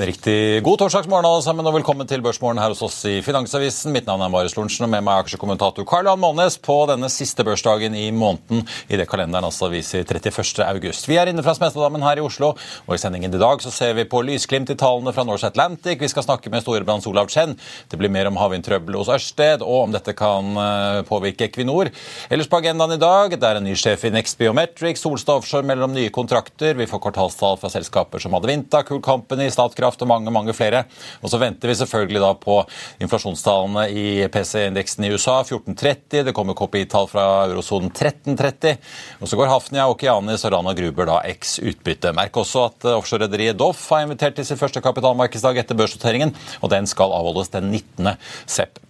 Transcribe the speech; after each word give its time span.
En 0.00 0.06
riktig 0.06 0.62
god 0.64 0.78
torsdagsmorgen 0.80 1.26
alle 1.28 1.42
sammen, 1.44 1.66
og 1.68 1.74
velkommen 1.74 2.08
til 2.08 2.22
Børsmorgen 2.24 2.56
her 2.56 2.72
hos 2.72 2.80
oss 2.86 2.94
i 3.04 3.18
Finansavisen. 3.20 3.92
Mitt 3.92 4.06
navn 4.08 4.22
er 4.24 4.30
Marius 4.32 4.54
Lorentzen, 4.56 4.86
og 4.86 4.88
med 4.94 5.02
meg 5.04 5.18
er 5.18 5.26
aksjekommentator 5.26 5.84
Karl 5.84 6.06
Johan 6.08 6.22
Månes 6.22 6.54
på 6.56 6.76
denne 6.88 7.10
siste 7.12 7.44
børsdagen 7.44 7.92
i 7.92 8.06
måneden 8.08 8.62
i 8.88 8.96
det 8.96 9.04
kalenderen 9.10 9.44
altså 9.44 9.68
viser 9.68 10.06
31. 10.06 10.62
august. 10.64 11.04
Vi 11.04 11.18
er 11.20 11.28
inne 11.28 11.44
fra 11.44 11.52
Smestadammen 11.58 12.06
her 12.06 12.16
i 12.16 12.24
Oslo, 12.24 12.54
og 12.86 12.94
i 12.96 13.00
sendingen 13.02 13.36
i 13.36 13.40
dag 13.42 13.60
så 13.60 13.74
ser 13.74 13.92
vi 13.98 14.06
på 14.08 14.22
lysglimt 14.24 14.72
i 14.72 14.78
tallene 14.80 15.12
fra 15.12 15.26
Norse 15.28 15.50
Atlantic. 15.52 16.00
Vi 16.00 16.08
skal 16.14 16.24
snakke 16.24 16.48
med 16.48 16.64
Storebrands 16.64 17.10
Olav 17.10 17.28
Chen. 17.28 17.52
Det 17.92 18.00
blir 18.00 18.14
mer 18.16 18.32
om 18.32 18.40
havvindtrøbbel 18.40 18.96
hos 19.02 19.12
Ørsted, 19.12 19.60
og 19.60 19.82
om 19.82 19.92
dette 19.98 20.16
kan 20.16 20.48
eh, 20.64 21.02
påvirke 21.12 21.50
Equinor. 21.50 21.92
Ellers 22.32 22.48
på 22.48 22.62
agendaen 22.62 22.96
i 22.96 23.00
dag, 23.04 23.36
det 23.36 23.52
er 23.52 23.60
en 23.60 23.68
ny 23.68 23.76
sjef 23.76 24.08
i 24.08 24.14
Next 24.16 24.40
Biometrics, 24.40 25.04
Solstad 25.04 25.44
Offshore 25.44 25.68
mellom 25.74 25.92
nye 25.92 26.08
kontrakter. 26.08 26.72
Vi 26.80 26.88
får 26.88 27.04
kvartalstall 27.10 27.60
fra 27.60 27.74
selskaper 27.76 28.24
som 28.24 28.40
Advinta, 28.40 28.80
Cool 28.88 29.04
Company, 29.04 29.52
Statkraft 29.52 29.89
Statkraft 29.90 30.02
og 30.02 30.10
mange 30.10 30.30
mange 30.30 30.54
flere. 30.54 30.84
Og 31.22 31.30
så 31.30 31.38
venter 31.40 31.68
vi 31.68 31.74
selvfølgelig 31.78 32.22
da 32.22 32.32
på 32.38 32.58
inflasjonstallene 33.02 33.88
i 33.90 34.28
PC-indeksen 34.30 35.04
i 35.04 35.12
USA 35.12 35.40
1430. 35.42 36.24
Det 36.26 36.34
kommer 36.34 36.54
KPI-tall 36.54 37.08
fra 37.10 37.46
eurosonen 37.48 37.90
1330. 37.90 38.78
Og 39.20 39.28
så 39.28 39.36
går 39.36 39.50
Hafnia, 39.50 39.88
Okianis 39.90 40.44
og 40.46 40.54
Rana 40.54 40.74
Gruber 40.74 41.10
da 41.10 41.20
x 41.30 41.58
utbytte. 41.58 42.14
Merk 42.16 42.36
også 42.36 42.68
at 42.70 42.86
eh, 42.86 42.96
offshorerederiet 42.96 43.58
Doff 43.58 43.88
har 43.90 44.06
invitert 44.06 44.38
til 44.38 44.46
sin 44.46 44.60
første 44.60 44.82
kapitalmarkedsdag 44.84 45.60
etter 45.60 45.78
børsnoteringen, 45.78 46.34
og 46.60 46.70
den 46.72 46.86
skal 46.90 47.12
avholdes 47.16 47.52
den 47.52 47.72
19. 47.72 48.14
september. 48.46 48.89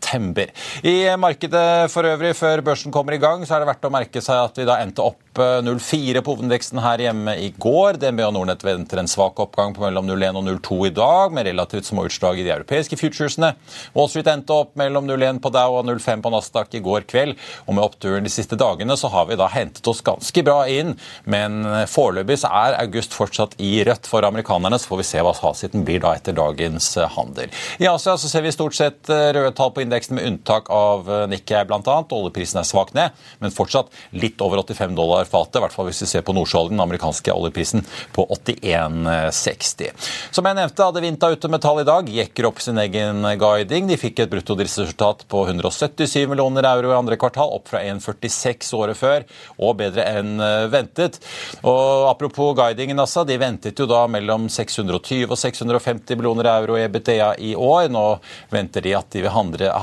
I 0.83 0.97
markedet 1.21 1.91
for 1.93 2.07
øvrig, 2.09 2.35
før 2.39 2.63
børsen 2.67 2.93
kommer 2.95 3.15
i 3.15 3.23
gang, 3.23 3.45
så 3.47 3.57
er 3.57 3.63
det 3.63 3.71
verdt 3.71 3.87
å 3.89 3.93
merke 3.95 4.23
seg 4.25 4.45
at 4.49 4.59
vi 4.61 4.69
da 4.69 4.81
endte 4.83 5.05
opp 5.05 5.19
0,4 5.41 6.21
på 6.27 6.35
hovedindeksen 6.35 6.81
her 6.83 7.01
hjemme 7.05 7.37
i 7.39 7.51
går. 7.55 8.01
DNB 8.03 8.25
og 8.27 8.33
Nordnett 8.35 8.65
venter 8.67 8.99
en 9.01 9.09
svak 9.09 9.39
oppgang 9.41 9.73
på 9.77 9.85
mellom 9.85 10.09
0,1 10.09 10.37
og 10.37 10.49
0,2 10.49 10.79
i 10.89 10.93
dag, 10.97 11.33
med 11.37 11.47
relativt 11.47 11.87
små 11.89 12.05
utslag 12.09 12.41
i 12.41 12.45
de 12.45 12.53
europeiske 12.53 12.99
futuresene. 12.99 13.53
Wall 13.95 14.11
Street 14.11 14.29
endte 14.33 14.57
opp 14.57 14.75
mellom 14.81 15.07
0,1 15.09 15.39
på 15.45 15.53
Dow 15.55 15.79
og 15.79 15.87
0,5 15.87 16.25
på 16.25 16.33
Nasdaq 16.35 16.75
i 16.75 16.83
går 16.85 17.07
kveld. 17.11 17.39
Og 17.67 17.77
med 17.77 17.85
oppturen 17.85 18.27
de 18.27 18.33
siste 18.33 18.59
dagene 18.59 18.97
så 18.99 19.11
har 19.15 19.31
vi 19.31 19.39
da 19.39 19.47
hentet 19.53 19.87
oss 19.91 20.03
ganske 20.05 20.45
bra 20.47 20.65
inn, 20.71 20.97
men 21.31 21.63
foreløpig 21.91 22.41
så 22.43 22.51
er 22.65 22.79
august 22.81 23.15
fortsatt 23.17 23.55
i 23.63 23.85
rødt 23.87 24.11
for 24.11 24.27
amerikanerne. 24.27 24.81
Så 24.81 24.91
får 24.91 25.03
vi 25.03 25.09
se 25.13 25.25
hva 25.25 25.35
fasiten 25.37 25.87
blir 25.87 26.03
da 26.03 26.17
etter 26.19 26.37
dagens 26.37 26.93
handel. 27.15 27.55
I 27.79 27.89
Asia 27.91 28.17
så 28.19 28.29
ser 28.29 28.43
vi 28.45 28.55
stort 28.55 28.75
sett 28.77 29.09
røde 29.09 29.55
tall 29.55 29.71
på 29.77 29.85
indeksen, 29.85 30.00
med 30.09 30.25
unntak 30.25 30.71
av 30.73 31.09
Nikkei 31.31 31.65
bl.a. 31.69 31.97
Oljeprisen 32.11 32.61
er 32.63 32.69
svakt 32.69 32.97
ned, 32.97 33.13
men 33.39 33.53
fortsatt 33.53 33.93
litt 34.17 34.41
over 34.41 34.63
85 34.65 34.97
dollar 34.97 35.29
fatet, 35.29 35.61
i 35.61 35.65
hvert 35.65 35.77
fall 35.77 35.91
hvis 35.91 36.03
vi 36.05 36.09
ser 36.11 36.25
på 36.27 36.35
Nordsjøoljen, 36.37 36.77
den 36.77 36.85
amerikanske 36.85 37.35
oljeprisen, 37.35 37.85
på 38.17 38.27
81,60. 38.31 40.09
Som 40.35 40.49
jeg 40.49 40.59
nevnte 40.59 40.87
hadde 40.87 41.05
Vinta 41.05 41.31
ute 41.33 41.51
med 41.53 41.63
tall 41.65 41.83
i 41.83 41.87
dag. 41.89 42.09
Jekker 42.11 42.49
opp 42.49 42.61
sin 42.63 42.79
egen 42.81 43.25
guiding. 43.41 43.89
De 43.91 43.99
fikk 44.01 44.25
et 44.25 44.33
bruttodriftsresultat 44.33 45.27
på 45.31 45.45
177 45.47 46.27
millioner 46.31 46.67
euro 46.71 46.93
i 46.93 46.99
andre 46.99 47.19
kvartal, 47.21 47.53
opp 47.57 47.71
fra 47.73 47.83
1,46 47.85 48.73
året 48.79 48.99
før, 48.99 49.27
og 49.59 49.79
bedre 49.81 50.07
enn 50.17 50.37
eh, 50.45 50.67
ventet. 50.73 51.21
Og 51.63 52.09
Apropos 52.11 52.55
guidingen, 52.57 52.99
altså. 53.01 53.25
De 53.25 53.37
ventet 53.41 53.79
jo 53.79 53.87
da 53.91 54.05
mellom 54.11 54.49
620 54.53 55.31
og 55.31 55.39
650 55.39 56.19
millioner 56.19 56.51
euro 56.53 56.79
i 56.79 56.85
EBTA 56.85 57.35
i 57.39 57.55
år. 57.57 57.89
Nå 57.93 58.05
venter 58.53 58.85
de 58.85 58.97
at 58.99 59.11
de 59.15 59.25
vil 59.25 59.35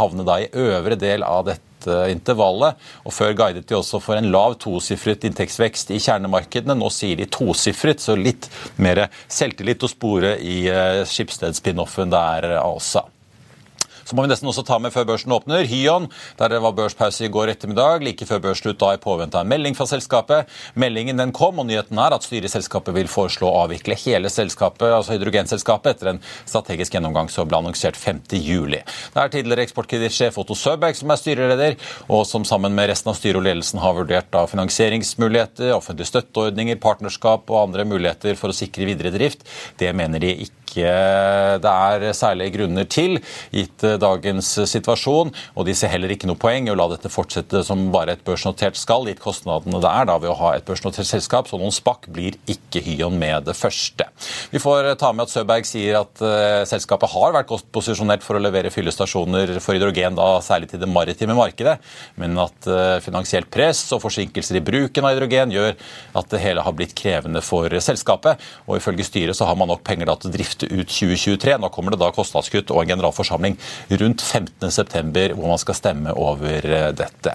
havne 0.08 0.26
da 0.28 0.40
i 0.42 0.52
øvre 0.52 0.98
del 1.00 1.26
av 1.28 1.46
dette 1.52 1.66
intervallet. 2.12 2.80
Og 3.06 3.14
Før 3.16 3.36
guidet 3.38 3.68
de 3.70 3.78
også 3.78 4.02
for 4.04 4.20
en 4.20 4.32
lav 4.34 4.58
tosifret 4.60 5.28
inntektsvekst 5.28 5.94
i 5.96 6.02
kjernemarkedene. 6.04 6.76
Nå 6.78 6.90
sier 6.94 7.20
de 7.20 7.30
tosifret, 7.30 8.04
så 8.04 8.18
litt 8.18 8.50
mer 8.82 9.06
selvtillit 9.28 9.86
å 9.86 9.92
spore 9.92 10.38
i 10.42 10.64
Skipsted-spin-offen 11.08 12.12
der 12.12 12.58
også. 12.64 13.06
Så 14.08 14.16
må 14.16 14.24
vi 14.24 14.32
nesten 14.32 14.48
også 14.48 14.64
ta 14.64 14.78
med 14.80 14.94
før 14.96 15.04
børsen 15.10 15.34
åpner. 15.36 15.66
Hyon, 15.68 16.08
der 16.40 16.54
det 16.54 16.62
var 16.64 16.76
børspause 16.78 17.26
i 17.28 17.32
går 17.32 17.52
ettermiddag, 17.52 18.06
like 18.06 18.28
før 18.30 18.40
børsslutt 18.46 18.80
da 18.80 18.94
i 18.96 19.02
påvente 19.04 19.36
av 19.36 19.44
en 19.44 19.52
melding 19.52 19.76
fra 19.76 19.88
selskapet. 19.90 20.48
Meldingen 20.80 21.20
den 21.20 21.34
kom, 21.36 21.60
og 21.60 21.68
nyheten 21.68 22.00
er 22.00 22.16
at 22.16 22.24
styret 22.24 22.48
i 22.48 22.54
selskapet 22.54 22.96
vil 22.96 23.12
foreslå 23.12 23.50
å 23.50 23.66
avvikle 23.66 23.98
hele 24.00 24.32
selskapet, 24.32 24.88
altså 24.88 25.18
hydrogenselskapet, 25.18 25.98
etter 25.98 26.14
en 26.14 26.22
strategisk 26.48 26.96
gjennomgang 26.96 27.28
som 27.34 27.50
ble 27.50 27.60
annonsert 27.60 28.00
5.7. 28.00 28.78
Det 28.78 29.24
er 29.24 29.34
tidligere 29.34 29.68
eksportkredittsjef 29.68 30.40
Otto 30.40 30.56
Søberg 30.56 30.96
som 30.96 31.12
er 31.12 31.20
styreleder, 31.20 31.76
og 32.08 32.24
som 32.30 32.48
sammen 32.48 32.76
med 32.78 32.88
resten 32.94 33.12
av 33.12 33.20
styret 33.20 33.42
og 33.42 33.48
ledelsen 33.50 33.84
har 33.84 33.98
vurdert 33.98 34.32
da 34.32 34.46
finansieringsmuligheter, 34.48 35.74
offentlige 35.76 36.14
støtteordninger, 36.14 36.80
partnerskap 36.80 37.52
og 37.52 37.66
andre 37.66 37.84
muligheter 37.88 38.40
for 38.40 38.54
å 38.54 38.56
sikre 38.56 38.88
videre 38.88 39.12
drift. 39.12 39.44
Det 39.80 39.92
mener 39.96 40.24
de 40.24 40.32
ikke 40.48 40.56
det 40.78 41.72
er 41.72 42.04
særlige 42.14 42.54
grunner 42.58 42.86
til, 42.92 43.18
gitt 43.56 43.86
dagens 44.02 44.54
situasjon. 44.70 45.34
Og 45.56 45.68
de 45.68 45.76
ser 45.78 45.92
heller 45.94 46.14
ikke 46.14 46.30
noe 46.30 46.40
poeng 46.40 46.68
i 46.68 46.74
å 46.74 46.78
la 46.78 46.90
dette 46.92 47.12
fortsette 47.12 47.64
som 47.68 47.88
bare 47.94 48.18
et 48.18 48.24
børsnotert 48.28 48.80
skal, 48.80 49.08
gitt 49.10 49.24
kostnadene 49.24 49.82
det 49.84 49.92
er 49.92 50.08
da 50.10 50.18
ved 50.22 50.32
å 50.32 50.38
ha 50.42 50.54
et 50.58 50.66
børsnotert 50.68 51.08
selskap. 51.10 51.50
Så 51.50 51.60
noen 51.60 51.76
spakk 51.76 52.10
blir 52.14 52.38
ikke 52.50 52.84
Hyon 52.88 53.18
med 53.20 53.48
det 53.48 53.56
første. 53.58 54.06
Vi 54.52 54.62
får 54.62 54.94
ta 55.02 55.12
med 55.16 55.28
at 55.28 55.34
Søberg 55.34 55.68
sier 55.68 56.00
at 56.02 56.22
uh, 56.24 56.64
selskapet 56.70 57.12
har 57.12 57.34
vært 57.36 57.50
godt 57.50 57.68
posisjonert 57.74 58.26
for 58.26 58.38
å 58.38 58.44
levere 58.44 58.72
fyllestasjoner 58.74 59.58
for 59.64 59.78
hydrogen, 59.78 60.18
da 60.18 60.38
særlig 60.46 60.72
til 60.72 60.82
det 60.82 60.90
maritime 60.92 61.36
markedet, 61.38 61.78
men 62.22 62.38
at 62.42 62.70
uh, 62.70 62.98
finansielt 63.04 63.50
press 63.54 63.84
og 63.96 64.04
forsinkelser 64.04 64.60
i 64.60 64.64
bruken 64.66 65.08
av 65.08 65.16
hydrogen 65.16 65.54
gjør 65.56 65.74
at 66.20 66.32
det 66.32 66.42
hele 66.44 66.64
har 66.66 66.76
blitt 66.78 66.96
krevende 66.98 67.42
for 67.46 67.74
selskapet. 67.84 68.42
Og 68.68 68.80
ifølge 68.80 69.08
styret 69.08 69.38
så 69.38 69.48
har 69.50 69.58
man 69.60 69.72
nok 69.72 69.84
penger 69.88 70.10
da 70.10 70.18
til 70.20 70.32
å 70.32 70.36
drifte 70.36 70.70
ut 70.70 70.88
2023. 70.88 71.58
Nå 71.62 71.72
kommer 71.74 71.94
det 71.94 72.02
da 72.02 72.12
kostnadskutt 72.16 72.74
og 72.74 72.84
en 72.84 72.94
generalforsamling 72.94 73.58
rundt 73.90 74.22
15.9, 74.22 75.34
hvor 75.34 75.48
man 75.48 75.62
skal 75.62 75.78
stemme 75.78 76.14
over 76.18 76.66
eh, 76.66 76.90
dette. 76.96 77.34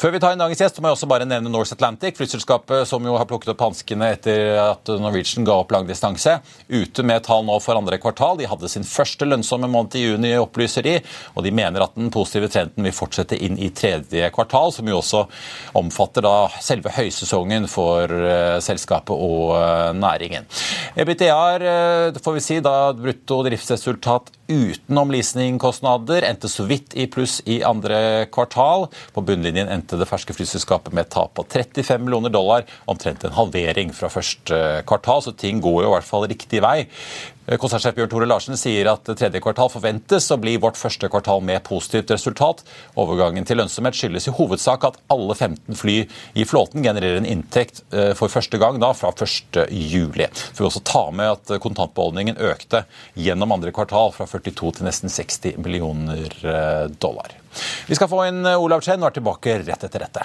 Før 0.00 0.14
vi 0.14 0.20
tar 0.22 0.34
inn 0.34 0.42
dagens 0.42 0.62
gjest, 0.64 0.80
må 0.82 0.90
jeg 0.90 0.98
også 0.98 1.08
bare 1.10 1.28
nevne 1.28 1.52
Norse 1.52 1.76
Atlantic, 1.76 2.16
flyselskapet 2.18 2.88
som 2.88 3.04
jo 3.06 3.16
har 3.18 3.28
plukket 3.30 3.52
opp 3.54 3.64
hanskene 3.66 4.10
etter 4.16 4.58
at 4.62 4.90
Norwegian 5.00 5.46
ga 5.46 5.58
opp 5.62 5.74
langdistanse. 5.74 6.38
Ute 6.68 7.06
med 7.06 7.24
tall 7.26 7.46
nå 7.46 7.58
for 7.62 7.78
andre 7.78 7.98
kvartal. 8.02 8.38
De 8.40 8.48
hadde 8.50 8.70
sin 8.72 8.86
første 8.86 9.28
lønnsomme 9.28 9.70
måned 9.70 9.96
i 9.98 10.04
juni, 10.04 10.34
opplyser 10.40 10.86
de, 10.86 10.96
og 11.34 11.46
de 11.46 11.54
mener 11.54 11.84
at 11.84 11.94
den 11.98 12.10
positive 12.14 12.50
trenden 12.52 12.86
vil 12.86 12.96
fortsette 12.96 13.38
inn 13.38 13.58
i 13.58 13.70
tredje 13.74 14.30
kvartal, 14.34 14.72
som 14.74 14.88
jo 14.90 14.98
også 15.00 15.24
omfatter 15.78 16.24
da 16.26 16.34
selve 16.62 16.92
høysesongen 16.94 17.68
for 17.70 18.10
uh, 18.10 18.58
selskapet 18.64 19.14
og 19.14 19.54
uh, 19.54 19.90
næringen. 19.96 20.48
Uh, 20.94 22.20
får 22.24 22.36
vi 22.38 22.42
si, 22.44 22.60
da 22.64 22.92
brutto 22.96 23.42
driftsresultat 23.46 24.32
utenom 24.50 25.12
leasingkostnader 25.14 26.26
endte 26.28 26.50
så 26.52 26.66
vidt 26.68 26.94
i 26.98 27.06
pluss 27.10 27.38
i 27.48 27.60
andre 27.64 28.26
kvartal. 28.32 28.88
På 29.14 29.24
bunnlinjen 29.24 29.70
endte 29.72 29.98
det 30.00 30.08
ferske 30.10 30.36
flyselskapet 30.36 30.94
med 30.94 31.06
et 31.06 31.12
tap 31.14 31.34
på 31.38 31.46
35 31.46 32.04
millioner 32.04 32.32
dollar, 32.34 32.66
omtrent 32.90 33.24
en 33.24 33.36
halvering 33.36 33.94
fra 33.96 34.10
første 34.12 34.60
kvartal, 34.88 35.24
så 35.24 35.34
ting 35.36 35.62
går 35.64 35.82
jo 35.84 35.88
i 35.88 35.94
hvert 35.94 36.08
fall 36.08 36.28
riktig 36.30 36.62
vei. 36.64 36.84
Konsernsjef 37.44 37.92
Bjørn 37.98 38.08
Tore 38.08 38.26
Larsen 38.28 38.56
sier 38.56 38.88
at 38.88 39.04
tredje 39.04 39.40
kvartal 39.44 39.68
forventes 39.68 40.30
å 40.32 40.38
bli 40.40 40.54
vårt 40.60 40.78
første 40.80 41.10
kvartal 41.12 41.42
med 41.44 41.60
positivt 41.66 42.14
resultat. 42.14 42.62
Overgangen 42.96 43.44
til 43.44 43.60
lønnsomhet 43.60 43.98
skyldes 43.98 44.30
i 44.30 44.34
hovedsak 44.38 44.86
at 44.88 44.96
alle 45.12 45.36
15 45.36 45.76
fly 45.76 45.96
i 46.40 46.46
flåten 46.48 46.84
genererer 46.86 47.20
en 47.20 47.28
inntekt 47.28 47.82
eh, 47.92 48.14
for 48.16 48.32
første 48.32 48.60
gang 48.60 48.80
da 48.80 48.94
fra 48.96 49.12
1.7. 49.12 49.68
Så 49.68 50.62
vi 50.62 50.68
også 50.70 50.84
ta 50.88 51.04
med 51.12 51.34
at 51.34 51.52
kontantbeholdningen 51.60 52.40
økte 52.48 52.86
gjennom 53.12 53.52
andre 53.58 53.74
kvartal 53.76 54.14
fra 54.16 54.28
42 54.30 54.78
til 54.78 54.88
nesten 54.88 55.12
60 55.12 55.60
millioner 55.60 56.32
eh, 56.48 56.86
dollar. 56.96 57.36
Vi 57.90 58.00
skal 58.00 58.08
få 58.08 58.24
inn 58.30 58.40
Olav 58.56 58.80
Chen 58.86 59.04
og 59.04 59.12
er 59.12 59.20
tilbake 59.20 59.60
rett 59.66 59.84
etter 59.84 60.08
dette. 60.08 60.24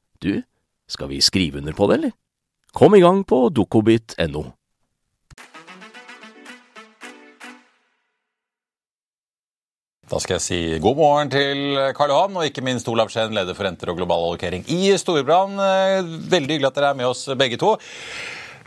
du, 0.21 0.41
skal 0.91 1.11
vi 1.11 1.21
skrive 1.23 1.61
under 1.61 1.75
på 1.75 1.89
det, 1.89 1.99
eller? 1.99 2.17
Kom 2.71 2.95
i 2.95 3.03
gang 3.03 3.23
på 3.27 3.49
dokobit.no. 3.51 4.43
Da 10.11 10.19
skal 10.19 10.35
jeg 10.35 10.43
si 10.43 10.59
god 10.83 10.97
morgen 10.99 11.29
til 11.31 11.79
Karl 11.95 12.11
Johan 12.11 12.35
og 12.35 12.43
ikke 12.49 12.63
minst 12.67 12.89
Olav 12.91 13.07
Skjenn, 13.11 13.31
leder 13.35 13.55
for 13.55 13.63
renter 13.63 13.93
og 13.93 13.99
global 13.99 14.25
allokering 14.25 14.65
i 14.67 14.91
Storbrann. 14.99 15.55
Veldig 16.27 16.57
hyggelig 16.57 16.67
at 16.67 16.79
dere 16.79 16.89
er 16.91 16.99
med 16.99 17.07
oss 17.07 17.29
begge 17.39 17.59
to. 17.61 17.77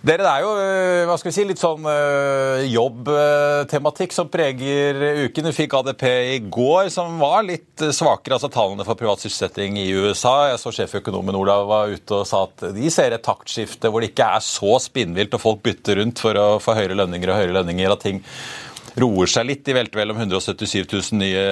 Dere, 0.05 0.21
Det 0.21 0.29
er 0.29 0.43
jo 0.45 0.51
øh, 0.61 1.03
hva 1.09 1.15
skal 1.17 1.31
vi 1.31 1.33
si, 1.33 1.45
litt 1.49 1.61
sånn 1.63 1.87
øh, 1.89 2.59
jobbtematikk 2.69 4.13
som 4.13 4.29
preger 4.29 4.99
uken. 5.25 5.49
Du 5.49 5.57
fikk 5.57 5.79
ADP 5.79 6.05
i 6.35 6.43
går, 6.45 6.91
som 6.93 7.17
var 7.23 7.47
litt 7.47 7.81
svakere, 7.89 8.37
altså 8.37 8.51
tallene 8.53 8.85
for 8.85 9.01
privat 9.01 9.25
sysselsetting 9.25 9.79
i 9.81 9.87
USA. 9.97 10.51
Jeg 10.51 10.61
så 10.61 10.75
sjeføkonomen 10.77 11.41
Olav 11.41 11.65
var 11.73 11.97
ute 11.97 12.21
og 12.21 12.29
sa 12.29 12.43
at 12.51 12.67
de 12.77 12.93
ser 12.93 13.17
et 13.17 13.25
taktskifte 13.25 13.89
hvor 13.89 14.05
det 14.05 14.13
ikke 14.13 14.29
er 14.37 14.45
så 14.45 14.77
spinnvilt 14.91 15.39
og 15.39 15.45
folk 15.47 15.65
bytter 15.65 16.03
rundt 16.03 16.21
for 16.21 16.37
å 16.37 16.47
få 16.61 16.77
høyere 16.77 17.01
lønninger 17.01 17.33
og 17.33 17.41
høyere 17.41 17.59
lønninger. 17.63 17.97
at 17.97 18.05
ting 18.05 18.21
roer 19.01 19.31
seg 19.31 19.49
litt. 19.49 19.65
De 19.65 19.81
velter 19.81 20.05
vel 20.05 20.13
om 20.13 20.21
177 20.21 20.85
000 20.85 21.23
nye 21.25 21.45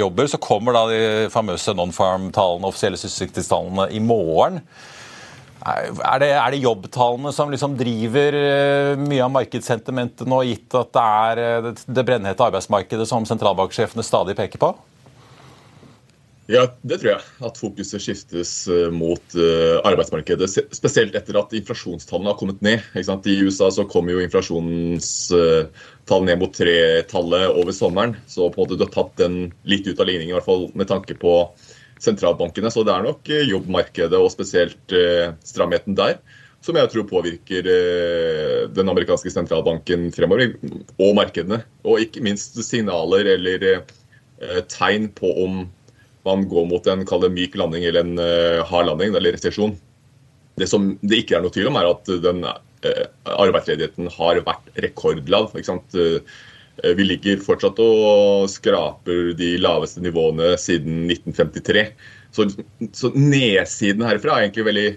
jobber. 0.00 0.32
Så 0.32 0.40
kommer 0.40 0.72
da 0.72 0.88
de 0.88 1.02
famøse 1.36 1.76
non-farm-tallene, 1.76 2.72
offisielle 2.72 2.96
sysselsettingstallene, 2.96 3.92
i 3.92 4.00
morgen. 4.00 4.64
Er 5.66 6.20
det, 6.22 6.28
er 6.38 6.52
det, 6.54 6.60
jobbtallene 6.62 7.32
som 7.34 7.50
liksom 7.50 7.72
driver 7.78 8.34
eh, 8.38 8.96
mye 9.00 9.24
av 9.24 9.30
markedssentimentet 9.34 10.28
nå, 10.30 10.42
gitt 10.46 10.74
at 10.78 10.92
det 10.94 11.02
er 11.22 11.40
eh, 11.42 11.72
det 11.86 12.04
brennhete 12.06 12.44
arbeidsmarkedet 12.46 13.06
som 13.10 13.26
sentralbanksjefene 13.26 14.02
stadig 14.06 14.36
peker 14.38 14.58
på? 14.62 14.70
Ja, 16.48 16.62
det 16.80 17.02
tror 17.02 17.10
jeg. 17.10 17.20
At 17.44 17.58
fokuset 17.60 18.00
skiftes 18.00 18.68
eh, 18.70 18.90
mot 18.94 19.34
arbeidsmarkedet. 19.34 20.48
Spesielt 20.78 21.14
etter 21.18 21.34
at 21.42 21.52
inflasjonstallene 21.58 22.30
har 22.30 22.38
kommet 22.38 22.62
ned. 22.64 22.78
I 22.94 23.02
USA 23.42 23.66
så 23.74 23.84
kom 23.90 24.08
jo 24.08 24.22
inflasjonstallene 24.22 26.28
ned 26.30 26.38
mot 26.40 26.54
tretallet 26.54 27.50
over 27.50 27.72
sommeren. 27.76 28.14
Så 28.30 28.46
på 28.46 28.62
en 28.62 28.64
måte 28.64 28.78
du 28.78 28.86
har 28.86 28.94
tatt 28.94 29.18
den 29.20 29.50
litt 29.68 29.90
ut 29.90 29.98
av 29.98 30.06
ligningen, 30.08 30.32
i 30.32 30.36
hvert 30.38 30.48
fall 30.48 30.70
med 30.78 30.86
tanke 30.88 31.18
på 31.18 31.50
sentralbankene. 32.02 32.70
Så 32.72 32.84
det 32.86 32.94
er 32.94 33.06
nok 33.06 33.30
eh, 33.32 33.46
jobbmarkedet 33.48 34.18
og 34.18 34.30
spesielt 34.34 34.94
eh, 34.94 35.32
stramheten 35.46 35.96
der 35.98 36.20
som 36.64 36.74
jeg 36.74 36.90
tror 36.90 37.06
påvirker 37.06 37.68
eh, 37.70 38.62
den 38.74 38.90
amerikanske 38.90 39.30
sentralbanken 39.30 40.08
fremover, 40.14 40.56
og 40.98 41.12
markedene. 41.14 41.60
Og 41.86 42.02
ikke 42.02 42.24
minst 42.26 42.58
signaler 42.66 43.34
eller 43.36 43.68
tegn 44.70 45.08
på 45.14 45.30
om 45.44 45.60
man 46.26 46.42
går 46.50 46.66
mot 46.70 46.90
en 46.90 47.04
myk 47.34 47.54
landing 47.58 47.86
eller 47.86 48.04
en 48.04 48.64
hard 48.66 48.86
landing, 48.86 49.14
eller 49.14 49.34
resesjon. 49.34 49.72
Det 50.58 50.66
som 50.70 50.92
det 51.00 51.22
ikke 51.22 51.38
er 51.38 51.42
noe 51.42 51.54
tvil 51.54 51.70
om, 51.70 51.78
er 51.78 51.90
at 51.90 52.10
den 52.22 52.44
arbeidsledigheten 52.46 54.10
har 54.14 54.42
vært 54.46 54.82
rekordlav. 54.82 55.50
Eh, 56.84 56.94
vi 56.98 57.06
ligger 57.08 57.42
fortsatt 57.42 57.80
og 57.82 58.48
skraper 58.52 59.32
de 59.38 59.54
laveste 59.62 60.02
nivåene 60.04 60.54
siden 60.60 61.06
1953. 61.10 61.84
Så, 62.34 62.48
så, 62.92 63.10
nedsiden 63.16 64.04
herfra 64.06 64.36
er 64.36 64.46
egentlig 64.46 64.68
veldig 64.68 64.88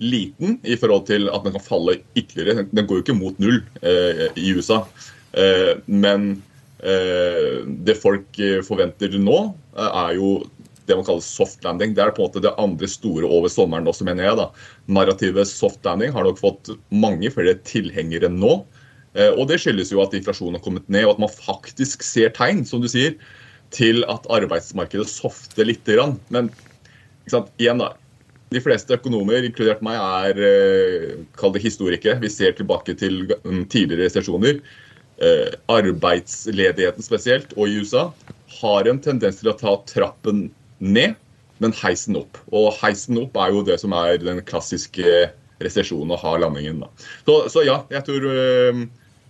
liten 0.00 0.56
i 0.64 0.76
forhold 0.80 1.06
til 1.10 1.28
at 1.32 1.44
den 1.44 1.54
kan 1.56 1.64
falle 1.64 1.98
ytterligere. 2.18 2.66
Den 2.72 2.86
går 2.88 3.00
jo 3.00 3.06
ikke 3.06 3.18
mot 3.18 3.42
null 3.42 3.60
eh, 3.82 4.28
i 4.36 4.52
USA. 4.56 4.82
Eh, 5.32 5.76
men 5.86 6.32
eh, 6.82 7.60
det 7.86 7.98
folk 8.00 8.40
forventer 8.66 9.14
nå, 9.20 9.42
eh, 9.76 9.92
er 10.06 10.16
jo 10.18 10.40
det 10.90 10.96
man 10.98 11.06
kaller 11.06 11.22
soft 11.22 11.62
landing. 11.64 11.94
Det 11.94 12.02
er 12.02 12.12
på 12.14 12.24
en 12.24 12.30
måte 12.30 12.42
det 12.42 12.56
andre 12.58 12.88
store 12.90 13.28
over 13.28 13.52
sommeren 13.52 13.86
også, 13.86 14.06
mener 14.08 14.26
jeg. 14.26 14.38
da. 14.40 14.48
Narrativet 14.90 15.48
soft 15.48 15.84
landing 15.86 16.12
har 16.16 16.26
nok 16.26 16.40
fått 16.40 16.72
mange 16.90 17.30
flere 17.32 17.56
tilhengere 17.68 18.32
nå. 18.32 18.56
Eh, 19.18 19.32
og 19.34 19.48
Det 19.50 19.58
skyldes 19.62 19.92
jo 19.92 20.02
at 20.04 20.14
inflasjonen 20.14 20.58
har 20.58 20.64
kommet 20.64 20.88
ned, 20.88 21.06
og 21.06 21.16
at 21.16 21.24
man 21.26 21.32
faktisk 21.32 22.04
ser 22.06 22.32
tegn 22.36 22.64
som 22.68 22.82
du 22.82 22.88
sier, 22.90 23.16
til 23.74 24.02
at 24.10 24.26
arbeidsmarkedet 24.30 25.08
softer 25.10 25.68
litt. 25.68 25.86
Men 26.34 26.50
sant, 27.30 27.50
igjen 27.62 27.82
da, 27.82 27.92
de 28.50 28.62
fleste 28.62 28.96
økonomer, 28.96 29.46
inkludert 29.46 29.82
meg, 29.86 29.98
er 29.98 30.44
eh, 30.46 31.18
kall 31.38 31.54
det 31.54 31.62
historikere. 31.62 32.18
Vi 32.22 32.30
ser 32.32 32.56
tilbake 32.58 32.96
til 32.98 33.26
mm, 33.44 33.66
tidligere 33.70 34.08
resesjoner. 34.08 34.62
Eh, 35.22 35.50
arbeidsledigheten 35.70 37.06
spesielt, 37.06 37.54
og 37.56 37.68
i 37.68 37.82
USA, 37.82 38.08
har 38.60 38.90
en 38.90 39.02
tendens 39.02 39.38
til 39.38 39.52
å 39.52 39.58
ta 39.58 39.76
trappen 39.90 40.48
ned, 40.82 41.14
men 41.60 41.74
heisen 41.76 42.16
opp. 42.18 42.40
Og 42.56 42.72
heisen 42.80 43.20
opp 43.20 43.36
er 43.38 43.52
jo 43.54 43.62
det 43.66 43.76
som 43.82 43.94
er 43.94 44.18
den 44.22 44.40
klassiske 44.48 45.28
resesjonen 45.60 46.14
og 46.16 46.22
har 46.24 46.40
landingen. 46.40 46.82
Så, 47.28 47.36
så 47.52 47.62
ja, 47.66 47.82
jeg 47.92 48.06
tror 48.06 48.26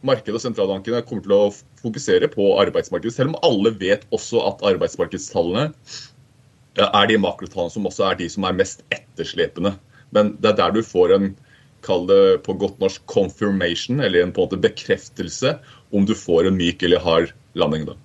markedet 0.07 0.39
og 0.39 0.45
sentralbankene 0.45 1.03
kommer 1.07 1.25
til 1.27 1.35
å 1.37 1.51
fokusere 1.83 2.31
på 2.33 2.47
arbeidsmarkedet, 2.63 3.15
selv 3.15 3.35
om 3.35 3.41
alle 3.47 3.73
vet 3.81 4.07
også 4.15 4.43
at 4.49 4.65
arbeidsmarkedstallene 4.73 5.71
er 6.81 7.11
de 7.11 7.19
makrotallene 7.21 7.75
som 7.75 7.89
også 7.89 8.07
er 8.09 8.21
de 8.21 8.29
som 8.33 8.47
er 8.47 8.57
mest 8.57 8.85
etterslepende. 8.95 9.75
Men 10.15 10.35
det 10.41 10.53
er 10.53 10.61
der 10.63 10.77
du 10.77 10.83
får 10.87 11.17
en 11.17 11.33
kall 11.85 12.07
det 12.09 12.43
på 12.45 12.55
godt 12.61 12.81
norsk 12.83 13.05
confirmation, 13.09 14.01
eller 14.05 14.23
en 14.23 14.33
på 14.37 14.43
en 14.43 14.51
måte 14.51 14.61
bekreftelse 14.61 15.57
om 15.97 16.07
du 16.09 16.15
får 16.17 16.49
en 16.49 16.59
myk 16.59 16.85
eller 16.87 17.03
hard 17.05 17.35
landing. 17.59 17.87
da. 17.89 17.97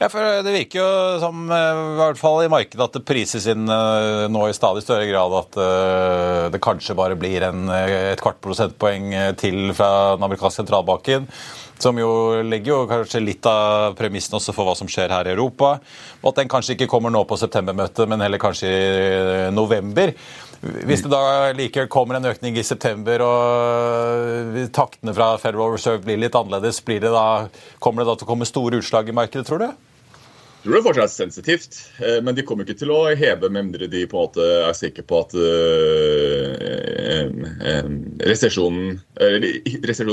Ja, 0.00 0.08
for 0.08 0.42
Det 0.42 0.52
virker 0.54 0.80
jo 0.80 0.90
som, 1.22 1.44
eh, 1.50 1.80
i 1.94 1.96
hvert 2.00 2.20
fall 2.20 2.44
i 2.44 2.50
markedet, 2.52 2.84
at 2.84 2.96
det 2.96 3.04
prises 3.08 3.46
inn 3.50 3.68
eh, 3.68 4.28
nå 4.32 4.46
i 4.48 4.56
stadig 4.56 4.84
større 4.84 5.08
grad 5.08 5.34
at 5.38 5.58
eh, 5.62 6.50
det 6.54 6.62
kanskje 6.62 6.96
bare 6.98 7.18
blir 7.18 7.44
en, 7.48 7.68
et 7.70 8.22
kvart 8.22 8.40
prosentpoeng 8.44 9.12
til 9.40 9.72
fra 9.76 10.16
den 10.16 10.26
amerikanske 10.28 10.62
sentralbanken. 10.62 11.28
som 11.82 11.98
jo 11.98 12.42
legger 12.46 12.70
jo 12.70 12.86
kanskje 12.86 13.20
litt 13.24 13.46
av 13.46 13.96
premissen 13.98 14.36
også 14.38 14.52
for 14.54 14.68
hva 14.68 14.76
som 14.78 14.86
skjer 14.86 15.10
her 15.10 15.26
i 15.26 15.32
Europa. 15.32 15.80
Og 16.22 16.28
at 16.30 16.36
den 16.38 16.48
kanskje 16.48 16.76
ikke 16.76 16.86
kommer 16.86 17.10
nå 17.10 17.24
på 17.26 17.38
septembermøtet, 17.40 18.06
men 18.08 18.22
heller 18.22 18.38
kanskje 18.38 18.70
i 18.70 19.50
november. 19.50 20.14
Hvis 20.62 21.02
det 21.02 21.10
da 21.10 21.50
likevel 21.58 21.88
kommer 21.90 22.20
en 22.20 22.28
økning 22.30 22.54
i 22.54 22.62
september 22.62 23.22
og 23.26 24.58
taktene 24.74 25.14
fra 25.16 25.32
Federal 25.42 25.74
Reserve 25.74 26.04
blir 26.04 26.20
litt 26.22 26.36
annerledes, 26.38 26.78
blir 26.86 27.00
det 27.02 27.10
da, 27.10 27.48
kommer 27.82 28.04
det 28.04 28.12
da 28.12 28.14
til 28.20 28.28
å 28.28 28.30
komme 28.30 28.46
store 28.46 28.78
utslag 28.78 29.10
i 29.10 29.16
markedet, 29.16 29.48
tror 29.48 29.58
du? 29.64 29.72
Jeg 30.62 30.68
tror 30.68 30.76
det 30.76 30.84
fortsatt 30.86 31.08
er 31.08 31.10
sensitivt, 31.10 31.78
eh, 31.98 32.20
men 32.22 32.36
de 32.38 32.44
kommer 32.46 32.62
ikke 32.62 32.78
til 32.84 32.92
å 32.94 33.00
heve 33.18 33.48
med 33.48 33.72
mindre 33.72 33.88
de 33.90 34.04
på 34.06 34.14
en 34.14 34.28
måte 34.28 34.44
er 34.68 34.76
sikre 34.78 35.02
på 35.02 35.18
at 35.24 35.34
uh, 35.34 35.42
resesjonen, 38.30 39.00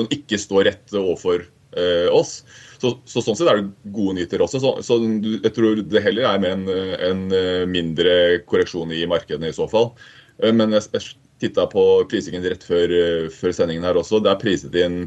ikke 0.10 0.42
står 0.42 0.66
rett 0.72 0.96
overfor 0.98 1.46
uh, 1.78 2.10
oss. 2.18 2.40
Så, 2.82 2.96
så, 3.06 3.22
Sånn 3.22 3.38
sett 3.38 3.52
er 3.52 3.62
det 3.62 3.94
gode 3.94 4.18
nyheter 4.18 4.42
også. 4.42 4.58
Så, 4.64 4.74
så, 4.88 4.98
jeg 5.38 5.54
tror 5.54 5.84
det 5.86 6.02
heller 6.02 6.32
er 6.32 6.42
med 6.42 6.52
en, 6.56 6.90
en 7.12 7.22
mindre 7.70 8.40
korreksjon 8.50 8.90
i 8.96 9.06
markedene 9.12 9.52
i 9.52 9.54
så 9.54 9.70
fall. 9.70 9.94
Men 10.40 10.76
jeg, 10.76 11.04
titta 11.40 11.66
på 11.72 11.84
prisingen 12.12 12.46
rett 12.46 12.64
før, 12.68 12.94
før, 13.34 13.56
sendingen 13.56 13.88
her 13.88 14.00
også. 14.00 14.22
Det 14.24 14.32
er 14.32 14.42
priset 14.42 14.76
inn 14.80 15.02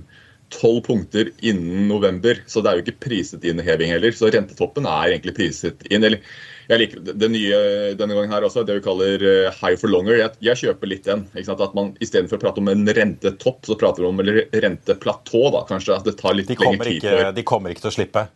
tolv 0.53 0.83
punkter 0.85 1.31
innen 1.41 1.87
november. 1.89 2.43
Så 2.47 2.61
det 2.61 2.71
er 2.71 2.79
jo 2.79 2.85
ikke 2.85 3.09
priset 3.09 3.45
inn 3.49 3.61
heving 3.65 3.93
heller. 3.93 4.13
Så 4.17 4.29
rentetoppen 4.33 4.89
er 4.89 5.15
egentlig 5.15 5.37
priset 5.39 5.87
inn. 5.89 6.05
eller 6.05 6.21
jeg 6.69 6.81
liker 6.81 7.01
det 7.05 7.29
nye 7.33 7.57
denne 7.99 8.17
gangen 8.17 8.33
her 8.33 8.45
også, 8.47 8.63
det 8.67 8.79
vi 8.79 8.85
kaller 8.85 9.25
eh, 9.29 9.57
high 9.61 9.79
for 9.81 9.93
longer. 9.93 10.19
Jeg, 10.21 10.37
jeg 10.45 10.61
kjøper 10.63 10.93
litt 10.93 11.09
den. 11.09 11.25
ikke 11.35 11.49
sant, 11.51 11.65
at 11.65 11.75
man 11.77 11.91
Istedenfor 12.03 12.39
å 12.39 12.45
prate 12.45 12.63
om 12.63 12.71
en 12.73 12.85
rentetopp, 13.01 13.65
så 13.69 13.77
prater 13.81 14.05
vi 14.05 14.09
om 14.09 14.23
eller 14.23 14.45
renteplatå. 14.65 15.43
da, 15.57 15.65
kanskje 15.69 15.97
at 15.97 16.07
det 16.09 16.17
tar 16.21 16.37
litt 16.39 16.53
de 16.53 16.59
lengre 16.61 16.89
tid. 16.89 17.01
Ikke, 17.03 17.33
de 17.37 17.47
kommer 17.49 17.75
ikke 17.75 17.87
til 17.87 17.93
å 17.93 17.97
slippe? 17.99 18.27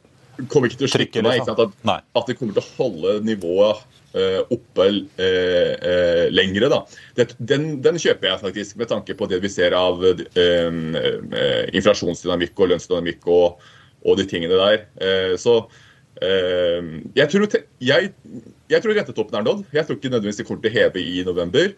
Kommer 0.52 0.68
ikke 0.68 0.82
til 0.82 0.88
å 0.88 0.92
slippe, 0.92 1.22
nei, 1.24 1.38
ikke 1.38 1.48
sant, 1.48 1.62
at, 1.64 2.02
at 2.20 2.26
de 2.28 2.34
kommer 2.36 2.58
til 2.58 2.60
å 2.60 2.72
holde 2.76 3.14
nivået 3.24 3.86
oppe 4.52 4.86
uh, 4.86 5.74
uh, 5.76 6.26
lengre. 6.32 6.68
da. 6.72 6.80
Den, 7.38 7.82
den, 7.84 7.98
kjøper 8.00 8.30
jeg 8.30 8.42
faktisk, 8.42 8.76
med 8.80 8.90
tanke 8.92 9.16
på 9.18 9.28
det 9.30 9.40
vi 9.44 9.50
ser 9.52 9.76
av 9.76 10.02
inflasjonsdynamikk 11.76 12.54
og 12.60 12.70
lønnsdynamikk 12.72 13.26
og, 13.32 13.46
og 14.06 14.20
de 14.20 14.24
tingene 14.28 14.56
der. 14.60 14.86
så 15.40 15.66
jeg 16.16 17.28
tror, 17.28 17.44
jeg, 17.84 18.12
jeg 18.72 18.80
tror 18.80 18.96
rentetoppen 18.96 19.36
er 19.36 19.44
nådd. 19.44 19.66
Jeg 19.76 19.84
tror 19.84 19.98
ikke 19.98 20.08
nødvendigvis 20.14 20.40
det 20.40 20.46
kommer 20.48 20.62
til 20.64 20.72
å 20.72 20.78
heve 20.78 21.02
i 21.02 21.24
november. 21.26 21.74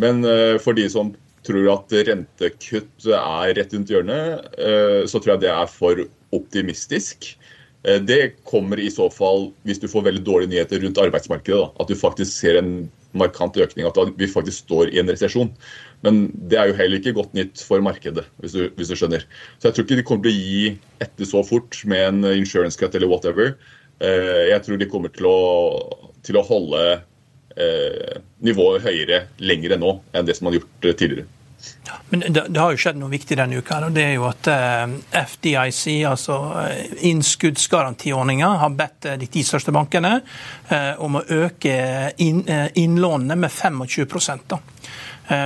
Men 0.00 0.24
for 0.64 0.72
de 0.78 0.86
som 0.88 1.12
tror 1.44 1.68
at 1.74 1.92
rentekutt 2.08 3.08
er 3.12 3.52
rett 3.58 3.74
rundt 3.76 3.92
hjørnet, 3.92 4.48
så 5.10 5.20
tror 5.20 5.34
jeg 5.34 5.42
det 5.44 5.52
er 5.52 5.68
for 5.68 6.00
optimistisk. 6.32 7.34
Eh, 7.84 8.00
det 8.00 8.44
kommer 8.48 8.80
i 8.80 8.90
så 8.90 9.08
fall 9.10 9.50
hvis 9.66 9.80
du 9.82 9.88
får 9.90 10.06
veldig 10.08 10.24
dårlige 10.26 10.52
nyheter 10.54 10.82
rundt 10.84 11.00
arbeidsmarkedet. 11.02 11.58
Da. 11.58 11.70
At 11.82 11.90
du 11.90 11.98
faktisk 11.98 12.32
ser 12.34 12.60
en 12.60 12.72
markant 13.18 13.56
økning, 13.60 13.84
at 13.84 13.98
vi 14.16 14.28
faktisk 14.30 14.64
står 14.64 14.92
i 14.92 15.00
en 15.02 15.10
resesjon. 15.10 15.50
Men 16.06 16.24
det 16.32 16.58
er 16.58 16.70
jo 16.70 16.78
heller 16.78 17.00
ikke 17.00 17.14
godt 17.18 17.34
nytt 17.36 17.60
for 17.66 17.84
markedet, 17.84 18.24
hvis 18.40 18.56
du, 18.56 18.64
hvis 18.78 18.90
du, 18.90 18.96
skjønner. 18.98 19.26
Så 19.58 19.68
jeg 19.68 19.76
tror 19.76 19.86
ikke 19.86 20.00
de 20.00 20.06
kommer 20.08 20.26
til 20.26 20.32
å 20.32 20.40
gi 20.40 20.64
etter 21.04 21.28
så 21.28 21.44
fort 21.46 21.76
med 21.88 22.06
en 22.08 22.32
insurance 22.32 22.80
cut 22.80 22.96
eller 22.96 23.10
whatever. 23.12 23.54
Eh, 24.02 24.48
jeg 24.50 24.64
tror 24.64 24.80
de 24.80 24.90
kommer 24.90 25.12
til 25.14 25.28
å, 25.28 25.38
til 26.26 26.40
å 26.40 26.46
holde 26.46 26.82
eh, 27.60 28.18
nivået 28.42 28.86
høyere 28.86 29.26
lenger 29.42 29.76
enn 29.76 29.84
nå 29.84 29.96
enn 30.16 30.26
det 30.26 30.38
som 30.38 30.48
man 30.48 30.56
har 30.56 30.62
gjort 30.62 30.92
tidligere. 30.96 31.28
Men 32.08 32.20
det, 32.20 32.46
det, 32.48 32.60
har 32.60 32.72
jo 32.72 32.80
skjedd 32.80 32.98
noe 33.00 33.12
viktig 33.12 33.36
denne 33.38 33.60
uka. 33.62 33.80
og 33.86 33.94
det 33.96 34.04
er 34.04 34.16
jo 34.16 34.26
at 34.28 34.48
eh, 34.52 34.96
FDIC, 35.32 35.84
altså 36.08 36.38
uh, 36.54 36.96
innskuddsgarantiordninga, 37.08 38.50
har 38.62 38.74
bedt 38.76 39.08
uh, 39.10 39.16
de 39.20 39.28
ti 39.30 39.44
største 39.46 39.74
bankene 39.74 40.18
om 41.04 41.18
å 41.18 41.20
øke 41.34 41.72
inn, 42.24 42.38
innlånene 42.80 43.34
med 43.36 43.52
25 43.52 44.46
da. 44.48 44.58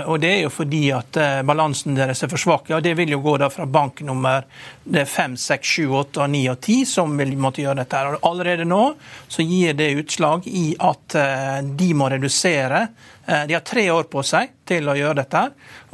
Og 0.07 0.21
Det 0.23 0.29
er 0.31 0.45
jo 0.45 0.51
fordi 0.53 0.83
at 0.95 1.19
balansen 1.47 1.97
deres 1.99 2.23
er 2.23 2.31
for 2.31 2.41
svak. 2.41 2.71
Ja, 2.71 2.79
det 2.81 2.93
vil 2.99 3.11
jo 3.11 3.19
gå 3.25 3.35
da 3.43 3.49
fra 3.51 3.67
bank 3.67 4.01
nummer 4.07 4.47
5, 4.87 5.35
6, 5.37 5.73
7, 5.81 5.97
8, 6.01 6.29
9 6.31 6.45
og 6.53 6.61
10 6.61 6.87
som 6.91 7.19
vil 7.19 7.35
måtte 7.43 7.65
gjøre 7.65 7.81
dette. 7.83 7.97
her. 7.99 8.15
Og 8.15 8.29
Allerede 8.31 8.69
nå 8.69 8.81
så 9.29 9.43
gir 9.47 9.75
det 9.79 9.91
utslag 9.99 10.47
i 10.47 10.69
at 10.79 11.19
de 11.67 11.91
må 11.99 12.11
redusere 12.13 12.87
de 13.27 13.57
har 13.57 13.65
tre 13.67 13.89
år 13.91 14.07
på 14.11 14.23
seg 14.23 14.53
til 14.67 14.89
å 14.91 14.97
gjøre 14.99 15.21
dette. 15.21 15.43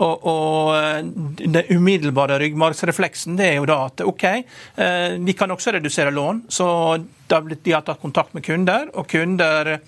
Og, 0.02 0.26
og 0.28 0.70
eh, 0.76 1.00
Den 1.42 1.72
umiddelbare 1.76 2.38
ryggmargsrefleksen 2.42 3.36
det 3.38 3.50
er 3.50 3.58
jo 3.60 3.68
da 3.68 3.78
at 3.88 4.04
OK, 4.06 4.24
eh, 4.28 5.18
vi 5.20 5.36
kan 5.38 5.52
også 5.52 5.76
redusere 5.76 6.14
lån. 6.14 6.46
så 6.48 6.68
de 7.32 7.72
har 7.72 7.80
tatt 7.80 8.00
kontakt 8.02 8.34
med 8.36 8.44
kunder, 8.44 8.90
og 8.92 9.06
kunder, 9.08 9.78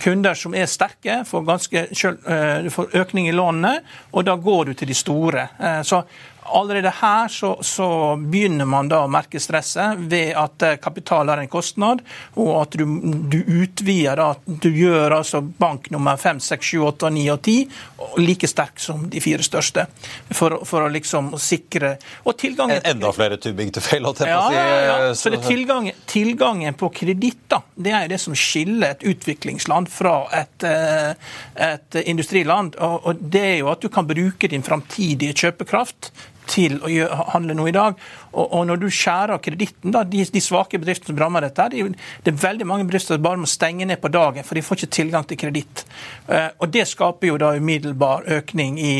kunder 0.00 0.38
som 0.40 0.54
er 0.56 0.64
sterke, 0.72 1.18
får, 1.28 1.42
ganske, 1.44 1.82
eh, 1.92 2.68
får 2.72 2.96
økning 2.96 3.28
i 3.28 3.34
lånene. 3.36 3.74
Og 4.16 4.24
da 4.24 4.38
går 4.40 4.70
du 4.70 4.72
til 4.72 4.88
de 4.88 4.96
store. 4.96 5.48
Så 5.84 6.00
Allerede 6.44 6.92
her 7.00 7.28
så, 7.28 7.58
så, 7.62 8.16
begynner 8.16 8.68
man 8.68 8.88
da 8.88 9.02
å 9.04 9.10
merke 9.10 9.40
stresset 9.40 10.00
ved 10.10 10.34
at 10.38 10.64
eh, 10.66 10.76
kapital 10.82 11.30
er 11.32 11.42
en 11.42 11.50
kostnad, 11.50 12.02
og 12.36 12.50
at 12.60 12.76
du, 12.78 12.84
du 13.32 13.38
utvider 13.62 14.20
da, 14.20 14.28
Du 14.44 14.68
gjør 14.70 15.18
altså 15.18 15.40
bank 15.40 15.90
nummer 15.94 16.16
5, 16.20 16.40
6, 16.44 16.70
7, 16.74 16.82
8, 16.90 17.10
9 17.16 17.24
og 17.34 17.42
10 17.42 18.20
like 18.20 18.48
sterk 18.48 18.80
som 18.80 19.06
de 19.10 19.22
fire 19.24 19.44
største, 19.44 19.86
for, 20.30 20.60
for 20.68 20.86
å 20.86 20.92
liksom 20.92 21.32
sikre 21.40 21.96
og 22.24 22.36
tilgangen, 22.40 22.82
Enda 22.84 23.12
flere 23.14 23.38
too 23.40 23.56
big 23.56 23.72
to 23.74 23.82
fail, 23.84 24.04
holdt 24.04 24.24
jeg 24.24 24.30
på 24.30 24.40
å 24.40 24.50
si. 24.50 24.58
Ja, 24.58 24.64
ja, 24.68 25.00
ja. 25.08 25.14
Så 25.18 25.32
det 25.32 25.40
tilgangen, 25.46 25.96
tilgangen 26.10 26.76
på 26.78 26.90
kreditt 26.94 27.40
det 27.74 27.92
er 27.94 28.08
det 28.10 28.18
som 28.22 28.34
skiller 28.38 28.94
et 28.94 29.04
utviklingsland 29.06 29.90
fra 29.92 30.14
et, 30.32 30.64
eh, 30.64 31.14
et 31.54 31.94
industriland. 32.04 32.76
Og 32.80 33.16
det 33.20 33.40
er 33.40 33.56
jo 33.58 33.70
at 33.72 33.80
du 33.80 33.88
kan 33.88 34.06
bruke 34.06 34.48
din 34.48 34.62
framtidige 34.62 35.34
kjøpekraft 35.34 36.12
til 36.50 36.76
å 36.84 37.24
handle 37.32 37.56
noe 37.56 37.70
i 37.70 37.74
dag. 37.74 37.98
Og, 38.32 38.44
og 38.44 38.66
når 38.68 38.82
du 38.82 38.86
skjærer 38.92 39.42
kreditten, 39.42 39.94
de, 39.94 40.24
de, 40.24 40.42
svake 40.42 40.80
bedriftene 40.80 41.12
som 41.12 41.20
rammer 41.22 41.46
dette, 41.46 41.68
de, 41.72 41.86
det 42.24 42.34
er 42.34 42.42
veldig 42.42 42.68
mange 42.68 42.86
bedrifter 42.88 43.16
som 43.16 43.24
bare 43.24 43.40
må 43.40 43.50
stenge 43.50 43.88
ned 43.88 44.00
på 44.02 44.12
dagen, 44.12 44.46
for 44.46 44.58
de 44.58 44.64
får 44.64 44.80
ikke 44.80 44.96
tilgang 44.98 45.28
til 45.28 45.40
kreditt. 45.40 45.84
Uh, 46.28 46.50
og 46.60 46.70
det 46.74 46.86
skaper 46.90 47.32
jo 47.32 47.40
da 47.40 47.54
umiddelbar 47.56 48.28
økning 48.38 48.78
i, 48.80 48.96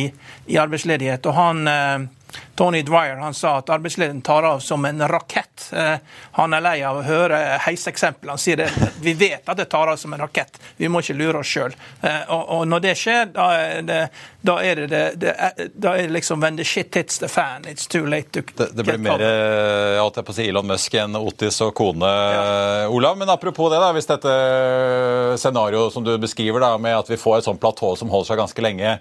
i 0.51 0.61
arbeidsledighet. 0.61 1.27
Og 1.31 1.39
han 1.39 1.65
uh, 1.69 2.24
Tony 2.55 2.83
Dwyer 2.83 3.17
han 3.17 3.35
sa 3.35 3.59
at 3.59 3.71
arbeidsledigheten 3.71 4.23
tar 4.23 4.43
av 4.43 4.59
som 4.59 4.85
en 4.85 5.09
rakett. 5.09 5.73
Eh, 5.73 5.97
han 6.33 6.55
er 6.55 6.63
lei 6.63 6.77
av 6.87 7.01
å 7.01 7.03
høre 7.03 7.39
heiseksempel. 7.67 8.31
Han 8.31 8.39
sier 8.39 8.63
det, 8.63 8.69
vi 9.03 9.15
vet 9.19 9.49
at 9.49 9.59
det 9.59 9.67
tar 9.73 9.91
av 9.91 9.99
som 9.99 10.15
en 10.15 10.23
rakett, 10.23 10.61
vi 10.77 10.89
må 10.89 11.03
ikke 11.03 11.17
lure 11.19 11.43
oss 11.43 11.51
sjøl. 11.51 11.75
Eh, 12.01 12.23
og, 12.29 12.45
og, 12.59 12.63
når 12.71 12.85
det 12.87 12.95
skjer, 13.01 13.27
da 13.35 13.49
er 13.59 13.83
det, 13.89 14.01
da 14.47 14.57
er 14.63 14.83
det, 14.85 15.03
det, 15.21 15.35
da 15.75 15.97
er 15.99 16.07
det 16.07 16.15
liksom 16.15 16.43
when 16.45 16.59
the 16.61 16.65
shit 16.65 16.95
hits 16.95 17.19
the 17.19 17.29
fan, 17.29 17.67
it's 17.71 17.87
too 17.91 18.07
late 18.07 18.31
to 18.31 18.43
Det, 18.55 18.71
det 18.77 18.87
blir 18.87 18.99
mer 19.03 19.23
eh, 19.25 19.99
jeg 19.99 20.25
på 20.25 20.35
å 20.35 20.37
si 20.37 20.49
Elon 20.49 20.69
Musk 20.69 20.95
enn 21.01 21.17
Otis 21.19 21.61
og 21.65 21.75
kone, 21.75 22.09
ja. 22.09 22.89
Olav. 22.89 23.19
Men 23.19 23.31
apropos 23.35 23.73
det, 23.73 23.81
da, 23.83 23.91
hvis 23.97 24.11
dette 24.11 24.35
scenarioet 25.43 25.95
som 25.95 26.05
du 26.07 26.15
beskriver, 26.23 26.63
da, 26.63 26.77
med 26.79 26.99
at 26.99 27.11
vi 27.11 27.19
får 27.19 27.41
et 27.41 27.49
sånt 27.49 27.63
platå 27.63 27.97
som 27.99 28.13
holder 28.13 28.31
seg 28.31 28.45
ganske 28.45 28.65
lenge 28.65 28.99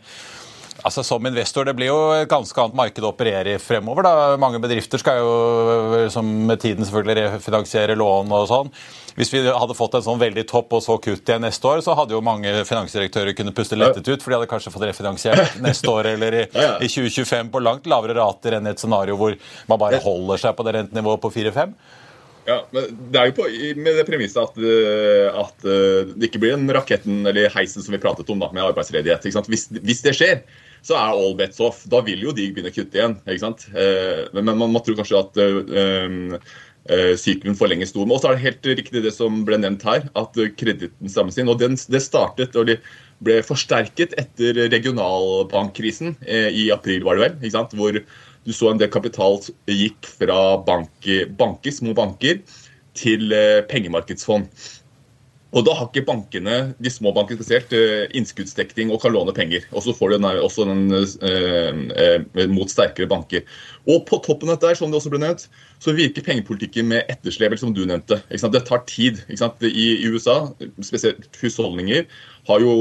Altså 0.84 1.04
Som 1.04 1.26
investor, 1.26 1.66
det 1.66 1.76
blir 1.78 1.88
jo 1.88 2.00
et 2.12 2.30
ganske 2.30 2.60
annet 2.60 2.76
marked 2.76 3.06
å 3.06 3.14
operere 3.14 3.56
i 3.56 3.62
fremover. 3.62 4.04
da. 4.04 4.36
Mange 4.42 4.60
bedrifter 4.60 5.00
skal 5.00 5.22
jo 5.22 6.10
som 6.12 6.28
med 6.48 6.60
tiden 6.60 6.84
selvfølgelig 6.84 7.38
refinansiere 7.38 7.96
lån 7.96 8.36
og 8.36 8.50
sånn. 8.52 8.74
Hvis 9.16 9.32
vi 9.32 9.44
hadde 9.46 9.78
fått 9.78 9.96
en 9.96 10.04
sånn 10.04 10.20
veldig 10.20 10.44
topp 10.50 10.74
og 10.76 10.84
så 10.84 10.98
kutt 10.98 11.30
igjen 11.30 11.46
neste 11.46 11.70
år, 11.70 11.84
så 11.86 11.96
hadde 11.96 12.18
jo 12.18 12.22
mange 12.26 12.52
finansdirektører 12.68 13.36
kunnet 13.38 13.56
puste 13.56 13.78
lettet 13.80 14.10
ut, 14.10 14.20
for 14.20 14.34
de 14.34 14.40
hadde 14.40 14.52
kanskje 14.52 14.74
fått 14.74 14.88
refinansiert 14.90 15.60
neste 15.66 15.88
år 15.92 16.14
eller 16.16 16.40
i, 16.42 16.46
i 16.50 16.90
2025 16.90 17.54
på 17.54 17.64
langt 17.64 17.88
lavere 17.88 18.18
rater 18.20 18.58
enn 18.58 18.68
et 18.68 18.82
scenario 18.82 19.16
hvor 19.20 19.38
man 19.70 19.80
bare 19.80 20.02
holder 20.04 20.42
seg 20.42 20.58
på 20.58 20.66
det 20.68 20.80
rentenivået 20.82 21.24
på 21.24 21.32
4-5. 21.32 21.78
Ja, 22.44 22.58
men 22.76 22.90
Det 23.12 23.20
er 23.20 23.30
jo 23.30 23.36
på, 23.38 23.48
med 23.80 23.98
det 24.00 24.06
premisset 24.08 24.42
at, 24.42 24.58
eh, 24.60 25.30
at, 25.32 25.64
eh, 25.64 26.12
det 26.12 26.28
ikke 26.28 26.42
blir 26.44 26.58
den 26.58 26.68
raketten 26.76 27.24
eller 27.30 27.52
heisen 27.54 27.84
som 27.86 27.96
vi 27.96 28.02
pratet 28.04 28.30
om 28.34 28.42
da, 28.42 28.52
med 28.52 28.66
arbeidsledighet. 28.66 29.24
Hvis, 29.48 29.70
hvis, 29.80 30.04
det 30.04 30.16
skjer, 30.18 30.42
så 30.84 30.98
er 31.00 31.16
all 31.16 31.38
bets 31.40 31.62
off. 31.64 31.84
Da 31.90 32.02
vil 32.06 32.26
jo 32.26 32.34
de 32.36 32.50
begynne 32.52 32.72
å 32.72 32.76
kutte 32.76 33.00
igjen. 33.00 33.16
ikke 33.24 33.44
sant? 33.46 33.66
Eh, 33.72 34.26
men 34.36 34.52
man 34.52 34.74
må 34.74 34.82
tro 34.84 34.96
kanskje 34.98 35.22
at 35.22 35.40
um, 35.40 36.36
sykelen 37.20 37.56
forlenges 37.56 37.94
noe. 37.96 38.10
Og 38.12 38.20
så 38.20 38.30
er 38.30 38.36
det 38.36 38.44
helt 38.44 38.70
riktig 38.82 39.06
det 39.06 39.14
som 39.16 39.46
ble 39.48 39.62
nevnt 39.62 39.86
her, 39.88 40.10
at 40.20 40.40
kreditten 40.60 41.12
strammes 41.12 41.40
inn. 41.40 41.52
Og 41.52 41.62
den, 41.62 41.80
det 41.80 42.04
startet 42.04 42.60
og 42.60 42.68
det 42.68 42.82
ble 43.24 43.40
forsterket 43.48 44.18
etter 44.20 44.66
regionalbankkrisen 44.74 46.18
i 46.28 46.68
april, 46.76 47.06
var 47.08 47.16
det 47.16 47.24
vel. 47.24 47.40
ikke 47.40 47.56
sant? 47.56 47.78
Hvor 47.80 47.96
du 47.96 48.52
så 48.52 48.74
en 48.74 48.82
del 48.82 48.92
kapital 48.92 49.40
gikk 49.72 50.12
fra 50.20 50.58
bank, 50.68 51.08
banker, 51.40 51.72
små 51.72 51.96
banker 51.96 52.44
til 53.00 53.32
pengemarkedsfond. 53.72 54.52
Og 55.54 55.62
da 55.68 55.76
har 55.78 55.90
ikke 55.90 56.06
bankene, 56.08 56.56
de 56.82 56.90
små 56.90 57.12
bankene 57.14 57.38
spesielt, 57.38 57.74
eh, 57.78 58.08
innskuddsdekning 58.18 58.90
og 58.92 59.04
kan 59.04 59.14
låne 59.14 59.36
penger. 59.38 59.68
Og 59.72 59.86
så 59.86 59.94
får 59.94 60.10
du 60.10 60.16
den, 60.18 60.26
også 60.42 60.66
den 60.66 60.90
eh, 60.98 61.84
eh, 62.04 62.48
mot 62.50 62.72
sterkere 62.72 63.10
banker. 63.10 63.46
Og 63.86 64.02
på 64.10 64.18
toppen 64.26 64.50
av 64.50 64.58
dette, 64.58 64.80
som 64.80 64.90
det 64.90 64.98
også 64.98 65.12
ble 65.14 65.22
nevnt, 65.22 65.46
så 65.84 65.94
virker 65.94 66.26
pengepolitikken 66.26 66.90
med 66.90 67.06
etterslep, 67.12 67.54
som 67.60 67.74
du 67.76 67.84
nevnte. 67.86 68.22
Det 68.30 68.66
tar 68.66 68.86
tid. 68.90 69.22
I, 69.30 69.38
I, 69.70 69.88
USA, 70.10 70.50
spesielt 70.82 71.28
husholdninger, 71.42 72.08
har 72.48 72.60
jo 72.64 72.74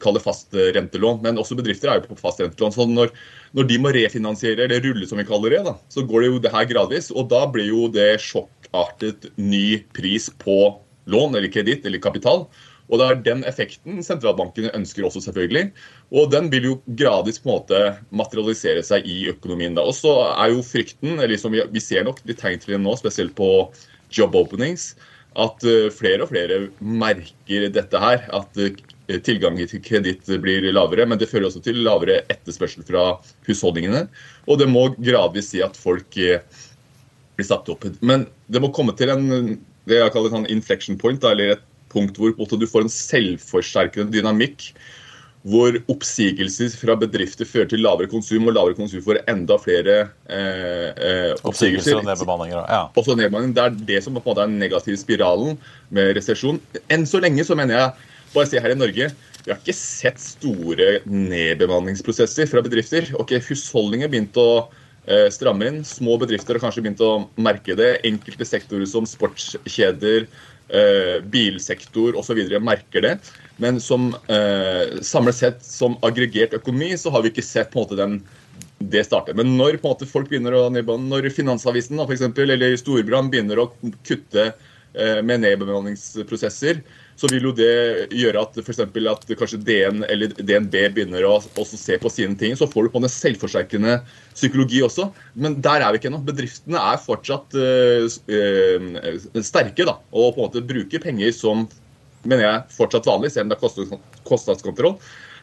kaller 0.00 0.22
fast 0.22 0.52
rentelån, 0.54 0.78
fastrentelån. 0.78 1.22
Men 1.24 1.40
også 1.40 1.58
bedrifter 1.58 1.90
er 1.90 1.98
jo 1.98 2.12
på 2.12 2.20
fastrentelån. 2.20 2.74
Så 2.76 2.86
når, 2.86 3.10
når, 3.56 3.68
de 3.68 3.78
må 3.82 3.90
refinansiere, 3.96 4.68
eller 4.68 4.84
rulle 4.84 5.08
som 5.08 5.18
vi 5.18 5.26
kaller 5.26 5.56
det, 5.56 5.64
da, 5.66 5.74
så 5.90 6.04
går 6.06 6.22
det 6.22 6.30
jo 6.30 6.42
det 6.44 6.54
her 6.54 6.68
gradvis. 6.70 7.10
Og 7.10 7.26
da 7.32 7.46
blir 7.50 7.72
jo 7.72 7.88
det 7.90 8.20
sjokkartet 8.22 9.32
ny 9.40 9.80
pris 9.96 10.28
på 10.38 10.76
lån 11.08 11.38
eller 11.38 11.52
kreditt 11.52 11.86
eller 11.88 12.02
kapital. 12.02 12.46
Og 12.88 13.00
det 13.00 13.06
er 13.06 13.18
den 13.24 13.42
effekten 13.48 14.00
sentralbankene 14.04 14.72
ønsker 14.76 15.04
også, 15.04 15.20
selvfølgelig. 15.26 15.68
Og 16.14 16.30
den 16.32 16.48
vil 16.52 16.70
jo 16.70 16.76
gradvis 16.96 17.40
på 17.42 17.50
en 17.50 17.58
måte 17.58 17.80
materialisere 18.22 18.84
seg 18.86 19.06
i 19.08 19.18
økonomien. 19.32 19.76
Og 19.82 19.92
så 19.96 20.14
er 20.30 20.54
jo 20.54 20.64
frykten, 20.64 21.18
eller 21.20 21.40
som 21.40 21.52
vi, 21.52 21.84
ser 21.84 22.08
nok 22.08 22.22
litt 22.28 22.40
tegn 22.40 22.62
til 22.62 22.76
det 22.76 22.82
nå, 22.84 22.96
spesielt 22.96 23.36
på 23.38 23.50
job 24.14 24.36
openings, 24.40 24.94
at 25.38 25.66
uh, 25.68 25.90
flere 25.92 26.24
og 26.24 26.32
flere 26.32 26.62
merker 26.80 27.68
dette 27.74 28.00
her. 28.00 28.24
At 28.34 28.56
uh, 28.56 28.72
tilgangen 29.24 29.68
til 29.68 29.84
kreditt 29.84 30.32
blir 30.40 30.64
lavere. 30.72 31.04
Men 31.08 31.20
det 31.20 31.28
fører 31.28 31.50
også 31.50 31.60
til 31.66 31.84
lavere 31.84 32.22
etterspørsel 32.32 32.88
fra 32.88 33.10
husholdningene. 33.46 34.06
Og 34.48 34.64
det 34.64 34.72
må 34.72 34.88
gradvis 34.96 35.52
si 35.52 35.60
at 35.64 35.76
folk 35.76 36.16
uh, 36.24 36.40
blir 37.36 37.52
satt 37.52 37.68
opp. 37.68 37.84
Men 38.00 38.24
det 38.48 38.64
må 38.64 38.72
komme 38.72 38.96
til 38.96 39.12
en 39.12 39.58
det 39.90 40.00
jeg 40.02 40.14
kaller 40.14 40.34
sånn 40.34 40.48
inflection 40.52 40.98
point, 41.00 41.24
eller 41.26 41.56
et 41.56 41.66
punkt 41.92 42.18
hvor 42.20 42.32
du 42.34 42.68
får 42.68 42.86
en 42.86 42.92
selvforsterkende 42.92 44.12
dynamikk. 44.14 44.72
Hvor 45.48 45.76
oppsigelser 45.88 46.72
fra 46.76 46.96
bedrifter 46.98 47.46
fører 47.48 47.68
til 47.70 47.80
lavere 47.84 48.10
konsum, 48.10 48.48
og 48.50 48.56
lavere 48.56 48.76
konsum 48.76 49.00
får 49.04 49.22
enda 49.30 49.56
flere 49.62 49.94
eh, 50.26 50.88
eh, 50.92 51.30
oppsigelser. 51.46 52.00
og 52.00 52.08
nedbemanninger. 52.08 52.58
Ja. 52.58 52.82
Også 52.90 53.16
nedbemanning. 53.16 53.54
Det 53.56 53.64
er 53.64 53.78
det 53.92 54.02
som 54.04 54.18
på 54.18 54.24
en 54.24 54.26
måte 54.26 54.44
er 54.44 54.50
den 54.50 54.58
negative 54.60 55.00
spiralen 55.00 55.56
med 55.94 56.12
resesjon. 56.18 56.58
Enn 56.92 57.06
så 57.08 57.22
lenge 57.22 57.46
så 57.46 57.56
mener 57.56 57.78
jeg, 57.78 58.10
bare 58.34 58.50
se 58.50 58.60
her 58.60 58.74
i 58.74 58.76
Norge, 58.76 59.08
vi 59.46 59.54
har 59.54 59.62
ikke 59.62 59.78
sett 59.78 60.18
store 60.20 60.98
nedbemanningsprosesser 61.08 62.50
fra 62.50 62.60
bedrifter. 62.66 63.06
Ok, 63.16 63.38
Husholdninger 63.46 64.10
begynte 64.10 64.42
å 64.42 64.58
stramme 65.32 65.68
inn. 65.70 65.80
Små 65.86 66.18
bedrifter 66.20 66.56
har 66.56 66.64
kanskje 66.66 66.82
begynt 66.84 67.02
å 67.04 67.28
merke 67.40 67.76
det. 67.78 67.98
Enkelte 68.08 68.44
sektorer 68.44 68.88
som 68.88 69.06
sportskjeder, 69.08 70.26
eh, 70.68 71.14
bilsektor 71.24 72.16
osv. 72.18 72.40
merker 72.60 73.04
det. 73.04 73.14
Men 73.56 73.80
som 73.80 74.14
eh, 74.28 75.00
samlet 75.00 75.34
sett 75.34 75.64
som 75.64 75.96
aggregert 76.02 76.54
økonomi 76.54 76.92
så 76.98 77.10
har 77.10 77.22
vi 77.22 77.32
ikke 77.32 77.46
sett 77.46 77.72
på 77.72 77.80
en 77.80 77.86
måte 77.86 78.00
den 78.00 78.20
det 78.78 79.02
starter. 79.06 79.34
Men 79.34 79.56
når 79.58 79.80
på 79.80 79.88
en 79.88 79.96
måte 79.96 80.06
folk 80.06 80.28
begynner 80.30 80.54
å 80.54 80.68
når 80.70 81.32
Finansavisen 81.34 81.98
da, 81.98 82.04
for 82.06 82.14
eksempel, 82.14 82.50
eller 82.54 82.76
Storbrann 82.78 83.30
begynner 83.30 83.58
å 83.58 83.72
kutte 84.06 84.52
med 84.94 85.42
nedbemanningsprosesser, 85.42 86.78
så 87.18 87.26
vil 87.32 87.48
jo 87.48 87.52
det 87.56 88.08
gjøre 88.14 88.44
at 88.46 88.58
f.eks. 88.62 88.80
at 88.84 89.24
kanskje 89.40 89.58
DN 89.66 90.04
eller 90.06 90.30
DNB 90.38 90.76
begynner 90.94 91.26
å 91.26 91.40
se 91.66 91.98
på 91.98 92.12
sine 92.14 92.38
ting. 92.38 92.54
Så 92.54 92.68
får 92.70 92.86
du 92.86 92.92
på 92.94 93.02
en 93.02 93.10
selvforsterkende 93.10 93.96
psykologi 94.36 94.84
også. 94.86 95.08
Men 95.34 95.58
der 95.64 95.82
er 95.82 95.90
vi 95.90 95.98
ikke 95.98 96.12
ennå. 96.12 96.22
Bedriftene 96.28 96.78
er 96.92 97.02
fortsatt 97.02 97.58
uh, 97.58 98.06
sterke 99.42 99.88
da, 99.88 99.98
og 100.14 100.36
på 100.36 100.44
en 100.44 100.46
måte 100.46 100.66
bruker 100.68 101.02
penger 101.02 101.34
som 101.34 101.66
mener 102.28 102.44
jeg, 102.44 102.68
fortsatt 102.76 103.08
vanlig, 103.08 103.32
selv 103.34 103.48
om 103.48 103.52
det 103.52 103.58
er 103.58 103.98
kostnadskontroll. 104.28 104.98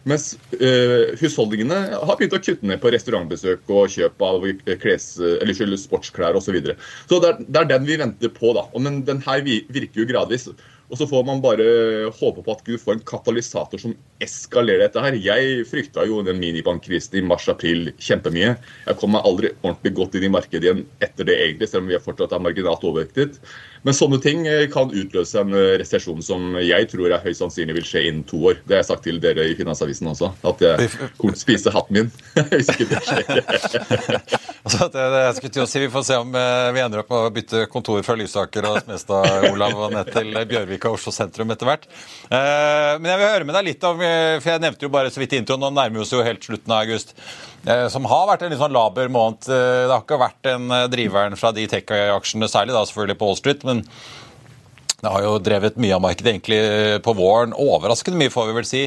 Mens 0.05 0.35
øh, 0.59 1.15
husholdningene 1.17 1.77
har 1.97 2.17
begynt 2.17 2.35
å 2.37 2.39
kutte 2.43 2.67
ned 2.69 2.77
på 2.83 2.91
restaurantbesøk 2.93 3.71
og 3.73 3.89
kjøp 3.89 4.21
av 4.27 4.43
kles, 4.83 5.07
eller 5.17 5.77
sportsklær 5.81 6.37
osv. 6.37 6.45
Så, 6.45 6.53
videre. 6.53 6.75
så 7.09 7.17
det 7.23 7.31
er, 7.31 7.39
det 7.41 7.61
er, 7.63 7.69
den 7.71 7.87
vi 7.89 7.97
venter 7.97 8.33
på. 8.35 8.53
da. 8.53 8.67
Men 8.77 9.01
den 9.07 9.23
her 9.25 9.41
virker 9.41 10.03
jo 10.03 10.07
gradvis. 10.11 10.45
Og 10.85 10.99
så 10.99 11.07
får 11.09 11.23
man 11.25 11.41
bare 11.41 11.65
håpe 12.13 12.43
på 12.45 12.53
at 12.53 12.61
Gud 12.67 12.77
får 12.81 12.97
en 12.97 13.05
katalysator 13.09 13.81
som 13.81 13.95
eskalerer 14.21 14.83
dette 14.85 15.01
her. 15.01 15.17
Jeg 15.17 15.63
frykta 15.69 16.05
jo 16.05 16.19
den 16.25 16.37
minibankkrisen 16.41 17.17
i 17.17 17.23
mars-april 17.25 17.89
kjempemye. 17.97 18.51
Jeg 18.85 18.99
kom 19.01 19.15
meg 19.15 19.25
aldri 19.25 19.51
ordentlig 19.63 19.95
godt 19.97 20.19
inn 20.19 20.27
i 20.27 20.33
markedet 20.35 20.67
igjen 20.67 20.83
etter 21.01 21.25
det, 21.25 21.39
egentlig, 21.41 21.71
selv 21.71 21.87
om 21.87 21.89
vi 21.89 22.01
fortsatt 22.05 22.35
er 22.37 22.45
marginalt 22.45 22.85
overvektet. 22.85 23.39
Men 23.85 23.93
sånne 23.93 24.17
ting 24.21 24.47
eh, 24.49 24.65
kan 24.73 24.89
utløse 24.89 25.37
en 25.37 25.53
eh, 25.53 25.75
resesjon 25.77 26.23
som 26.25 26.57
jeg 26.57 26.87
tror 26.89 27.11
er 27.13 27.21
høyst 27.21 27.43
sannsynlig 27.43 27.77
vil 27.77 27.85
skje 27.85 28.01
innen 28.09 28.23
to 28.25 28.39
år. 28.49 28.57
Det 28.65 28.73
har 28.73 28.81
jeg 28.81 28.89
sagt 28.89 29.05
til 29.05 29.19
dere 29.21 29.45
i 29.45 29.53
Finansavisen 29.57 30.09
også. 30.09 30.31
At 30.49 30.63
jeg 30.65 30.89
kommer 31.19 31.35
til 31.35 31.37
å 31.37 31.43
spise 31.43 31.73
hatten 31.75 31.99
min 31.99 32.09
hvis 32.49 32.71
ikke 32.73 32.87
det 32.89 33.03
skjer. 33.05 33.29
altså, 34.65 34.89
det, 34.89 35.05
det, 35.13 35.21
jeg 35.27 35.37
skulle 35.37 35.55
til 35.59 35.65
å 35.65 35.69
si, 35.69 35.83
Vi 35.85 35.91
får 35.93 36.07
se 36.09 36.19
om 36.23 36.33
eh, 36.41 36.71
vi 36.73 36.81
ender 36.81 37.03
opp 37.03 37.13
med 37.13 37.29
å 37.29 37.33
bytte 37.37 37.65
kontor 37.69 38.01
fra 38.07 38.17
Lysaker 38.17 38.69
og 38.71 38.81
Smestad 38.87 39.49
Olav, 39.51 39.77
og 39.77 39.93
ned 39.93 40.09
til 40.15 40.33
Bjørvika 40.49 40.89
og 40.89 40.97
Oslo 40.97 41.13
sentrum 41.13 41.53
etter 41.53 41.69
hvert. 41.69 41.85
Men 42.31 43.05
jeg 43.11 43.19
vil 43.21 43.29
høre 43.29 43.45
med 43.47 43.55
deg 43.57 43.67
litt 43.67 43.83
om 43.85 43.99
For 43.99 44.49
jeg 44.49 44.61
nevnte 44.63 44.87
jo 44.87 44.91
bare 44.93 45.11
så 45.13 45.21
vidt 45.21 45.35
introen, 45.37 45.61
nå 45.61 45.69
nærmer 45.73 45.99
vi 45.99 46.03
oss 46.03 46.13
jo 46.13 46.23
helt 46.25 46.43
slutten 46.45 46.73
av 46.73 46.85
august. 46.87 47.13
Som 47.89 48.05
har 48.05 48.27
vært 48.29 48.43
en 48.45 48.51
litt 48.53 48.59
sånn 48.61 48.75
laber 48.75 49.09
måned. 49.09 49.47
Det 49.47 49.89
har 49.89 50.03
ikke 50.03 50.19
vært 50.21 50.49
en 50.51 50.69
driveren 50.91 51.33
fra 51.39 51.49
de 51.55 51.63
tech-aksjene, 51.71 52.49
særlig 52.51 52.75
da 52.75 52.83
selvfølgelig 52.85 53.17
på 53.17 53.29
Wall 53.31 53.39
Street. 53.39 53.65
men 53.65 53.81
det 55.05 55.11
har 55.13 55.21
jo 55.21 55.37
drevet 55.43 55.75
mye 55.77 55.93
av 55.93 56.01
markedet 56.01 56.31
egentlig 56.31 56.59
på 57.05 57.13
våren. 57.13 57.53
Overraskende 57.53 58.17
mye, 58.17 58.31
får 58.33 58.47
vi 58.47 58.55
vel 58.57 58.65
si. 58.65 58.83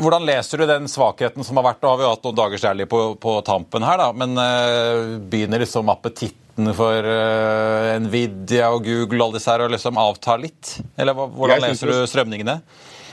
Hvordan 0.00 0.26
leser 0.28 0.60
du 0.60 0.66
den 0.68 0.86
svakheten 0.88 1.44
som 1.44 1.60
har 1.60 1.66
vært? 1.70 1.80
Nå 1.82 1.90
har 1.92 2.00
vi 2.00 2.08
hatt 2.08 2.24
noen 2.24 2.38
dagers 2.38 2.64
rally 2.64 2.86
på, 2.88 3.00
på, 3.20 3.34
tampen 3.44 3.84
her, 3.84 4.00
da. 4.00 4.10
Men 4.16 4.36
uh, 4.36 5.18
begynner 5.32 5.60
liksom 5.64 5.92
appetitten 5.92 6.72
for 6.76 7.04
uh, 7.04 7.96
Nvidia 8.04 8.68
og 8.72 8.84
Google 8.88 9.28
og 9.28 9.36
disse 9.36 9.52
her 9.52 9.64
å 9.64 9.70
liksom 9.72 10.00
avta 10.00 10.36
litt? 10.40 10.76
Eller 11.00 11.16
hvordan 11.16 11.64
leser 11.64 11.92
du 11.92 12.00
strømningene? 12.08 12.60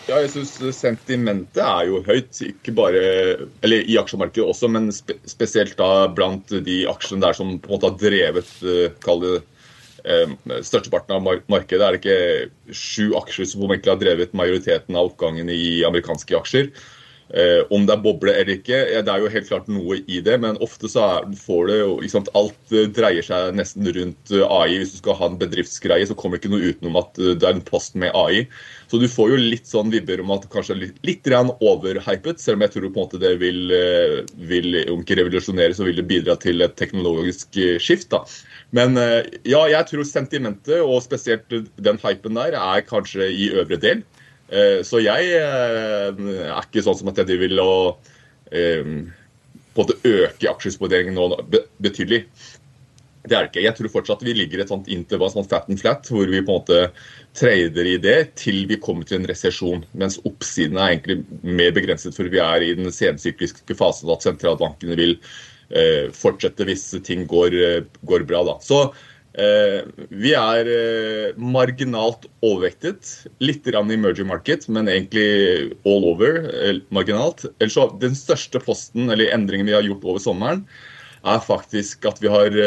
Ja, 0.07 0.21
jeg 0.23 0.31
synes 0.31 0.53
Sentimentet 0.77 1.59
er 1.59 1.89
jo 1.89 1.99
høyt, 2.05 2.39
ikke 2.45 2.71
bare 2.77 3.01
eller 3.65 3.83
i 3.83 3.97
aksjemarkedet 3.99 4.47
også, 4.47 4.69
men 4.71 4.87
spe, 4.95 5.17
spesielt 5.27 5.75
da 5.79 6.07
blant 6.15 6.53
de 6.63 6.77
aksjene 6.87 7.25
der 7.25 7.35
som 7.35 7.57
på 7.59 7.67
en 7.67 7.75
måte 7.75 7.89
har 7.89 7.99
drevet 7.99 8.51
uh, 8.63 8.87
kall 9.03 9.23
det 9.25 9.37
Eh, 10.07 10.29
størsteparten 10.63 11.17
av 11.17 11.41
markedet 11.51 11.83
er 11.83 11.95
det 11.95 11.99
ikke 11.99 12.75
sju 12.75 13.15
aksjer 13.19 13.49
som 13.49 13.65
egentlig 13.65 13.91
har 13.91 13.99
drevet 13.99 14.35
majoriteten 14.37 14.95
av 14.95 15.09
oppgangen 15.09 15.49
i 15.51 15.83
amerikanske 15.87 16.37
aksjer. 16.37 16.69
Eh, 17.27 17.59
om 17.75 17.83
det 17.83 17.91
er 17.91 18.03
boble 18.03 18.31
eller 18.31 18.53
ikke, 18.55 18.77
ja, 18.93 19.01
det 19.03 19.11
er 19.11 19.23
jo 19.23 19.31
helt 19.33 19.49
klart 19.49 19.67
noe 19.71 19.99
i 20.07 20.21
det. 20.23 20.37
Men 20.43 20.59
ofte 20.63 20.89
så 20.91 21.03
er, 21.05 21.27
får 21.41 21.69
det 21.71 21.77
jo 21.79 22.11
sant, 22.11 22.31
Alt 22.37 22.75
eh, 22.75 22.87
dreier 22.95 23.25
seg 23.25 23.57
nesten 23.57 23.89
rundt 23.97 24.33
AI. 24.37 24.79
Hvis 24.79 24.95
du 24.95 25.01
skal 25.01 25.19
ha 25.19 25.31
en 25.31 25.39
bedriftsgreie, 25.41 26.07
så 26.07 26.17
kommer 26.17 26.37
det 26.37 26.45
ikke 26.45 26.55
noe 26.55 26.71
utenom 26.73 26.99
at 27.01 27.19
det 27.19 27.43
er 27.43 27.55
en 27.55 27.63
post 27.67 27.97
med 27.99 28.15
AI. 28.15 28.45
Så 28.87 29.01
du 29.01 29.07
får 29.11 29.33
jo 29.33 29.39
litt 29.41 29.67
sånn 29.67 29.91
vibber 29.91 30.23
om 30.23 30.31
at 30.35 30.45
det 30.45 30.51
kanskje 30.53 30.79
litt, 30.79 30.99
litt 31.07 31.27
overhypet, 31.27 32.39
selv 32.39 32.57
om 32.57 32.63
jeg 32.63 32.73
tror 32.73 32.87
på 32.87 32.93
en 32.93 33.01
måte 33.01 33.19
det 33.19 33.33
vil, 33.41 33.73
vil 34.47 34.77
om 34.93 35.01
ikke 35.03 35.17
revolusjonere, 35.19 35.75
så 35.75 35.83
vil 35.83 35.99
det 35.99 36.07
bidra 36.07 36.37
til 36.39 36.63
et 36.63 36.77
teknologisk 36.79 37.59
skift. 37.83 38.13
da. 38.13 38.23
Men 38.75 38.97
eh, 38.99 39.23
ja, 39.47 39.61
jeg 39.71 39.87
tror 39.89 40.07
sentimentet, 40.07 40.79
og 40.83 41.03
spesielt 41.05 41.47
den 41.49 41.99
hypen 42.03 42.39
der, 42.39 42.57
er 42.57 42.87
kanskje 42.87 43.29
i 43.31 43.51
øvre 43.55 43.79
del. 43.79 44.03
Eh, 44.49 44.81
så 44.87 45.01
jeg 45.03 45.31
eh, 45.37 46.21
er 46.47 46.61
ikke 46.61 46.83
sånn 46.85 46.99
som 46.99 47.11
at 47.11 47.23
jeg 47.23 47.39
vil 47.41 47.59
å 47.63 47.71
på 48.47 48.55
en 48.55 49.09
måte 49.75 49.97
øke 50.07 50.47
aksjeeksponeringen 50.47 51.17
nå 51.17 51.25
betydelig. 51.83 52.21
Det 53.27 53.35
er 53.35 53.43
det 53.43 53.49
ikke. 53.49 53.63
Jeg 53.65 53.75
tror 53.75 53.91
fortsatt 53.91 54.23
vi 54.23 54.37
ligger 54.37 54.63
et 54.63 54.71
sånt 54.71 54.87
intervall, 54.87 55.33
sånn 55.33 55.49
flat 55.49 55.67
and 55.67 55.81
flat, 55.81 56.07
hvor 56.07 56.31
vi 56.31 56.39
på 56.39 56.53
en 56.53 56.61
måte 56.61 56.79
trader 57.35 57.89
i 57.91 57.97
det 57.99 58.15
til 58.39 58.61
vi 58.71 58.79
kommer 58.79 59.03
til 59.03 59.19
en 59.19 59.27
resesjon. 59.27 59.83
Mens 59.99 60.15
oppsiden 60.23 60.79
er 60.79 60.93
egentlig 60.93 61.19
mer 61.43 61.75
begrenset, 61.75 62.15
for 62.15 62.31
vi 62.31 62.39
er 62.39 62.63
i 62.63 62.71
den 62.79 62.87
sensykliske 62.87 63.75
fasen 63.75 64.15
at 64.15 64.23
sentralbankene 64.23 64.95
vil 64.95 65.17
Eh, 65.67 66.07
fortsette 66.15 66.63
hvis 66.63 66.85
ting 67.03 67.25
går, 67.27 67.55
eh, 67.59 67.81
går 68.07 68.23
bra. 68.27 68.43
Da. 68.47 68.55
Så 68.63 68.77
eh, 68.87 68.93
vi 69.37 70.31
er 70.33 70.67
marginalt 71.37 72.25
overvektet. 72.41 73.11
Litt 73.43 73.67
i 73.69 73.75
emerging 73.77 74.29
market, 74.29 74.65
men 74.67 74.89
egentlig 74.89 75.75
all 75.85 76.07
over 76.09 76.39
marginalt. 76.89 77.45
Så, 77.69 77.87
den 78.01 78.17
største 78.17 78.61
posten 78.63 79.11
eller 79.13 79.29
endringen 79.35 79.69
vi 79.69 79.75
har 79.77 79.85
gjort 79.85 80.07
over 80.07 80.23
sommeren, 80.23 80.65
er 81.27 81.39
faktisk 81.43 82.05
at 82.07 82.21
vi 82.23 82.31
har 82.31 82.57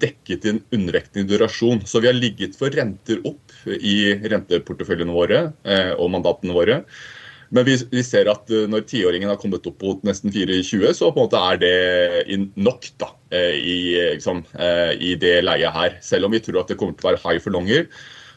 dekket 0.00 0.46
inn 0.48 0.60
undervektende 0.74 1.28
durasjon. 1.30 1.84
Så 1.86 2.02
vi 2.02 2.10
har 2.10 2.18
ligget 2.18 2.58
for 2.58 2.74
renter 2.74 3.22
opp 3.28 3.54
i 3.70 4.14
renteporteføljene 4.32 5.14
våre 5.14 5.40
og 5.98 6.10
mandatene 6.14 6.56
våre. 6.56 6.82
Men 7.50 7.66
vi, 7.66 7.74
vi 7.90 8.02
ser 8.06 8.30
at 8.30 8.50
eh, 8.54 8.68
når 8.70 8.86
tiåringen 8.90 9.30
har 9.30 9.38
kommet 9.40 9.66
opp 9.66 9.82
mot 9.82 10.06
nesten 10.06 10.30
4,20, 10.34 10.92
så 10.94 11.10
på 11.10 11.18
en 11.18 11.26
måte 11.26 11.42
er 11.42 11.60
det 11.62 12.38
nok 12.54 12.86
da, 13.02 13.10
eh, 13.34 13.56
i, 13.58 13.76
liksom, 14.14 14.44
i 15.02 15.16
det 15.18 15.40
leiet 15.42 15.74
her. 15.74 15.98
Selv 16.04 16.28
om 16.28 16.34
vi 16.36 16.42
tror 16.44 16.62
at 16.62 16.70
det 16.70 16.78
kommer 16.80 16.94
til 16.94 17.08
å 17.08 17.10
være 17.10 17.22
high 17.24 17.42
for 17.42 17.56
longer, 17.56 17.88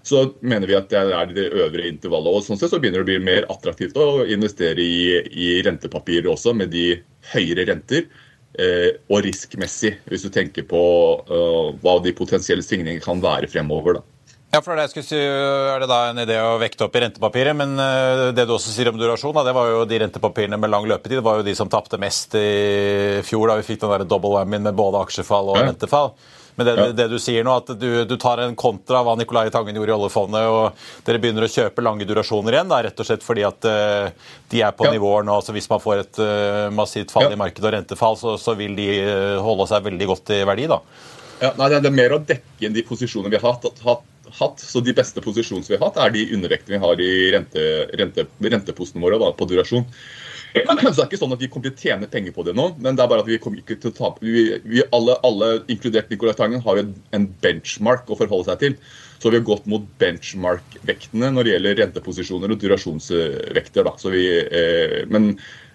så 0.04 0.26
mener 0.44 0.68
vi 0.68 0.76
at 0.76 0.90
det 0.92 1.00
er 1.00 1.30
det 1.32 1.46
øvre 1.54 1.86
intervallet. 1.88 2.34
og 2.34 2.44
Sånn 2.44 2.60
sett 2.60 2.74
så 2.74 2.82
begynner 2.82 3.04
det 3.04 3.06
å 3.06 3.12
bli 3.12 3.20
mer 3.24 3.48
attraktivt 3.54 4.00
å 4.02 4.26
investere 4.26 4.82
i, 4.82 5.22
i 5.30 5.50
rentepapirer 5.64 6.28
også, 6.34 6.56
med 6.58 6.74
de 6.74 6.90
høyere 7.32 7.70
renter. 7.70 8.10
Eh, 8.60 8.90
og 9.14 9.24
riskmessig, 9.26 9.96
hvis 10.10 10.26
du 10.26 10.34
tenker 10.34 10.66
på 10.70 10.82
hva 11.82 11.96
de 12.04 12.12
potensielle 12.18 12.66
svingningene 12.66 13.06
kan 13.06 13.22
være 13.24 13.50
fremover. 13.50 14.02
da. 14.02 14.13
Ja, 14.54 14.60
for 14.62 14.78
det, 14.78 14.84
jeg 14.86 14.92
skulle 14.92 15.08
si, 15.08 15.18
Er 15.18 15.82
det 15.82 15.90
da 15.90 16.00
en 16.12 16.22
idé 16.22 16.36
å 16.38 16.60
vekte 16.62 16.86
opp 16.86 16.94
i 16.94 17.02
rentepapiret? 17.02 17.58
Men 17.58 17.74
uh, 17.80 18.30
det 18.38 18.46
du 18.46 18.54
også 18.54 18.70
sier 18.70 18.92
om 18.92 19.00
durasjon, 19.00 19.34
det 19.48 19.56
var 19.58 19.72
jo 19.72 19.80
de 19.90 19.98
rentepapirene 20.04 20.60
med 20.62 20.70
lang 20.70 20.86
løpetid. 20.92 21.18
Det 21.18 21.26
var 21.26 21.40
jo 21.40 21.46
de 21.48 21.56
som 21.58 21.72
tapte 21.72 21.98
mest 21.98 22.38
i 22.38 23.24
fjor, 23.26 23.50
da 23.50 23.58
vi 23.58 23.66
fikk 23.66 23.82
den 23.82 23.96
der 23.96 24.06
double 24.06 24.36
whammy 24.36 24.60
med 24.62 24.78
både 24.78 25.02
aksjefall 25.08 25.50
og 25.56 25.58
rentefall. 25.58 26.14
Men 26.54 26.70
det, 26.70 26.86
det, 27.00 27.08
du 27.10 27.18
sier 27.18 27.42
nå, 27.42 27.56
at 27.64 27.72
du, 27.82 27.88
du, 28.06 28.14
tar 28.22 28.44
en 28.44 28.54
kontra 28.54 29.00
av 29.00 29.08
hva 29.08 29.16
Nicolai 29.18 29.50
Tangen 29.50 29.74
gjorde 29.74 29.90
i 29.90 29.96
oljefondet, 29.96 30.46
og 30.46 31.02
dere 31.08 31.24
begynner 31.24 31.48
å 31.48 31.50
kjøpe 31.50 31.82
lange 31.82 32.06
durasjoner 32.06 32.60
igjen, 32.60 32.70
da, 32.70 32.84
rett 32.86 33.02
og 33.02 33.10
slett 33.10 33.26
fordi 33.26 33.48
at 33.50 33.66
uh, 33.66 34.30
de 34.54 34.62
er 34.62 34.78
på 34.78 34.86
ja. 34.86 34.94
nivåer 34.94 35.26
nå. 35.26 35.40
så 35.42 35.58
Hvis 35.58 35.72
man 35.74 35.82
får 35.82 36.04
et 36.04 36.22
uh, 36.22 36.70
massivt 36.70 37.10
fall 37.16 37.32
ja. 37.32 37.34
i 37.34 37.42
markedet 37.42 37.72
og 37.72 37.78
rentefall, 37.80 38.22
så, 38.22 38.38
så 38.38 38.54
vil 38.62 38.78
de 38.78 38.92
holde 39.42 39.66
seg 39.74 39.90
veldig 39.90 40.14
godt 40.14 40.38
i 40.38 40.44
verdi. 40.46 40.70
da. 40.70 40.84
Ja, 41.42 41.56
nei, 41.58 41.74
Det 41.74 41.90
er 41.90 42.02
mer 42.04 42.20
å 42.22 42.22
dekke 42.22 42.68
inn 42.68 42.78
de 42.78 42.86
posisjonene 42.86 43.34
vi 43.34 43.42
har 43.42 43.58
hatt, 43.58 43.82
hatt, 43.82 44.10
hatt. 44.40 44.60
Så 44.64 44.82
De 44.84 44.94
beste 44.96 45.24
posisjonene 45.24 45.68
vi 45.68 45.78
har 45.78 45.88
hatt, 45.88 46.00
er 46.02 46.14
de 46.14 46.28
undervektene 46.36 46.78
vi 46.78 46.84
har 46.84 47.02
i 47.02 47.14
rente, 47.36 47.66
rente, 48.00 48.28
rentepostene 48.42 49.04
våre 49.04 49.20
da, 49.22 49.32
på 49.36 49.50
durasjon. 49.50 49.88
Så 50.54 50.62
det 50.62 51.02
er 51.02 51.08
ikke 51.08 51.18
sånn 51.18 51.34
at 51.34 51.42
vi 51.42 51.50
kommer 51.50 51.66
til 51.66 51.74
å 51.74 51.82
tjene 51.82 52.10
penger 52.12 52.34
på 52.36 52.44
det 52.46 52.54
nå, 52.54 52.68
men 52.78 52.94
det 52.94 53.02
er 53.02 53.10
bare 53.10 53.24
at 53.24 53.30
vi 53.30 53.40
kommer 53.42 53.58
ikke 53.64 53.80
til 53.82 53.90
å 53.90 53.96
tape. 53.98 54.22
Vi, 54.22 54.44
vi 54.70 54.84
alle, 54.94 55.16
alle, 55.26 55.56
inkludert 55.74 56.12
Nicolai 56.14 56.36
Tangen, 56.38 56.62
har 56.62 56.78
jo 56.78 56.84
en 57.18 57.26
benchmark 57.42 58.12
å 58.14 58.18
forholde 58.20 58.52
seg 58.52 58.62
til. 58.62 58.78
Så 59.18 59.32
vi 59.32 59.40
har 59.40 59.48
gått 59.48 59.66
mot 59.72 59.88
benchmark-vektene 60.04 61.32
når 61.34 61.48
det 61.48 61.54
gjelder 61.56 61.78
renteposisjoner 61.80 62.54
og 62.54 62.62
durasjonsvekter. 62.62 63.88
Da. 63.88 63.96
Vi, 64.14 64.26
eh, 64.44 64.98
men 65.10 65.32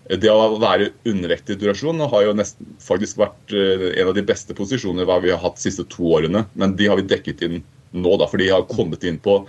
det 0.08 0.30
å 0.30 0.60
være 0.60 0.92
undervektig 1.08 1.58
durasjon 1.60 2.04
har 2.12 2.28
jo 2.28 2.36
nesten, 2.36 2.70
faktisk 2.84 3.18
vært 3.24 3.56
eh, 3.56 3.88
en 3.96 4.12
av 4.12 4.14
de 4.16 4.24
beste 4.30 4.54
posisjonene 4.56 5.08
vi 5.24 5.32
har 5.32 5.42
hatt 5.42 5.58
de 5.58 5.66
siste 5.66 5.88
to 5.90 6.06
årene. 6.20 6.44
Men 6.54 6.76
de 6.78 6.86
har 6.86 7.00
vi 7.00 7.08
dekket 7.08 7.42
inn 7.48 7.58
nå, 7.94 8.16
da, 8.20 8.28
for 8.28 8.40
de 8.40 8.50
har 8.52 8.68
kommet 8.70 9.04
inn 9.08 9.20
på 9.22 9.40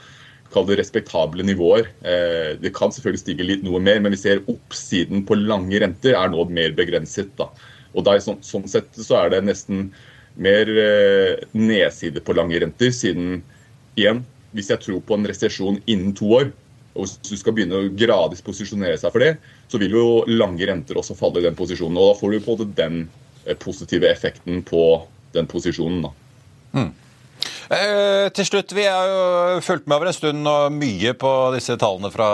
det 0.50 0.80
respektable 0.80 1.44
nivåer. 1.46 1.90
Eh, 2.02 2.56
det 2.62 2.74
kan 2.74 2.92
selvfølgelig 2.92 3.22
stige 3.22 3.46
litt 3.46 3.64
noe 3.64 3.80
mer, 3.80 4.00
men 4.02 4.16
vi 4.16 4.22
ser 4.22 4.42
oppsiden 4.50 5.26
på 5.26 5.38
lange 5.38 5.80
renter 5.80 6.18
er 6.18 6.32
nå 6.32 6.46
mer 6.50 6.74
begrenset. 6.78 7.30
Da. 7.38 7.50
Og 7.94 8.06
der, 8.06 8.22
sånn, 8.24 8.42
sånn, 8.42 8.68
sett 8.68 8.90
så 8.98 9.20
er 9.24 9.36
det 9.36 9.44
nesten 9.46 9.92
mer 10.40 10.70
eh, 10.70 11.46
nedside 11.54 12.24
på 12.26 12.34
lange 12.38 12.60
renter, 12.62 12.92
siden 12.96 13.44
igjen, 14.00 14.24
hvis 14.56 14.72
jeg 14.72 14.82
tror 14.82 15.04
på 15.06 15.18
en 15.18 15.28
resesjon 15.30 15.78
innen 15.86 16.16
to 16.18 16.32
år, 16.40 16.52
og 16.96 17.06
hvis 17.06 17.18
du 17.30 17.36
skal 17.38 17.54
begynne 17.56 17.78
å 17.78 17.92
gradvis 17.94 18.42
posisjonere 18.44 18.98
seg 18.98 19.14
for 19.14 19.24
det, 19.24 19.36
så 19.70 19.78
vil 19.82 19.94
jo 19.94 20.06
lange 20.32 20.66
renter 20.66 20.98
også 20.98 21.16
falle 21.18 21.42
i 21.42 21.46
den 21.46 21.58
posisjonen. 21.58 22.00
Og 22.00 22.10
da 22.10 22.18
får 22.18 22.34
du 22.34 22.40
på 22.40 22.56
en 22.56 22.58
måte 22.58 22.80
den 22.80 22.98
eh, 23.46 23.58
positive 23.60 24.10
effekten 24.10 24.64
på 24.66 24.84
den 25.36 25.48
posisjonen. 25.50 26.08
da. 26.08 26.12
Mm. 26.74 26.90
Eh, 27.70 28.32
til 28.34 28.48
slutt, 28.48 28.72
Vi 28.74 28.82
har 28.82 29.06
jo 29.06 29.60
fulgt 29.62 29.86
med 29.86 30.00
over 30.00 30.10
en 30.10 30.16
stund 30.16 30.48
og 30.50 30.72
mye 30.74 31.12
på 31.14 31.30
disse 31.54 31.76
tallene 31.78 32.10
fra 32.10 32.30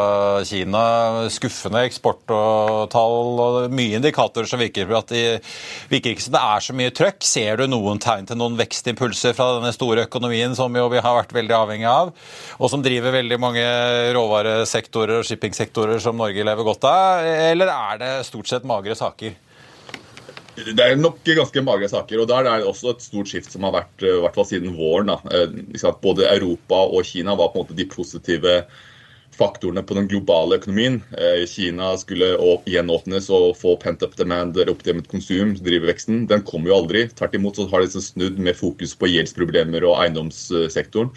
Kina. 0.48 1.28
Skuffende 1.28 1.82
eksport 1.84 2.32
og 2.32 2.88
tall 2.94 3.42
og 3.44 3.58
mye 3.76 4.00
indikatorer 4.00 4.48
som 4.48 4.64
virker 4.64 4.88
at 4.96 5.12
det 5.12 5.44
virker 5.92 6.14
ikke 6.14 6.24
som 6.24 6.38
det 6.38 6.44
er 6.56 6.64
så 6.64 6.78
mye 6.80 6.96
trøkk. 6.96 7.20
Ser 7.28 7.60
du 7.60 7.68
noen 7.68 8.00
tegn 8.00 8.30
til 8.30 8.40
noen 8.40 8.56
vekstimpulser 8.56 9.36
fra 9.36 9.58
denne 9.58 9.76
store 9.76 10.08
økonomien 10.08 10.56
som 10.56 10.72
jo 10.72 10.88
vi 10.94 11.04
har 11.04 11.20
vært 11.20 11.36
veldig 11.36 11.58
avhengig 11.60 11.92
av, 11.92 12.16
og 12.56 12.72
som 12.72 12.86
driver 12.86 13.20
veldig 13.20 13.40
mange 13.44 13.66
råvaresektorer 14.16 15.20
og 15.20 15.28
shippingsektorer 15.28 16.00
som 16.00 16.16
Norge 16.16 16.48
lever 16.48 16.64
godt 16.64 16.88
av, 16.88 17.28
eller 17.52 17.76
er 17.76 18.00
det 18.00 18.14
stort 18.30 18.48
sett 18.48 18.64
magre 18.64 18.96
saker? 18.96 19.36
Det 20.56 20.80
er 20.80 20.96
nok 20.96 21.20
ganske 21.28 21.64
magre 21.66 21.90
saker. 21.92 22.22
og 22.22 22.28
Der 22.32 22.48
er 22.48 22.60
det 22.62 22.68
også 22.70 22.94
et 22.94 23.04
stort 23.04 23.28
skift 23.32 23.52
som 23.52 23.66
har 23.68 23.76
vært 23.76 24.04
eh, 24.04 24.18
i 24.18 24.24
hvert 24.24 24.38
fall 24.38 24.48
siden 24.48 24.76
våren. 24.78 25.12
Da. 25.12 25.20
Eh, 25.28 25.96
både 26.02 26.30
Europa 26.32 26.86
og 26.88 27.06
Kina 27.06 27.36
var 27.36 27.52
på 27.52 27.60
en 27.60 27.66
måte 27.66 27.78
de 27.78 27.88
positive 27.92 28.62
faktorene 29.36 29.84
på 29.84 29.98
den 29.98 30.08
globale 30.08 30.56
økonomien. 30.62 31.02
Eh, 31.20 31.44
Kina 31.50 31.92
skulle 32.00 32.38
gjenåpnes 32.72 33.28
og 33.36 33.58
få 33.60 33.76
pent 33.82 34.06
up 34.06 34.16
demand, 34.16 34.56
oppdemmet 34.56 35.10
konsum, 35.12 35.58
drive 35.60 35.92
veksten. 35.92 36.24
Den 36.32 36.46
kom 36.48 36.68
jo 36.68 36.78
aldri. 36.78 37.08
Tvert 37.12 37.36
imot 37.36 37.60
så 37.60 37.68
har 37.72 37.84
de 37.84 38.04
snudd 38.04 38.40
med 38.40 38.56
fokus 38.56 38.96
på 38.96 39.12
gjeldsproblemer 39.12 39.84
og 39.84 40.00
eiendomssektoren. 40.06 41.12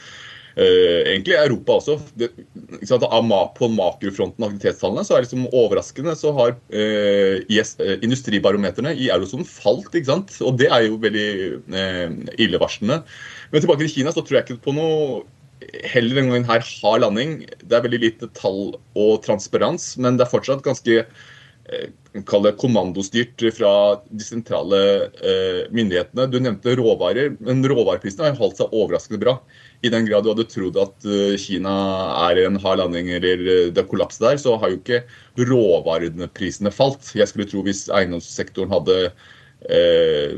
Uh, 0.58 1.04
egentlig 1.06 1.36
Europa 1.38 1.76
også. 1.78 1.94
Det, 2.18 2.32
på 2.34 3.68
makrofronten 3.70 4.42
av 4.42 4.48
aktivitetstallene 4.48 5.04
så 5.06 5.14
er 5.14 5.22
liksom 5.22 5.44
overraskende 5.54 6.16
så 6.18 6.32
har 6.34 6.56
uh, 6.56 7.36
yes, 7.46 7.76
uh, 7.78 7.94
industribarometerne 8.02 8.90
i 8.98 9.06
eurosonen 9.14 9.46
falt. 9.46 9.92
ikke 9.94 10.10
sant? 10.10 10.34
Og 10.42 10.58
det 10.58 10.66
er 10.74 10.88
jo 10.88 10.98
veldig 10.98 11.28
illevarslende. 12.42 13.04
Men 13.52 13.62
tilbake 13.62 13.86
til 13.86 13.94
Kina 14.00 14.14
så 14.14 14.24
tror 14.24 14.40
jeg 14.40 14.48
ikke 14.48 14.64
på 14.66 14.74
noe 14.74 15.22
heller 15.92 16.18
denne 16.18 16.34
gangen 16.34 16.50
her 16.50 16.66
har 16.66 17.00
landing. 17.04 17.40
Det 17.62 17.78
er 17.78 17.84
veldig 17.86 18.02
lite 18.02 18.30
tall 18.34 18.72
og 18.98 19.18
transparens, 19.26 19.92
men 20.00 20.18
det 20.18 20.26
er 20.26 20.32
fortsatt 20.32 20.66
ganske 20.66 21.04
kall 22.26 22.46
det 22.46 22.54
kommandostyrt 22.58 23.42
fra 23.54 23.70
de 24.08 24.24
sentrale 24.24 24.78
myndighetene. 25.74 26.24
Du 26.32 26.38
nevnte 26.40 26.76
råvarer, 26.78 27.34
men 27.44 27.60
råvareprisene 27.60 28.30
har 28.30 28.38
holdt 28.40 28.62
seg 28.62 28.72
overraskende 28.72 29.20
bra 29.22 29.36
i 29.80 29.90
den 29.92 30.06
grad 30.08 30.24
du 30.24 30.32
hadde 30.32 30.46
trodd 30.50 30.78
at 30.80 31.06
eh, 31.06 31.36
Kina 31.38 31.72
er 32.26 32.42
en 32.42 32.58
hard 32.62 32.80
landing 32.82 33.10
eller 33.14 33.42
det 33.46 33.58
det 33.76 33.86
kollapset 33.90 34.24
der, 34.24 34.38
så 34.42 34.56
har 34.58 34.72
jo 34.72 34.80
ikke 34.80 35.02
råvareprisene 35.38 36.72
falt. 36.74 37.12
Jeg 37.14 37.30
skulle 37.30 37.48
tro 37.50 37.62
hvis 37.66 37.86
eiendomssektoren 37.94 38.72
hadde 38.74 38.96
eh, 39.70 40.34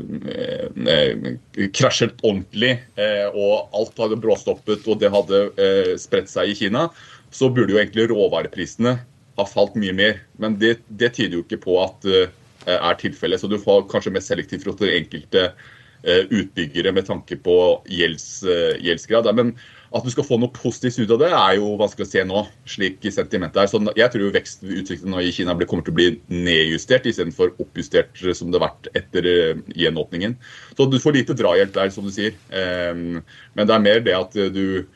eh, 0.93 1.31
krasjet 1.73 2.21
ordentlig 2.21 2.75
eh, 3.01 3.27
og 3.33 3.71
alt 3.77 4.03
hadde 4.03 4.21
bråstoppet 4.21 4.85
og 4.85 5.01
det 5.01 5.13
hadde 5.13 5.47
eh, 5.57 5.95
spredt 6.01 6.29
seg 6.31 6.51
i 6.51 6.57
Kina, 6.61 6.89
så 7.33 7.49
burde 7.49 7.73
jo 7.73 7.81
egentlig 7.81 8.11
råvareprisene 8.11 8.99
ha 9.41 9.49
falt 9.49 9.75
mye 9.79 9.95
mer. 9.97 10.21
Men 10.41 10.55
det, 10.61 10.77
det 10.87 11.13
tyder 11.17 11.39
jo 11.39 11.45
ikke 11.45 11.61
på 11.65 11.77
at 11.83 11.99
det 12.05 12.23
er 12.67 12.97
tilfellet. 13.01 13.41
Så 13.41 13.49
du 13.49 13.59
får 13.61 13.87
kanskje 13.91 14.13
mest 14.15 14.31
selektivt 14.31 14.67
råd 14.67 14.81
til 14.81 14.95
enkelte 14.95 15.45
uh, 15.51 16.23
utbyggere 16.29 16.93
med 16.95 17.07
tanke 17.09 17.37
på 17.41 17.55
gjelds, 17.89 18.43
uh, 18.45 18.73
gjeldsgrad. 18.81 19.29
Men 19.37 19.55
at 19.91 20.05
du 20.07 20.11
skal 20.13 20.23
få 20.23 20.37
noe 20.39 20.53
positivt 20.55 21.01
ut 21.01 21.11
av 21.17 21.19
det, 21.19 21.31
er 21.35 21.57
jo 21.57 21.73
vanskelig 21.79 22.05
å 22.07 22.11
se 22.11 22.23
nå. 22.27 22.45
slik 22.69 23.03
sentimentet 23.11 23.59
er. 23.59 23.67
Så 23.67 23.81
jeg 23.97 24.13
tror 24.13 24.35
vekstutsiktene 24.37 25.23
i 25.25 25.33
Kina 25.35 25.57
kommer 25.65 25.83
til 25.83 25.91
å 25.91 25.97
bli 25.97 26.07
nedjustert 26.31 27.09
istedenfor 27.11 27.51
oppjustert 27.59 28.21
som 28.37 28.53
det 28.53 28.61
har 28.61 28.69
vært 28.69 28.87
etter 28.95 29.27
eh, 29.27 29.59
gjenåpningen. 29.75 30.37
Så 30.77 30.87
du 30.87 30.95
får 30.95 31.17
lite 31.17 31.35
drahjelp 31.35 31.75
der, 31.75 31.91
som 31.91 32.07
du 32.07 32.13
sier. 32.15 32.37
Men 32.47 33.67
det 33.67 33.75
er 33.75 33.83
mer 33.83 33.99
det 34.05 34.15
at 34.15 34.39
du 34.55 34.87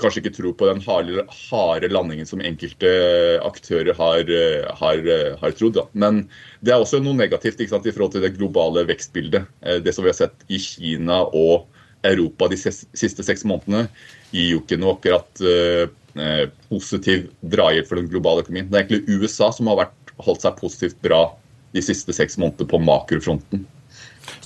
kanskje 0.00 0.22
ikke 0.22 0.34
tror 0.38 0.54
på 0.58 0.68
den 0.68 0.82
harde, 0.84 1.24
harde 1.50 1.90
landingen 1.92 2.28
som 2.28 2.42
enkelte 2.44 2.90
aktører 3.46 3.96
har, 3.96 4.32
har, 4.80 5.08
har 5.40 5.56
trodd. 5.56 5.78
Da. 5.78 5.86
Men 5.92 6.24
det 6.60 6.74
er 6.74 6.82
også 6.82 7.00
noe 7.02 7.16
negativt 7.16 7.62
sant, 7.70 7.86
i 7.86 7.94
forhold 7.94 8.16
til 8.16 8.26
det 8.26 8.34
globale 8.36 8.86
vekstbildet. 8.88 9.48
Eh, 9.62 9.80
det 9.84 9.94
som 9.96 10.04
vi 10.04 10.12
har 10.12 10.18
sett 10.18 10.46
i 10.48 10.60
Kina 10.62 11.22
og 11.26 11.66
Europa 12.06 12.48
de 12.52 12.58
siste 12.60 13.24
seks 13.26 13.44
månedene, 13.48 13.86
gir 14.34 14.52
jo 14.52 14.62
ikke 14.62 14.78
noe 14.80 14.96
akkurat 14.96 15.42
eh, 15.42 16.46
positiv 16.70 17.30
drahjelp 17.44 17.88
for 17.88 18.00
den 18.00 18.10
globale 18.12 18.44
økonomien. 18.44 18.68
Det 18.70 18.78
er 18.78 18.86
egentlig 18.86 19.20
USA 19.20 19.50
som 19.54 19.72
har 19.72 19.86
vært, 19.86 19.96
holdt 20.22 20.46
seg 20.46 20.60
positivt 20.60 21.00
bra 21.04 21.26
de 21.76 21.82
siste 21.84 22.14
seks 22.16 22.38
månedene 22.40 22.70
på 22.70 22.80
makrofronten. 22.80 23.66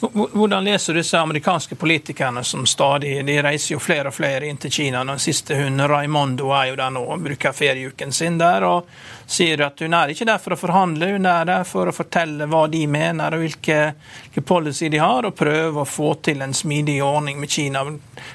Hvordan 0.01 0.65
leser 0.65 0.95
disse 0.95 1.19
amerikanske 1.19 1.75
politikerne 1.75 2.45
som 2.45 2.67
stadig 2.67 3.27
de 3.27 3.37
reiser 3.43 3.75
jo 3.75 3.81
flere 3.83 4.09
og 4.09 4.15
flere 4.17 4.49
inn 4.49 4.61
til 4.61 4.73
Kina? 4.73 5.05
Den 5.05 5.21
siste 5.21 5.57
hun, 5.59 5.81
Raimondo 5.89 6.51
er 6.57 6.71
jo 6.71 6.79
der 6.81 6.93
nå 6.95 7.03
og 7.05 7.25
bruker 7.25 7.53
ferieuken 7.57 8.13
sin 8.13 8.39
der. 8.41 8.65
og 8.65 8.89
Sier 9.31 9.63
at 9.67 9.81
hun 9.85 9.95
er 9.95 10.13
ikke 10.13 10.27
der 10.27 10.41
for 10.43 10.57
å 10.57 10.61
forhandle, 10.61 11.13
hun 11.15 11.29
er 11.29 11.45
der 11.49 11.67
for 11.69 11.91
å 11.91 11.95
fortelle 11.95 12.49
hva 12.51 12.65
de 12.73 12.83
mener 12.91 13.37
og 13.37 13.45
hvilke, 13.45 13.79
hvilke 14.25 14.47
policy 14.47 14.89
de 14.91 15.03
har, 15.03 15.29
og 15.29 15.37
prøve 15.39 15.85
å 15.85 15.89
få 15.89 16.15
til 16.25 16.43
en 16.43 16.57
smidig 16.57 16.99
ordning 17.05 17.39
med 17.41 17.53
Kina. 17.53 17.85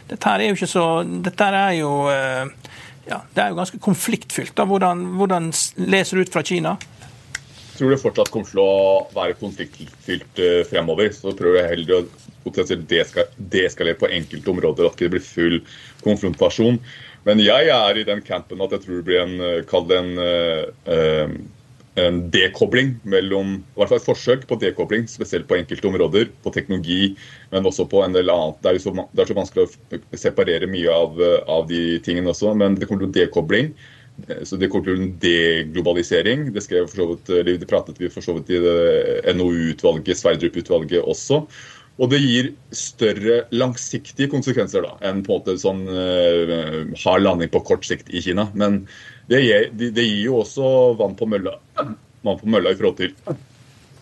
Dette 0.08 0.36
er 0.36 0.48
jo 0.48 0.58
ikke 0.58 0.72
så 0.72 0.88
Dette 1.06 1.50
er 1.50 1.74
jo 1.80 1.92
eh, 2.14 2.46
ja, 3.10 3.22
det 3.34 3.42
er 3.42 3.52
jo 3.52 3.60
ganske 3.60 3.80
konfliktfylt. 3.82 4.58
Hvordan, 4.58 5.04
hvordan 5.20 5.52
leser 5.90 6.18
du 6.18 6.26
ut 6.26 6.34
fra 6.34 6.44
Kina? 6.46 6.76
Tror 7.78 7.92
det 7.94 8.02
fortsatt 8.02 8.32
kommer 8.34 8.50
til 8.50 8.62
å 8.64 9.08
være 9.16 9.38
konfliktfylt 9.40 10.42
eh, 10.44 10.62
fremover. 10.70 11.12
Så 11.16 11.36
prøver 11.38 11.62
jeg 11.62 11.72
heller 11.74 11.98
å 11.98 12.32
potensielt 12.46 12.86
deskalere 13.52 13.98
på 13.98 14.12
enkelte 14.14 14.52
områder, 14.54 14.88
at 14.90 15.02
det 15.02 15.12
blir 15.16 15.26
full 15.26 15.60
konfrontasjon. 16.06 16.80
Men 17.26 17.42
jeg 17.42 17.72
er 17.74 17.98
i 17.98 18.06
den 18.06 18.22
campen 18.26 18.62
at 18.62 18.76
jeg 18.76 18.86
tror 18.86 19.00
det 19.00 19.08
blir 19.08 19.24
en, 19.24 19.38
eh, 19.42 19.62
kall 19.70 19.88
det 19.90 20.02
en 20.02 20.12
uh, 20.22 21.38
en 21.96 22.18
dekobling 22.32 22.96
mellom 23.08 23.56
i 23.58 23.80
hvert 23.80 23.92
fall 23.92 24.02
et 24.02 24.08
forsøk 24.08 24.46
på 24.50 24.58
dekobling, 24.60 25.06
spesielt 25.08 25.48
på 25.48 25.58
enkelte 25.58 25.88
områder, 25.88 26.30
på 26.44 26.52
teknologi, 26.56 27.16
men 27.54 27.68
også 27.68 27.88
på 27.92 28.02
en 28.04 28.16
del 28.16 28.32
annet. 28.32 28.60
Det 28.64 28.74
er, 28.74 28.80
så, 28.84 28.92
det 29.16 29.24
er 29.24 29.32
så 29.32 29.38
vanskelig 29.38 29.66
å 29.66 30.20
separere 30.20 30.70
mye 30.72 30.92
av, 30.92 31.22
av, 31.48 31.68
de 31.72 32.00
tingene 32.06 32.34
også, 32.34 32.52
men 32.60 32.76
det 32.80 32.90
kommer 32.90 33.08
til 33.08 33.16
dekobling. 33.16 33.72
Så 34.48 34.56
det 34.56 34.70
kommer 34.72 34.88
til 34.88 35.02
en 35.02 35.16
deglobalisering. 35.20 36.46
Det, 36.56 36.64
vidt, 36.72 37.32
det 37.60 37.68
pratet 37.70 37.98
vi 38.00 38.12
for 38.12 38.24
så 38.24 38.38
vidt 38.38 38.54
i 38.56 38.62
NOU-utvalget, 39.36 40.18
Sverdrup-utvalget 40.22 41.04
også. 41.04 41.42
Og 41.96 42.12
det 42.12 42.20
gir 42.20 42.50
større 42.76 43.44
langsiktige 43.56 44.28
konsekvenser 44.32 44.84
da, 44.84 44.96
enn 45.08 45.22
på 45.24 45.32
en 45.32 45.40
måte 45.40 45.56
sånn 45.62 45.86
uh, 45.88 46.82
hard 47.06 47.24
landing 47.24 47.52
på 47.54 47.64
kort 47.68 47.88
sikt 47.88 48.12
i 48.12 48.24
Kina. 48.24 48.50
Men 48.56 48.82
det 49.32 49.44
gir, 49.46 49.70
det 49.72 50.04
gir 50.04 50.26
jo 50.26 50.42
også 50.42 50.96
vann 51.00 51.16
på 51.20 51.28
mølla, 51.32 51.56
vann 51.80 52.42
på 52.42 52.52
mølla 52.52 52.74
i 52.74 52.80
forhold 52.80 53.00
til 53.00 53.16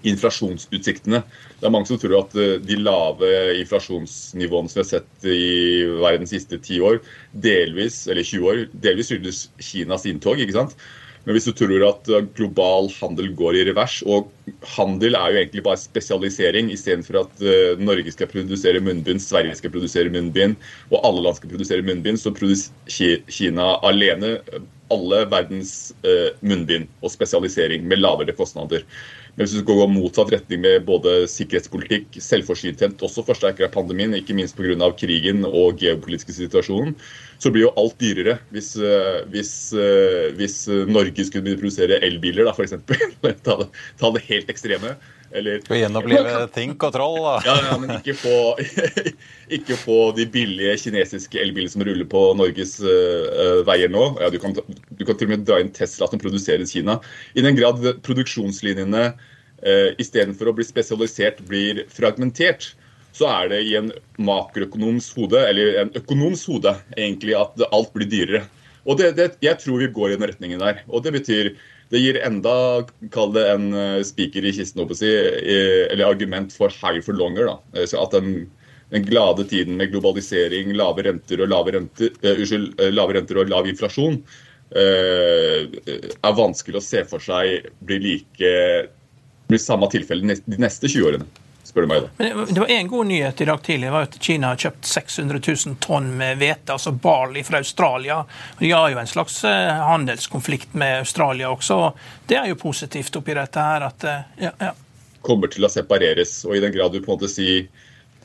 inflasjonsutsiktene. 0.08 1.22
Det 1.60 1.68
er 1.68 1.74
mange 1.74 1.90
som 1.90 2.00
tror 2.02 2.18
at 2.20 2.36
eh, 2.40 2.58
de 2.64 2.80
lave 2.82 3.30
inflasjonsnivåene 3.62 4.72
som 4.72 4.80
vi 4.80 4.84
har 4.84 4.90
sett 4.90 5.30
i 5.30 5.86
verdens 6.04 6.34
siste 6.36 6.60
10 6.60 6.84
år, 6.90 7.00
delvis, 7.46 8.04
eller 8.12 8.28
20 8.28 8.52
år, 8.52 8.66
delvis 8.84 9.12
skyldes 9.12 9.48
Kinas 9.64 10.08
inntog. 10.10 10.42
ikke 10.44 10.58
sant? 10.58 10.76
Men 11.24 11.38
hvis 11.38 11.48
du 11.48 11.54
tror 11.56 11.86
at 11.88 12.10
eh, 12.12 12.26
global 12.36 12.92
handel 12.98 13.32
går 13.40 13.62
i 13.62 13.64
revers, 13.70 14.02
og 14.04 14.28
handel 14.76 15.16
er 15.16 15.32
jo 15.32 15.42
egentlig 15.42 15.64
bare 15.64 15.80
spesialisering, 15.80 16.72
istedenfor 16.74 17.22
at 17.22 17.44
uh, 17.48 17.80
Norge 17.80 18.12
skal 18.12 18.28
produsere 18.28 18.84
munnbind, 18.84 19.24
Sverige 19.24 19.56
skal 19.56 19.72
produsere 19.72 20.12
munnbind, 20.12 20.60
og 20.92 21.00
alle 21.00 21.24
land 21.24 21.40
skal 21.40 21.54
produsere 21.56 21.88
munnbind, 21.88 22.20
så 22.20 22.36
produserer 22.36 23.24
Kina 23.32 23.78
alene 23.88 24.36
alle 24.92 25.24
verdens 25.32 25.94
munnbind 26.46 26.86
og 27.02 27.10
spesialisering 27.10 27.88
med 27.90 28.04
lavere 28.04 28.36
kostnader. 28.38 28.84
Men 29.34 29.48
hvis 29.48 29.56
du 29.58 29.66
gå 29.66 29.88
motsatt 29.90 30.30
retning 30.30 30.62
med 30.62 30.84
både 30.86 31.24
sikkerhetspolitikk, 31.32 32.20
selvforsynthet, 32.22 33.02
også 33.02 33.24
forsterker 33.26 33.66
av 33.66 33.72
pandemien, 33.74 34.14
ikke 34.14 34.36
minst 34.38 34.58
pga. 34.58 34.92
krigen 35.00 35.42
og 35.48 35.82
geopolitiske 35.82 36.36
situasjonen, 36.38 36.94
så 37.42 37.50
blir 37.50 37.66
jo 37.66 37.74
alt 37.82 37.98
dyrere. 37.98 38.38
Hvis, 38.54 38.76
eh, 38.78 39.24
hvis, 39.34 39.74
eh, 39.74 40.30
hvis 40.38 40.68
Norge 40.88 41.26
skulle 41.26 41.58
produsere 41.58 41.98
elbiler, 42.06 42.46
da, 42.46 42.54
f.eks. 42.54 42.78
ta, 43.48 43.58
ta 43.98 44.14
det 44.14 44.26
helt 44.30 44.54
ekstreme. 44.54 44.94
Eller, 45.34 45.62
Skal 45.66 45.80
gjenopplive 45.82 46.46
Tink 46.54 46.84
og 46.86 46.94
Troll, 46.94 47.18
da. 47.26 47.34
Ja, 47.48 47.56
ja, 47.66 47.78
men 47.82 47.96
ikke 47.96 48.14
få, 48.18 48.36
ikke 49.58 49.78
få 49.82 49.98
de 50.18 50.28
billige 50.30 50.76
kinesiske 50.84 51.42
elbilene 51.42 51.74
som 51.74 51.86
ruller 51.88 52.08
på 52.10 52.22
Norges 52.38 52.76
uh, 52.86 53.64
veier 53.66 53.90
nå. 53.94 54.06
Ja, 54.22 54.30
du, 54.34 54.38
kan, 54.42 54.54
du, 54.54 55.02
kan, 55.02 55.18
til 55.18 55.30
og 55.30 55.34
med 55.34 55.48
dra 55.50 55.58
inn 55.64 55.74
Tesla 55.74 56.10
som 56.12 56.22
produseres 56.22 56.70
i 56.70 56.80
Kina. 56.80 57.00
I 57.34 57.46
den 57.46 57.58
grad 57.58 57.82
produksjonslinjene 58.06 59.04
uh, 59.10 59.90
istedenfor 59.98 60.52
å 60.52 60.58
bli 60.60 60.68
spesialisert, 60.70 61.42
blir 61.50 61.82
fragmentert, 61.90 62.76
så 63.14 63.30
er 63.30 63.50
det 63.52 63.64
i 63.66 63.76
en 63.78 63.92
makroøkonoms 64.22 65.12
hode, 65.18 65.42
eller 65.50 65.82
en 65.82 65.94
økonoms 65.98 66.46
hode, 66.50 66.76
egentlig 66.98 67.36
at 67.38 67.58
alt 67.72 67.94
blir 67.98 68.10
dyrere. 68.10 68.46
Og 68.84 69.00
det, 69.00 69.14
det, 69.18 69.32
Jeg 69.42 69.62
tror 69.64 69.80
vi 69.82 69.94
går 69.96 70.12
i 70.12 70.18
den 70.18 70.28
retningen 70.30 70.62
der. 70.62 70.82
Og 70.90 71.06
det 71.06 71.14
betyr 71.16 71.54
det 71.94 72.02
gir 72.02 72.18
enda, 72.26 72.56
kall 73.14 73.36
det 73.36 73.44
en 73.52 73.68
eh, 73.78 74.00
spiker 74.06 74.46
i 74.46 74.54
kisten, 74.56 74.88
si, 74.98 75.12
eller 75.94 76.08
argument 76.08 76.54
for 76.56 76.74
high 76.82 77.04
for 77.06 77.14
longer. 77.14 77.52
da. 77.52 77.58
Eh, 77.78 77.86
så 77.90 78.02
at 78.02 78.16
den, 78.18 78.48
den 78.90 79.06
glade 79.06 79.46
tiden 79.50 79.78
med 79.78 79.94
globalisering, 79.94 80.74
lave 80.80 81.06
renter 81.06 81.44
og 81.46 81.54
lave 81.54 81.76
renter, 81.78 82.10
uh, 82.26 82.42
uskyld, 82.42 82.82
lave 82.94 83.18
renter 83.18 83.42
og 83.42 83.54
lav 83.54 83.70
inflasjon 83.70 84.18
uh, 84.74 85.62
er 85.94 86.36
vanskelig 86.38 86.82
å 86.82 86.84
se 86.84 87.06
for 87.10 87.22
seg 87.22 87.70
blir 87.86 88.02
like 88.02 88.52
blir 89.50 89.62
samme 89.62 89.90
tilfelle 89.92 90.38
de 90.46 90.62
neste 90.62 90.90
20 90.90 91.10
årene 91.10 91.43
spør 91.74 91.88
du 91.88 91.90
meg. 91.90 92.04
da. 92.06 92.10
Men 92.18 92.54
det 92.54 92.62
var 92.62 92.72
en 92.72 92.88
god 92.88 93.10
nyhet 93.10 93.42
i 93.42 93.46
dag 93.50 93.62
tidlig. 93.66 93.92
var 93.92 94.08
at 94.08 94.18
Kina 94.22 94.52
har 94.54 94.62
kjøpt 94.62 94.86
600 94.86 95.42
000 95.66 95.78
tonn 95.82 96.12
med 96.20 96.38
hvete, 96.38 96.70
altså 96.76 96.94
barley 96.94 97.44
fra 97.44 97.58
Australia. 97.64 98.20
De 98.60 98.70
har 98.72 98.92
jo 98.94 99.02
en 99.02 99.10
slags 99.10 99.40
eh, 99.50 99.74
handelskonflikt 99.90 100.78
med 100.78 101.00
Australia 101.02 101.50
også. 101.50 101.80
og 101.88 102.30
Det 102.30 102.38
er 102.38 102.52
jo 102.52 102.60
positivt 102.62 103.18
oppi 103.18 103.34
dette 103.34 103.66
her. 103.70 103.88
at 103.90 104.06
eh, 104.06 104.28
ja, 104.46 104.54
ja. 104.62 104.74
Kommer 105.26 105.50
til 105.50 105.66
å 105.66 105.72
separeres. 105.72 106.44
Og 106.46 106.58
i 106.58 106.62
den 106.62 106.76
grad 106.76 106.94
du 106.94 107.02
på 107.02 107.10
en 107.10 107.18
måte 107.18 107.32
si, 107.32 107.64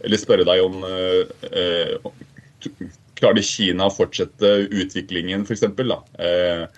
eller 0.04 0.20
spørre 0.20 0.44
deg 0.44 0.64
om 0.66 0.84
eh, 0.84 1.48
eh, 1.48 1.96
Klarer 3.18 3.42
Kina 3.42 3.88
å 3.88 3.94
fortsette 3.94 4.52
utviklingen, 4.68 5.42
f.eks.? 5.48 5.64
Eh, 5.64 5.96
Eh, 6.18 6.68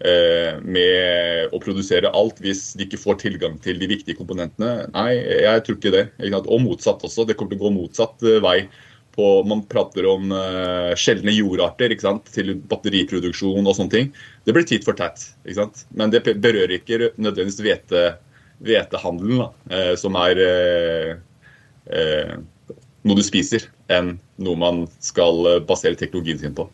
med 0.00 1.52
å 1.52 1.58
produsere 1.60 2.10
alt 2.16 2.38
hvis 2.40 2.70
de 2.78 2.86
ikke 2.86 3.00
får 3.00 3.18
tilgang 3.20 3.58
til 3.60 3.80
de 3.80 3.88
viktige 3.90 4.16
komponentene. 4.16 4.86
Nei, 4.94 5.10
jeg 5.44 5.64
tror 5.66 5.76
ikke 5.76 5.92
det. 5.92 6.04
Og 6.40 6.62
motsatt 6.64 7.04
også. 7.04 7.26
Det 7.28 7.36
kommer 7.36 7.52
til 7.52 7.60
å 7.60 7.66
gå 7.66 7.74
motsatt 7.74 8.24
eh, 8.24 8.40
vei. 8.44 8.62
På, 9.10 9.42
man 9.44 9.64
prater 9.66 10.06
om 10.06 10.30
uh, 10.30 10.94
sjeldne 10.94 11.32
jordarter 11.34 11.90
til 12.30 12.52
batteriproduksjon 12.70 13.66
og 13.66 13.74
sånne 13.76 13.92
ting. 13.92 14.12
Det 14.46 14.54
blir 14.54 14.64
tid 14.64 14.86
for 14.86 14.96
tett. 14.96 15.24
Men 15.90 16.14
det 16.14 16.22
berører 16.30 16.76
ikke 16.78 17.10
nødvendigvis 17.18 17.58
hvete, 17.66 18.04
hvetehandelen, 18.62 19.50
som 19.98 20.16
er 20.22 20.40
noe 23.02 23.18
du 23.18 23.24
spiser, 23.26 23.66
enn 23.90 24.14
noe 24.38 24.62
man 24.62 24.84
skal 25.02 25.66
basere 25.66 25.98
teknologien 25.98 26.38
sin 26.38 26.54
på. 26.54 26.70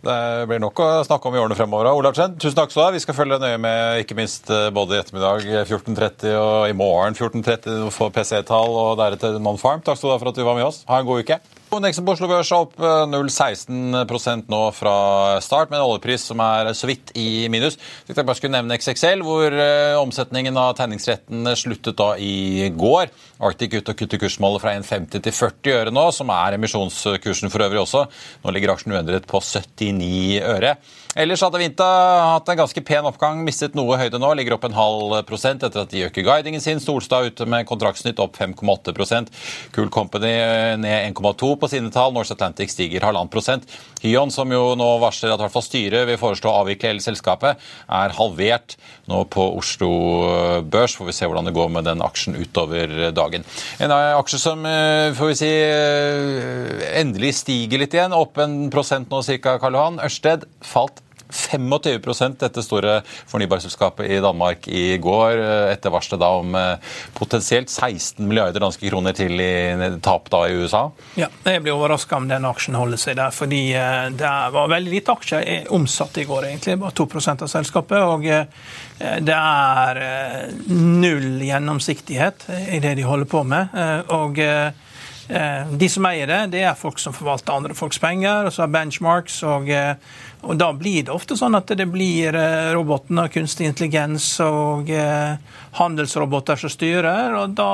Det 0.00 0.46
blir 0.48 0.60
nok 0.62 0.80
å 0.80 0.88
snakke 1.04 1.28
om 1.28 1.34
i 1.36 1.40
årene 1.42 1.56
fremover. 1.58 1.90
Olav 1.92 2.16
Chen, 2.16 2.32
tusen 2.40 2.56
takk 2.56 2.72
skal 2.72 2.80
du 2.80 2.86
ha. 2.86 2.92
Vi 2.94 3.02
skal 3.04 3.16
følge 3.18 3.36
nøye 3.42 3.58
med 3.60 4.00
ikke 4.00 4.16
minst 4.16 4.48
eh, 4.48 4.70
både 4.72 4.96
i 4.96 5.00
ettermiddag 5.02 5.44
14.30 5.68 6.36
og 6.40 6.70
i 6.70 6.76
morgen 6.76 7.18
14.30 7.18 7.90
for 7.92 8.14
PC-tall 8.14 8.78
og 8.80 8.94
deretter 9.02 9.36
Non-Farm. 9.36 9.84
Takk 9.84 10.00
skal 10.00 10.08
du 10.08 10.14
ha 10.14 10.20
for 10.22 10.32
at 10.32 10.40
du 10.40 10.46
var 10.46 10.56
med 10.56 10.70
oss. 10.70 10.80
Ha 10.88 11.02
en 11.02 11.08
god 11.10 11.20
uke. 11.20 11.36
Indeksen 11.70 12.02
på 12.02 12.16
Oslo 12.16 12.26
Børs 12.26 12.48
er 12.50 12.64
opp 12.64 12.72
0,16 12.80 13.94
eh, 14.00 14.40
nå 14.50 14.60
fra 14.74 14.94
start, 15.44 15.70
med 15.70 15.78
en 15.78 15.86
oljepris 15.86 16.24
som 16.26 16.40
er 16.42 16.72
så 16.74 16.88
vidt 16.90 17.12
i 17.14 17.46
minus. 17.52 17.76
Jeg 18.08 18.18
bare 18.18 18.34
skulle 18.38 18.56
nevne 18.56 18.74
XXL, 18.74 19.22
hvor 19.22 19.54
eh, 19.54 19.94
omsetningen 20.00 20.58
av 20.58 20.74
tegningsretten 20.80 21.46
sluttet 21.54 21.98
da 22.00 22.16
i 22.18 22.72
går. 22.74 23.12
Arctic 23.46 23.76
ut 23.78 23.92
og 23.92 24.00
kutter 24.02 24.18
kursmålet 24.18 24.64
fra 24.64 24.74
1,50 24.80 25.22
til 25.22 25.36
40 25.36 25.76
øre 25.76 25.94
nå, 25.94 26.08
som 26.16 26.32
er 26.34 26.58
emisjonskursen 26.58 27.54
for 27.54 27.62
øvrig 27.62 27.84
også. 27.84 28.02
Nå 28.42 28.56
ligger 28.56 28.74
aksjen 28.74 28.96
uendret 28.96 29.30
på 29.30 29.38
79 29.38 30.42
øre. 30.42 30.74
Ellers 31.18 31.42
hadde 31.42 31.58
Vinta 31.58 31.86
hatt 32.36 32.48
en 32.52 32.58
ganske 32.60 32.80
pen 32.86 33.06
oppgang, 33.08 33.40
mistet 33.42 33.74
noe 33.74 33.96
høyde 33.98 34.20
nå. 34.22 34.28
Ligger 34.38 34.54
opp 34.54 34.66
en 34.68 34.76
halv 34.76 35.16
prosent 35.26 35.64
etter 35.66 35.82
at 35.82 35.90
de 35.90 36.04
øker 36.06 36.22
guidingen 36.22 36.62
sin. 36.62 36.78
Solstad 36.78 37.26
ute 37.26 37.48
med 37.50 37.66
kontraktsnytt 37.66 38.22
opp 38.22 38.38
5,8 38.38 38.94
Cool 39.74 39.90
Company 39.90 40.30
eh, 40.30 40.76
ned 40.78 41.10
1,2 41.10 41.50
på 41.58 41.70
sine 41.72 41.90
tall. 41.90 42.14
Norse 42.14 42.36
Atlantic 42.36 42.70
stiger 42.70 43.02
halvannen 43.08 43.32
prosent. 43.32 43.66
Hyon, 44.04 44.30
som 44.30 44.54
jo 44.54 44.76
nå 44.78 44.86
varsler 45.02 45.34
at 45.34 45.42
hvert 45.42 45.56
fall 45.56 45.66
styret 45.66 46.06
vil 46.06 46.20
foreslå 46.20 46.52
å 46.52 46.62
avvikle 46.62 46.92
hele 46.92 47.02
selskapet, 47.02 47.58
er 47.90 48.14
halvert 48.14 48.78
nå 49.10 49.24
på 49.34 49.48
Oslo 49.58 49.90
eh, 50.28 50.56
Børs. 50.62 50.94
Får 50.94 51.10
vi 51.10 51.16
se 51.18 51.26
hvordan 51.26 51.50
det 51.50 51.56
går 51.58 51.74
med 51.74 51.90
den 51.90 52.06
aksjen 52.06 52.38
utover 52.38 53.10
dagen. 53.16 53.42
En 53.82 53.96
aksje 53.98 54.38
som 54.46 54.62
eh, 54.62 55.10
får 55.18 55.34
vi 55.34 55.38
si 55.42 55.52
endelig 57.02 57.34
stiger 57.42 57.82
litt 57.82 57.98
igjen, 57.98 58.14
opp 58.14 58.38
en 58.38 58.60
prosent 58.70 59.10
nå 59.10 59.24
ca. 59.26 59.58
Karl 59.58 59.74
Johan. 59.74 60.02
Ørsted 60.06 60.46
falt 60.62 60.99
25% 61.32 62.38
dette 62.40 62.62
store 62.64 63.00
fornybarselskapet 63.30 64.10
i 64.10 64.20
Danmark 64.22 64.68
i 64.68 64.98
går, 65.02 65.38
eh, 65.38 65.72
etter 65.72 65.92
varselet 65.94 66.20
da 66.22 66.30
om 66.40 66.54
eh, 66.54 66.92
potensielt 67.16 67.70
16 67.70 68.26
milliarder 68.26 68.60
danske 68.60 68.88
kroner 68.88 69.16
til 69.16 69.40
i 69.40 69.90
tap 70.02 70.30
da 70.32 70.44
i 70.48 70.58
USA? 70.60 70.82
Ja, 71.20 71.30
jeg 71.44 71.64
blir 71.64 71.76
overraska 71.76 72.18
om 72.20 72.28
den 72.30 72.46
aksjen 72.48 72.78
holder 72.78 73.00
seg 73.00 73.18
der. 73.20 73.30
fordi 73.34 73.62
eh, 73.74 74.10
det 74.10 74.34
var 74.56 74.68
veldig 74.74 74.94
lite 74.94 75.16
aksjer 75.16 75.70
omsatt 75.70 76.18
i 76.18 76.26
går, 76.28 76.50
egentlig. 76.50 76.78
Bare 76.80 76.96
2% 76.96 77.46
av 77.46 77.50
selskapet. 77.50 77.98
og 78.00 78.26
det 79.00 79.34
er 79.34 79.98
null 80.68 81.40
gjennomsiktighet 81.40 82.44
i 82.68 82.80
det 82.84 82.94
de 82.98 83.06
holder 83.06 83.28
på 83.30 83.42
med. 83.48 83.72
og 84.12 84.36
de 85.30 85.86
som 85.86 86.06
eier 86.08 86.26
det, 86.26 86.38
det 86.56 86.64
er 86.66 86.78
folk 86.78 86.98
som 86.98 87.14
forvalter 87.14 87.54
andre 87.54 87.74
folks 87.78 88.00
penger, 88.02 88.48
og 88.48 88.54
så 88.54 88.64
har 88.64 88.72
benchmarks. 88.74 89.42
og 89.46 89.68
og 90.40 90.56
da 90.56 90.70
blir 90.72 91.04
det 91.04 91.12
ofte 91.12 91.36
sånn 91.36 91.58
at 91.58 91.68
det 91.76 91.86
blir 91.92 92.32
robotene, 92.32 92.72
roboten 92.74 93.20
og 93.20 93.32
kunstig 93.34 93.68
intelligens 93.68 94.26
og 94.40 94.88
eh, 94.90 95.36
handelsroboter 95.76 96.60
som 96.62 96.72
styrer. 96.72 97.34
og 97.36 97.56
da 97.58 97.72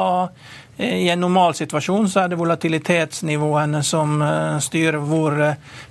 eh, 0.77 1.05
i 1.07 1.11
en 1.12 1.23
normal 1.23 1.55
situasjon 1.55 2.09
så 2.11 2.25
er 2.25 2.33
det 2.33 2.40
volatilitetsnivåene 2.40 3.83
som 3.87 4.19
styrer 4.62 4.99
hvor, 4.99 5.38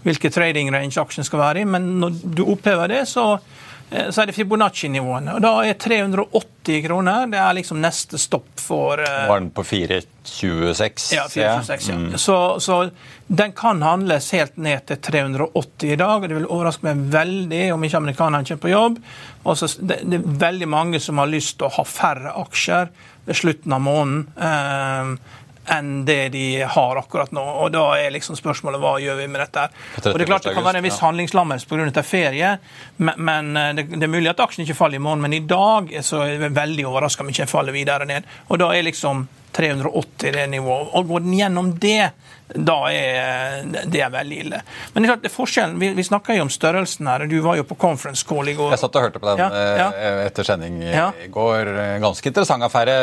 hvilke 0.03 0.31
trading 0.33 0.73
range 0.73 0.99
aksjen 0.99 1.27
skal 1.27 1.45
være 1.45 1.63
i. 1.63 1.69
Men 1.69 1.95
når 2.01 2.19
du 2.25 2.43
opphever 2.43 2.91
det, 2.91 3.05
så 3.07 3.37
eh, 3.37 3.63
så 4.11 4.21
er 4.21 4.29
det 4.29 4.35
Fibonacci-nivåene. 4.35 5.35
og 5.35 5.43
Da 5.43 5.51
er 5.65 5.77
380 5.79 6.81
kroner 6.85 7.27
det 7.31 7.39
er 7.41 7.57
liksom 7.57 7.79
neste 7.83 8.19
stopp 8.21 8.59
for 8.61 9.01
eh, 9.01 9.27
Var 9.29 9.39
den 9.39 9.51
på 9.55 9.63
426? 9.63 11.07
Ja, 11.15 11.27
426, 11.29 11.89
ja. 11.89 11.97
Mm. 11.99 12.17
Så, 12.21 12.37
så, 12.59 12.79
den 13.27 13.55
kan 13.57 13.81
handles 13.85 14.31
helt 14.35 14.57
ned 14.57 14.85
til 14.89 15.01
380 15.09 15.93
i 15.93 15.99
dag. 16.01 16.23
og 16.23 16.29
Det 16.29 16.39
vil 16.39 16.49
overraske 16.49 16.87
meg 16.87 17.07
veldig 17.13 17.63
om 17.75 17.87
ikke 17.87 18.01
amerikanerne 18.01 18.49
kommer 18.49 18.65
på 18.65 18.73
jobb. 18.73 18.99
Også, 19.43 19.71
det, 19.81 20.01
det, 20.03 20.19
er 20.21 20.37
veldig 20.45 20.69
mange 20.69 21.01
som 21.03 21.21
har 21.21 21.31
lyst 21.31 21.59
til 21.59 21.69
å 21.69 21.75
ha 21.79 21.87
færre 21.89 22.35
aksjer 22.45 22.93
ved 23.25 23.41
slutten 23.41 23.73
av 23.73 23.81
måneden. 23.81 25.17
Eh, 25.65 25.77
enn 25.77 26.05
det 26.05 26.29
de 26.29 26.61
har 26.61 26.95
akkurat 26.95 27.31
nå. 27.31 27.41
Og 27.41 27.71
Da 27.71 27.97
er 27.97 28.11
liksom 28.11 28.35
spørsmålet 28.35 28.79
hva 28.79 28.95
gjør 29.01 29.17
vi 29.17 29.27
med 29.27 29.41
dette. 29.41 29.67
Og 29.97 30.17
Det 30.17 30.21
er 30.21 30.25
klart 30.25 30.43
det 30.43 30.53
kan 30.53 30.63
være 30.63 30.77
en 30.77 30.83
viss 30.83 30.99
handlingslammelse 30.99 31.67
pga. 31.67 32.03
ferie, 32.03 32.57
men 32.97 33.15
men 33.17 33.75
det, 33.75 34.03
er 34.03 34.07
mulig 34.07 34.29
at 34.29 34.39
aksjen 34.39 34.65
ikke 34.65 34.75
faller 34.75 34.95
i 34.95 34.99
morgen. 34.99 35.21
Men 35.21 35.33
i 35.33 35.39
dag 35.39 35.89
så 36.01 36.21
er 36.23 36.39
jeg 36.39 36.53
veldig 36.53 36.85
overraska 36.85 37.23
om 37.23 37.29
ikke 37.29 37.47
faller 37.47 37.73
videre 37.73 38.05
ned. 38.05 38.23
Og 38.49 38.59
da 38.59 38.71
er 38.73 38.83
liksom 38.83 39.27
380 39.55 40.31
det 40.31 40.49
nivået. 40.49 40.89
Og 40.93 41.07
går 41.07 41.19
den 41.19 41.37
gjennom 41.39 41.79
det, 41.79 42.11
da 42.53 42.77
er 42.93 43.63
det 43.89 44.01
er 44.05 44.11
veldig 44.13 44.37
ille. 44.43 44.59
Men 44.93 45.01
det 45.01 45.07
er 45.07 45.13
klart, 45.15 45.31
forskjellen, 45.33 45.79
vi, 45.81 45.89
vi 45.97 46.03
snakker 46.05 46.37
jo 46.37 46.45
om 46.45 46.51
størrelsen 46.53 47.07
her. 47.09 47.25
Du 47.29 47.39
var 47.41 47.57
jo 47.57 47.65
på 47.65 47.77
conference 47.79 48.25
call 48.27 48.51
i 48.51 48.55
går. 48.57 48.75
Jeg 48.75 48.83
satt 48.83 48.99
og 48.99 49.05
hørte 49.07 49.21
på 49.21 49.29
den 49.31 49.41
ja, 49.41 49.47
ja. 49.79 49.87
Eh, 49.97 50.19
etter 50.27 50.45
sending 50.47 50.77
ja. 50.85 51.07
i 51.25 51.29
går. 51.33 51.71
Ganske 52.03 52.29
interessant 52.29 52.65
affære. 52.67 52.95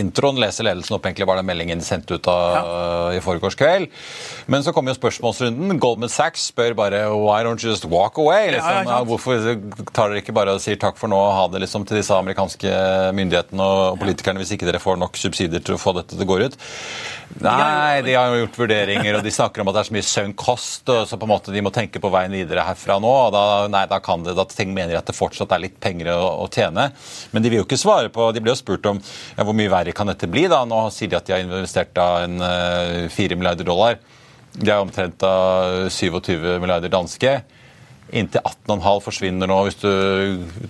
Introen 0.00 0.40
leser 0.42 0.66
ledelsen 0.66 0.96
opp 0.98 1.06
egentlig 1.06 1.28
bare 1.30 1.44
den 1.44 1.50
meldingen 1.52 1.84
sendt 1.86 2.10
ut 2.10 2.26
av, 2.30 3.12
i 3.14 3.22
forgårs 3.22 3.56
kveld. 3.58 3.86
Men 4.50 4.66
så 4.66 4.74
kommer 4.74 4.92
jo 4.92 4.98
spørsmålsrunden. 4.98 5.78
Goldman 5.82 6.12
Sachs 6.12 6.48
spør 6.50 6.74
bare 6.78 7.04
Why 7.14 7.46
don't 7.46 7.62
you 7.62 7.70
just 7.70 7.86
walk 7.86 8.18
away? 8.18 8.50
Liksom. 8.56 8.92
Hvorfor 9.12 9.46
tar 9.94 10.10
dere 10.10 10.24
ikke 10.24 10.34
bare 10.34 10.58
og 10.58 10.62
sier 10.64 10.80
takk 10.80 10.98
for 10.98 11.12
nå 11.12 11.22
og 11.22 11.34
ha 11.38 11.48
det 11.54 11.62
liksom, 11.64 11.86
til 11.86 12.02
disse 12.02 12.18
amerikanske 12.18 12.74
myndighetene 13.14 13.62
og 13.62 14.02
politikerne 14.02 14.42
hvis 14.42 14.56
ikke 14.56 14.68
dere 14.68 14.82
får 14.82 14.98
nok 14.98 15.18
subsidier 15.20 15.62
til 15.62 15.78
å 15.78 15.82
få 15.82 15.94
dette 16.00 16.16
til 16.16 16.26
å 16.26 16.32
gå 16.34 16.42
ut? 16.42 16.58
Nei, 17.40 18.02
de 18.04 18.12
har 18.16 18.28
jo 18.28 18.42
gjort 18.42 18.58
vurderinger, 18.60 18.71
og 19.16 19.24
de 19.24 19.32
snakker 19.34 19.62
om 19.62 19.70
at 19.70 19.76
det 19.76 19.82
er 19.82 19.88
så 19.88 19.94
mye 19.96 20.06
sunk 20.06 20.36
kost, 20.40 20.88
så 20.88 21.18
på 21.18 21.26
en 21.26 21.32
måte 21.32 21.54
de 21.54 21.62
må 21.64 21.72
tenke 21.74 22.00
på 22.02 22.10
veien 22.12 22.34
videre 22.34 22.64
herfra 22.66 22.98
nå. 23.02 23.12
og 23.26 23.32
Da, 23.34 23.44
nei, 23.72 23.84
da 23.90 23.98
kan 24.04 24.24
det, 24.24 24.34
da 24.38 24.46
mener 24.66 24.94
de 24.94 25.00
at 25.00 25.08
det 25.08 25.16
fortsatt 25.16 25.52
er 25.54 25.64
litt 25.64 25.78
penger 25.82 26.12
å, 26.14 26.20
å, 26.44 26.48
tjene. 26.52 26.88
Men 27.32 27.44
de 27.44 27.52
vil 27.52 27.62
jo 27.62 27.66
ikke 27.66 27.80
svare 27.80 28.12
på 28.12 28.30
De 28.32 28.42
blir 28.42 28.54
jo 28.54 28.60
spurt 28.60 28.86
om 28.90 29.00
ja, 29.00 29.44
hvor 29.44 29.56
mye 29.56 29.72
verre 29.72 29.94
kan 29.96 30.10
dette 30.10 30.30
bli. 30.30 30.46
da, 30.50 30.64
Nå 30.68 30.84
sier 30.94 31.12
de 31.12 31.18
at 31.18 31.28
de 31.28 31.36
har 31.36 31.44
investert 31.44 31.94
da 31.96 32.08
en 32.26 32.38
eh, 32.42 33.10
4 33.12 33.38
milliarder 33.38 33.68
dollar. 33.68 34.00
De 34.52 34.68
er 34.68 34.82
omtrent 34.82 35.16
da 35.22 35.88
27 35.88 36.60
milliarder 36.60 36.92
danske. 36.92 37.38
Inntil 38.12 38.42
18,5 38.44 39.00
forsvinner 39.06 39.48
nå 39.48 39.56
hvis 39.64 39.78
du 39.80 39.92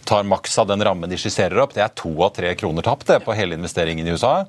tar 0.06 0.28
maks 0.28 0.54
av 0.62 0.68
den 0.70 0.84
rammen 0.86 1.10
de 1.10 1.18
skisserer 1.18 1.58
opp. 1.64 1.74
Det 1.74 1.82
er 1.82 1.96
to 1.98 2.12
av 2.22 2.30
tre 2.36 2.52
kroner 2.58 2.86
tapt 2.86 3.08
det 3.10 3.18
på 3.24 3.34
hele 3.34 3.58
investeringen 3.58 4.06
i 4.06 4.14
USA. 4.14 4.44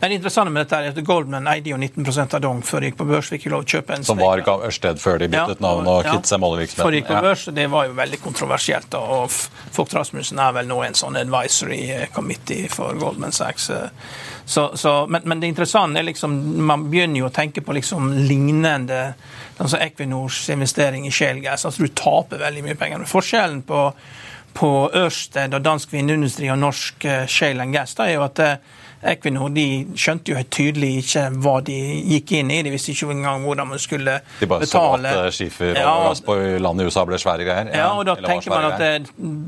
Det 0.00 0.12
interessante 0.12 0.52
med 0.52 0.64
dette 0.64 0.76
er 0.76 0.90
at 0.90 0.98
Goldman 1.06 1.46
eide 1.48 1.70
jo 1.70 1.78
19 1.78 2.34
av 2.36 2.40
Dong 2.44 2.60
før 2.66 2.82
de 2.82 2.90
gikk 2.90 2.98
på 2.98 3.06
børs. 3.08 3.30
Fikk 3.32 3.46
lov 3.52 3.64
å 3.64 3.68
kjøpe 3.68 3.96
en 3.96 4.04
Som 4.04 4.20
var 4.20 4.42
Ørsted 4.44 5.00
før 5.00 5.22
de 5.22 5.30
byttet 5.32 5.62
ja, 5.62 5.64
navn 5.64 5.88
og 5.88 6.04
ja, 6.04 6.12
kvittet 6.12 6.32
seg. 6.32 6.44
Før 6.76 6.92
de 6.92 7.00
gikk 7.00 7.08
på 7.08 7.22
børs, 7.24 7.44
Det 7.56 7.66
var 7.72 7.88
jo 7.88 7.96
veldig 7.96 8.20
kontroversielt. 8.20 8.98
Og 8.98 9.32
Vogt 9.76 9.96
Rasmussen 9.96 10.42
er 10.44 10.52
vel 10.58 10.68
nå 10.68 10.82
en 10.84 10.98
sånn 10.98 11.16
advisory 11.22 11.80
committee 12.12 12.68
for 12.72 12.98
Goldman 13.00 13.32
Sachs. 13.32 13.70
Så, 14.44 14.66
så, 14.76 14.92
men, 15.08 15.24
men, 15.24 15.40
det 15.40 15.48
interessante 15.48 16.02
er 16.02 16.04
liksom 16.04 16.34
Man 16.68 16.90
begynner 16.92 17.22
jo 17.22 17.30
å 17.30 17.32
tenke 17.32 17.62
på 17.64 17.72
liksom 17.72 18.10
lignende 18.28 19.14
altså 19.56 19.78
Equinors 19.80 20.42
investering 20.52 21.06
i 21.06 21.14
shale 21.14 21.40
gas. 21.40 21.64
Altså 21.64 21.86
du 21.86 21.94
taper 21.96 22.42
veldig 22.42 22.64
mye 22.66 22.76
penger. 22.78 23.08
Forskjellen 23.08 23.62
på, 23.66 23.86
på 24.52 24.70
Ørsted 25.00 25.54
og 25.54 25.64
dansk 25.64 25.94
vindindustri 25.94 26.50
og 26.52 26.60
norsk 26.60 27.06
eh, 27.08 27.26
shale 27.30 27.66
gas 27.72 27.94
da, 27.96 28.08
er 28.08 28.18
jo 28.18 28.26
at 28.26 28.42
eh, 28.42 28.56
Equinor 29.04 29.50
de 29.54 29.66
skjønte 30.00 30.32
jo 30.32 30.42
tydelig 30.48 30.90
ikke 31.02 31.24
hva 31.44 31.58
de 31.64 31.76
gikk 32.14 32.34
inn 32.38 32.52
i. 32.54 32.60
De 32.64 32.72
visste 32.72 32.94
ikke 32.94 33.10
engang 33.12 33.44
hvordan 33.44 33.68
man 33.74 33.82
skulle 33.82 34.18
betale. 34.20 34.40
De 34.40 34.50
bare 34.50 34.64
betale. 34.64 35.12
så 35.12 35.26
at 35.28 35.36
skifer 35.38 35.74
ja, 35.76 35.90
og 35.92 36.08
gass 36.08 36.24
på 36.24 36.38
landet 36.64 36.86
i 36.86 36.92
USA 36.92 37.04
ble 37.08 37.20
svære 37.20 37.48
greier? 37.48 37.72
Ja, 37.76 37.90
og 37.98 38.06
da 38.08 38.16
tenker 38.20 38.54
man 38.54 38.70
at 38.72 38.80
det, 38.80 38.92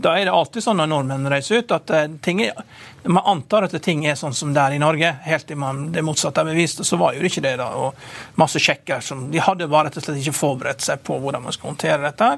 da 0.05 0.19
er 0.19 0.29
det 0.29 0.37
alltid 0.37 0.67
sånn 0.67 0.81
når 0.83 0.93
nordmenn 0.93 1.33
reiser 1.33 1.63
ut, 1.63 1.77
at 1.79 1.95
eh, 1.97 2.11
ting 2.25 2.45
er 2.45 2.55
man 3.09 3.23
antar 3.27 3.67
at 3.67 3.75
ting 3.83 4.05
er 4.07 4.17
sånn 4.19 4.35
som 4.35 4.53
det 4.55 4.63
er 4.63 4.77
i 4.77 4.81
Norge, 4.83 5.11
helt 5.27 5.47
til 5.49 5.59
man 5.61 5.87
det 5.95 6.03
motsatte 6.05 6.43
er 6.43 6.49
bevist. 6.51 6.81
og 6.83 6.89
Så 6.89 6.99
var 7.01 7.15
jo 7.15 7.23
det 7.23 7.31
ikke 7.31 7.45
det. 7.45 7.57
da, 7.61 7.69
og 7.79 7.95
Masse 8.41 8.61
sjekker 8.63 9.01
som 9.05 9.29
De 9.31 9.43
hadde 9.43 9.69
bare 9.71 9.89
rett 9.89 9.99
og 10.01 10.07
slett 10.07 10.23
ikke 10.23 10.37
forberedt 10.37 10.85
seg 10.85 11.03
på 11.07 11.19
hvordan 11.23 11.45
man 11.47 11.55
skal 11.55 11.73
håndtere 11.73 12.03
dette. 12.03 12.31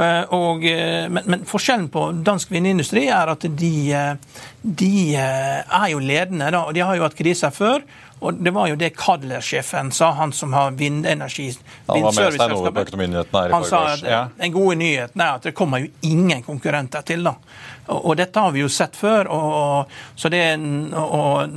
Eh, 0.00 0.22
og, 0.34 0.64
eh, 0.64 1.08
men, 1.08 1.24
men, 1.24 1.42
forskjellen 1.44 1.88
på 1.92 2.06
dansk 2.24 2.52
vindindustri 2.54 3.04
er 3.12 3.32
at 3.34 3.44
de, 3.44 3.72
eh, 3.92 4.38
de 4.62 4.92
er 5.16 5.88
jo 5.92 5.98
ledende. 5.98 6.50
da, 6.50 6.62
og 6.64 6.74
De 6.74 6.80
har 6.80 6.96
jo 6.96 7.04
hatt 7.04 7.18
kriser 7.18 7.50
før. 7.50 7.84
Og 8.20 8.34
Det 8.34 8.52
var 8.52 8.68
jo 8.68 8.76
det 8.76 8.90
Kadler-sjefen 8.96 9.90
sa, 9.92 10.10
han 10.12 10.32
som 10.32 10.52
har 10.52 10.72
vindenergi 10.76 11.56
Han 11.86 12.02
var 12.02 12.12
med 12.12 12.34
Stein 12.34 12.52
Ove 12.52 12.72
på 12.72 12.82
Økonominyhetene 12.84 13.42
her 13.42 13.48
i 13.48 13.52
Han 13.52 13.64
sa 13.64 13.80
at 13.94 14.02
ja. 14.04 14.28
den 14.36 14.52
gode 14.52 14.76
nyheten 14.76 15.20
er 15.20 15.38
at 15.38 15.48
det 15.48 15.54
kommer 15.56 15.80
jo 15.80 15.88
ingen 16.02 16.42
konkurrenter 16.42 17.00
til. 17.00 17.24
da. 17.24 17.34
Og, 17.88 18.10
og 18.10 18.16
dette 18.16 18.40
har 18.40 18.52
vi 18.52 18.60
jo 18.60 18.68
sett 18.68 18.96
før. 18.96 19.28
og, 19.28 19.52
og 19.52 20.20
så 20.20 20.28
det 20.28 20.44
og 20.94 21.48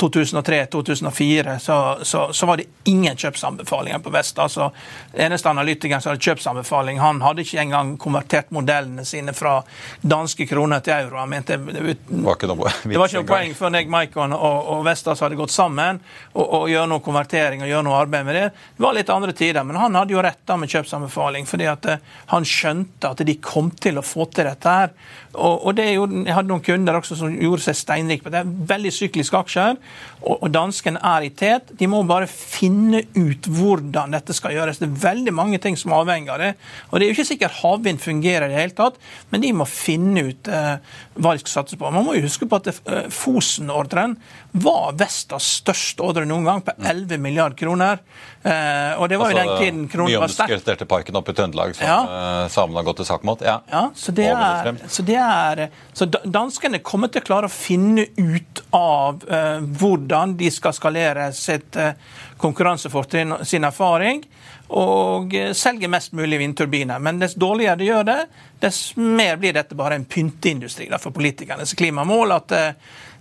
2003-2004 0.00 1.58
så, 1.58 1.98
så, 2.02 2.32
så, 2.32 2.46
var 2.46 2.56
det 2.56 2.64
ingen 2.84 3.16
kjøpsanbefalinger 3.16 3.98
på 3.98 4.10
Vest. 4.10 4.38
Altså, 4.38 4.70
eneste 5.12 5.50
analytikeren 5.50 6.02
som 6.02 6.12
hadde 6.12 6.24
kjøpsanbefaling, 6.24 7.00
han 7.00 7.22
hadde 7.24 7.44
ikke 7.44 7.60
engang 7.62 7.94
konvertert 8.00 8.50
modellene 8.54 9.04
sine 9.08 9.34
fra 9.36 9.58
danske 10.00 10.46
kroner 10.46 10.84
til 10.84 10.96
euro. 10.96 11.20
Han 11.22 11.32
mente 11.32 11.56
det, 11.56 11.96
var 12.08 12.36
ikke 12.36 12.50
noe, 12.52 12.72
det 12.84 13.00
var 13.00 13.08
ikke 13.08 13.22
noe 13.22 13.30
poeng 13.30 13.56
for 13.58 13.74
Neg 13.74 13.90
Maikon 13.92 14.36
og, 14.36 14.70
og 14.76 14.84
Vestas 14.86 15.22
hadde 15.24 15.38
gått 15.38 15.54
sammen 15.54 16.00
og, 16.34 16.44
og 16.44 16.68
gjøre 16.70 16.90
noe 16.92 17.04
konvertering 17.04 17.64
og 17.64 17.72
gjøre 17.72 17.86
noe 17.88 18.00
arbeid 18.00 18.28
med 18.28 18.38
det. 18.38 18.46
Det 18.76 18.86
var 18.86 18.96
litt 18.96 19.12
andre 19.12 19.36
tider, 19.36 19.64
men 19.66 19.80
han 19.80 19.96
hadde 19.98 20.16
jo 20.16 20.24
rett 20.24 20.42
da 20.46 20.58
med 20.60 20.72
kjøpsanbefaling, 20.72 21.48
fordi 21.48 21.70
at 21.70 21.90
eh, 21.90 22.04
han 22.32 22.46
skjønte 22.46 23.12
at 23.12 23.24
de 23.26 23.38
kom 23.42 23.70
til 23.72 24.00
å 24.00 24.04
få 24.04 24.28
til 24.34 24.48
dette 24.48 24.76
her. 24.78 24.92
Og, 25.36 25.66
og 25.68 25.76
det 25.76 25.90
gjorde, 25.92 26.22
Jeg 26.26 26.34
hadde 26.36 26.50
noen 26.50 26.64
kunder 26.64 26.98
også 26.98 27.18
som 27.18 27.34
gjorde 27.34 27.64
seg 27.66 27.78
steinrike 27.78 28.24
på 28.24 28.32
det. 28.32 28.42
er 28.42 28.68
Veldig 28.72 28.92
sykliske 28.94 29.38
aksjer. 29.38 29.76
Og, 30.22 30.34
og 30.40 30.48
danskene 30.54 31.02
er 31.04 31.26
i 31.26 31.32
tet. 31.36 31.72
De 31.78 31.88
må 31.90 32.02
bare 32.08 32.28
finne 32.30 33.04
ut 33.16 33.48
hvordan 33.52 34.16
dette 34.16 34.36
skal 34.36 34.56
gjøres. 34.56 34.80
Det 34.82 34.88
er 34.88 35.02
veldig 35.06 35.34
mange 35.36 35.60
ting 35.62 35.76
som 35.78 35.94
avhenger 35.96 36.34
av 36.34 36.42
det. 36.42 36.52
Og 36.90 36.98
det 36.98 37.06
er 37.06 37.12
jo 37.12 37.16
ikke 37.18 37.28
sikkert 37.30 37.60
havvind 37.60 38.02
fungerer 38.02 38.48
i 38.48 38.54
det 38.54 38.60
hele 38.60 38.76
tatt, 38.76 38.98
men 39.32 39.44
de 39.44 39.52
må 39.56 39.66
finne 39.68 40.26
ut 40.30 40.50
eh, 40.50 40.76
hva 41.16 41.34
de 41.34 41.42
skal 41.42 41.54
satse 41.60 41.78
på. 41.78 41.90
Man 41.94 42.06
må 42.06 42.16
jo 42.16 42.24
huske 42.26 42.48
på 42.48 42.60
at 42.60 42.70
eh, 42.72 43.08
Fosen-ordren 43.12 44.16
var 44.56 44.96
Vestas 44.98 45.48
største 45.60 46.04
ordre 46.04 46.24
noen 46.28 46.46
gang, 46.48 46.62
på 46.64 46.74
11 46.80 47.20
milliarder 47.22 47.58
kroner. 47.58 48.00
Eh, 48.42 48.92
og 49.00 49.10
det 49.10 49.18
var 49.20 49.32
altså, 49.32 49.42
jo 49.42 49.56
den 49.56 49.62
tiden 49.62 49.84
kronen 49.92 50.20
var 50.22 50.32
sterk. 50.32 50.50
Mye 50.50 50.56
omdiskuterte 50.56 50.88
parken 50.90 51.20
oppe 51.20 51.34
i 51.34 51.38
Trøndelag 51.38 51.76
som 51.76 51.88
ja. 51.88 51.98
samene 52.52 52.80
har 52.80 52.88
gått 52.88 53.02
til 53.02 53.08
sak 53.08 53.26
mot. 53.26 53.42
Ja, 53.44 53.58
ja 53.72 53.84
så, 53.94 54.14
det 54.16 54.28
er, 54.32 54.70
så, 54.86 55.04
det 55.06 55.18
er, 55.18 55.25
så 55.96 56.08
danskene 56.24 56.82
kommer 56.84 57.12
til 57.12 57.24
å 57.24 57.28
klare 57.28 57.50
å 57.50 57.52
finne 57.52 58.06
ut 58.16 58.62
av 58.76 59.24
hvordan 59.66 59.96
hvordan 60.06 60.36
de 60.36 60.50
skal 60.50 60.74
skalere 60.74 61.30
sitt 61.34 61.76
eh, 61.76 61.94
konkurransefortrinn, 62.40 63.44
sin 63.44 63.64
erfaring, 63.64 64.24
og 64.68 65.34
selger 65.54 65.90
mest 65.90 66.14
mulig 66.16 66.40
vindturbiner. 66.42 66.98
Men 67.02 67.20
dess 67.22 67.36
dårligere 67.38 67.78
de 67.78 67.90
gjør 67.90 68.06
det, 68.08 68.20
dess 68.62 68.80
mer 68.98 69.38
blir 69.38 69.54
dette 69.54 69.78
bare 69.78 69.98
en 69.98 70.06
pynteindustri 70.08 70.88
for 70.98 71.14
politikernes 71.14 71.74
klimamål. 71.78 72.32
at 72.40 72.56
eh, 72.56 72.72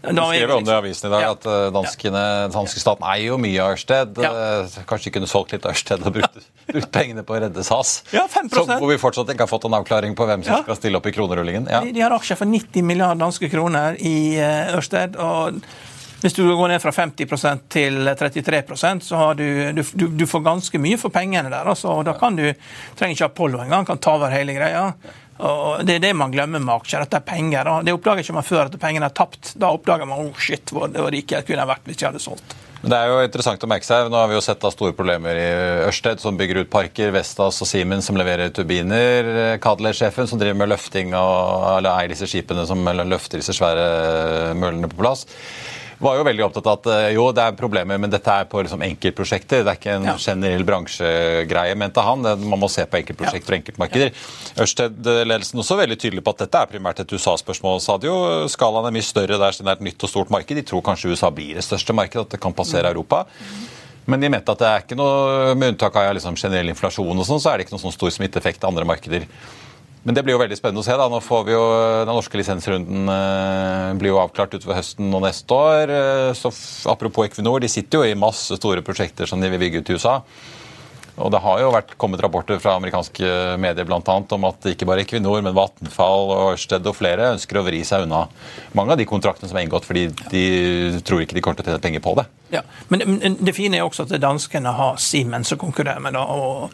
du 0.06 0.22
skrev 0.22 0.52
om 0.54 0.66
det 0.66 0.74
i 0.74 0.76
avisen 0.76 1.08
i 1.10 1.12
dag, 1.16 1.24
at 1.32 1.48
danskene, 1.74 2.24
danske 2.54 2.82
staten 2.82 3.06
eier 3.10 3.32
jo 3.32 3.40
mye 3.42 3.62
av 3.62 3.74
Ørsted. 3.74 4.20
Ja. 4.22 4.34
Kanskje 4.86 5.10
de 5.10 5.16
kunne 5.16 5.30
solgt 5.30 5.56
litt 5.56 5.66
Ørsted 5.66 6.06
og 6.06 6.14
brukt, 6.18 6.46
brukt 6.74 6.92
pengene 6.94 7.26
på 7.26 7.38
å 7.38 7.42
redde 7.46 7.66
SAS? 7.66 8.04
Ja, 8.14 8.28
5%. 8.30 8.54
Så, 8.54 8.66
hvor 8.70 8.92
vi 8.92 9.00
fortsatt 9.02 9.34
ikke 9.34 9.48
har 9.48 9.52
fått 9.52 9.66
en 9.70 9.78
avklaring 9.80 10.14
på 10.18 10.30
hvem 10.30 10.46
som 10.46 10.60
ja. 10.60 10.62
skal 10.66 10.78
stille 10.78 11.02
opp 11.02 11.10
i 11.10 11.16
kronerullingen. 11.16 11.70
Ja. 11.72 11.82
De, 11.86 11.94
de, 11.96 12.06
har 12.06 12.14
aksjer 12.14 12.38
for 12.42 12.50
90 12.50 12.86
milliarder 12.86 13.26
danske 13.26 13.50
kroner 13.50 13.98
i 13.98 14.38
Ørsted. 14.78 15.18
og 15.18 15.62
hvis 16.22 16.34
du 16.38 16.44
går 16.48 16.72
ned 16.72 16.82
fra 16.82 16.94
50% 16.96 17.68
til 17.70 18.00
33% 18.08 19.04
så 19.06 19.20
har 19.20 19.36
du, 19.40 19.46
du, 19.76 20.08
du, 20.08 20.26
får 20.30 20.46
ganske 20.46 20.82
mye 20.82 20.98
for 21.02 21.14
pengene 21.14 21.52
der. 21.52 21.68
Altså, 21.68 21.92
og 21.92 22.06
da 22.08 22.16
kan 22.18 22.38
du, 22.38 22.48
trenger 22.98 23.18
ikke 23.18 23.30
Apollo 23.30 23.62
engang, 23.66 23.86
kan 23.88 24.02
ta 24.02 24.16
over 24.18 24.34
hele 24.34 24.56
greia. 24.56 24.88
Og 25.46 25.84
Det 25.86 25.98
er 25.98 26.06
det 26.08 26.14
man 26.16 26.32
glemmer 26.32 26.64
med 26.64 26.76
aksjer, 26.78 27.04
at 27.04 27.12
det 27.12 27.20
er 27.20 27.28
penger. 27.28 27.68
Da. 27.68 27.80
Det 27.84 27.96
oppdager 27.96 28.24
ikke 28.24 28.38
man 28.38 28.48
før 28.48 28.70
at 28.70 28.78
pengene 28.80 29.10
er 29.10 29.16
tapt. 29.16 29.52
Da 29.60 29.74
oppdager 29.76 30.08
man 30.08 30.30
oh 30.30 30.40
shit, 30.40 30.72
hvor, 30.72 30.88
rike 31.12 31.36
jeg 31.36 31.48
kunne 31.50 31.68
vært 31.68 31.90
hvis 31.90 32.00
jeg 32.00 32.10
hadde 32.10 32.24
solgt. 32.24 32.56
Men 32.86 32.92
det 32.94 32.98
er 33.02 33.10
jo 33.10 33.22
interessant 33.26 33.64
å 33.66 33.68
merke 33.68 33.88
seg, 33.88 34.12
Nå 34.14 34.20
har 34.20 34.28
vi 34.30 34.36
jo 34.38 34.44
sett 34.46 34.62
da 34.62 34.70
store 34.70 34.94
problemer 34.94 35.38
i 35.42 35.46
Ørsted, 35.88 36.22
som 36.22 36.38
bygger 36.38 36.62
ut 36.62 36.70
parker, 36.70 37.10
Vestas 37.16 37.58
og 37.64 37.70
Siemens 37.70 38.06
som 38.06 38.20
leverer 38.20 38.54
turbiner, 38.54 39.58
Kadler-sjefen 39.64 40.30
som 40.30 40.38
driver 40.38 40.60
med 40.60 40.70
løfting 40.70 41.16
og 41.18 41.80
eller 41.80 41.96
eier 41.96 42.14
disse 42.14 42.30
skipene 42.30 42.68
som 42.70 42.86
løfter 42.86 43.42
disse 43.42 43.58
svære 43.58 44.54
møllene 44.60 44.92
på 44.92 45.02
plass. 45.02 45.26
Var 46.00 46.18
jo 46.18 46.24
veldig 46.28 46.44
opptatt 46.48 46.68
av 46.68 46.78
at 46.80 46.88
eh, 46.92 47.08
jo, 47.16 47.28
det 47.36 47.44
er 47.46 47.56
problemer, 47.60 48.00
men 48.02 48.12
dette 48.12 48.32
er 48.32 48.48
på 48.52 48.62
liksom 48.66 48.82
enkeltprosjekter. 48.86 49.64
Det 49.64 49.72
er 49.74 49.80
ikke 49.80 49.94
en 49.96 50.08
Ja. 50.10 50.16
generell 50.20 50.64
bransjegreie, 50.68 51.76
mente 51.80 52.04
han. 52.04 52.22
Man 52.22 52.60
må 52.60 52.70
se 52.70 52.86
på 52.90 53.00
enkeltprosjekter 53.00 53.54
og 53.56 53.60
enkeltmarkeder. 53.62 54.12
Ørsted-ledelsen 54.66 55.62
også 55.64 55.78
veldig 55.80 55.98
tydelig 56.02 56.24
på 56.26 56.34
at 56.36 56.44
dette 56.46 56.62
er 56.66 56.72
primært 56.74 57.00
et 57.04 57.16
USA-spørsmål. 57.16 57.80
Sa 57.84 57.98
de 58.02 58.08
jo 58.10 58.18
skalaen 58.52 58.90
er 58.90 58.96
mye 58.96 59.06
større 59.06 59.40
der 59.42 59.56
siden 59.56 59.70
det 59.70 59.76
er 59.76 59.80
et 59.82 59.88
nytt 59.90 60.04
og 60.08 60.12
stort 60.12 60.34
marked. 60.34 60.56
De 60.60 60.66
tror 60.68 60.84
kanskje 60.86 61.12
USA 61.14 61.30
blir 61.32 61.56
det 61.56 61.64
største 61.66 61.96
markedet, 61.96 62.26
at 62.28 62.36
det 62.36 62.42
kan 62.44 62.54
passere 62.56 62.92
Europa. 62.92 63.26
Men 64.08 64.22
de 64.22 64.30
mente 64.30 64.52
at 64.54 64.60
det 64.62 64.68
er 64.70 64.84
ikke 64.84 64.98
noe, 65.00 65.56
med 65.58 65.74
unntak 65.74 65.96
av 65.98 66.12
liksom 66.14 66.36
generell 66.38 66.70
inflasjon, 66.70 67.18
og 67.18 67.26
sånn, 67.26 67.42
så 67.42 67.52
er 67.54 67.58
det 67.58 67.66
ikke 67.66 67.74
noen 67.78 67.86
sånn 67.88 67.96
stor 67.96 68.12
smitteeffekt 68.14 68.60
til 68.62 68.70
andre 68.70 68.86
markeder. 68.86 69.26
Men 70.06 70.14
det 70.14 70.22
blir 70.22 70.36
jo 70.36 70.42
veldig 70.42 70.58
spennende 70.60 70.84
å 70.84 70.86
se. 70.86 70.94
da. 70.94 71.08
Nå 71.10 71.18
får 71.26 71.46
vi 71.48 71.56
jo, 71.56 71.62
Den 72.06 72.14
norske 72.14 72.38
lisensrunden 72.38 73.10
eh, 73.10 73.94
blir 73.98 74.14
jo 74.14 74.20
avklart 74.22 74.54
utover 74.54 74.78
høsten 74.78 75.10
og 75.10 75.24
neste 75.26 75.58
år. 75.58 75.94
Eh, 75.96 76.34
så 76.38 76.52
Apropos 76.94 77.26
Equinor, 77.26 77.58
de 77.64 77.72
sitter 77.72 78.04
jo 78.04 78.12
i 78.12 78.20
masse 78.20 78.54
store 78.60 78.86
prosjekter 78.86 79.26
som 79.30 79.42
de 79.42 79.50
vil 79.50 79.64
bygge 79.66 79.82
ut 79.82 79.90
i 79.90 79.98
USA. 79.98 80.20
Og 81.16 81.32
Det 81.32 81.40
har 81.40 81.62
jo 81.62 81.72
vært 81.72 81.94
kommet 81.98 82.20
rapporter 82.22 82.60
fra 82.60 82.74
amerikanske 82.76 83.30
medier 83.62 83.88
blant 83.88 84.10
annet, 84.12 84.34
om 84.36 84.46
at 84.50 84.68
ikke 84.68 84.86
bare 84.86 85.06
Equinor, 85.06 85.40
men 85.46 85.56
Vattenfall 85.56 86.34
og 86.36 86.52
Ørsted 86.52 86.86
og 86.92 86.98
flere 86.98 87.32
ønsker 87.38 87.58
å 87.58 87.64
vri 87.66 87.80
seg 87.88 88.04
unna 88.04 88.26
mange 88.76 88.94
av 88.94 89.00
de 89.00 89.08
kontraktene 89.08 89.48
som 89.50 89.58
er 89.58 89.66
inngått, 89.66 89.88
fordi 89.88 90.10
de 90.34 90.44
tror 91.08 91.24
ikke 91.24 91.38
de 91.38 91.46
kommer 91.46 91.62
til 91.62 91.66
å 91.66 91.72
tjene 91.72 91.86
penger 91.88 92.04
på 92.04 92.18
det. 92.20 92.28
Ja, 92.52 92.62
men 92.92 93.40
det- 93.40 93.56
fine 93.56 93.80
er 93.80 93.88
også 93.88 94.04
at 94.04 94.20
danskene 94.22 94.76
har 94.76 94.98
Siemens 94.98 95.54
å 95.56 95.58
konkurrere 95.58 96.02
med. 96.02 96.14
da, 96.14 96.26
og 96.26 96.70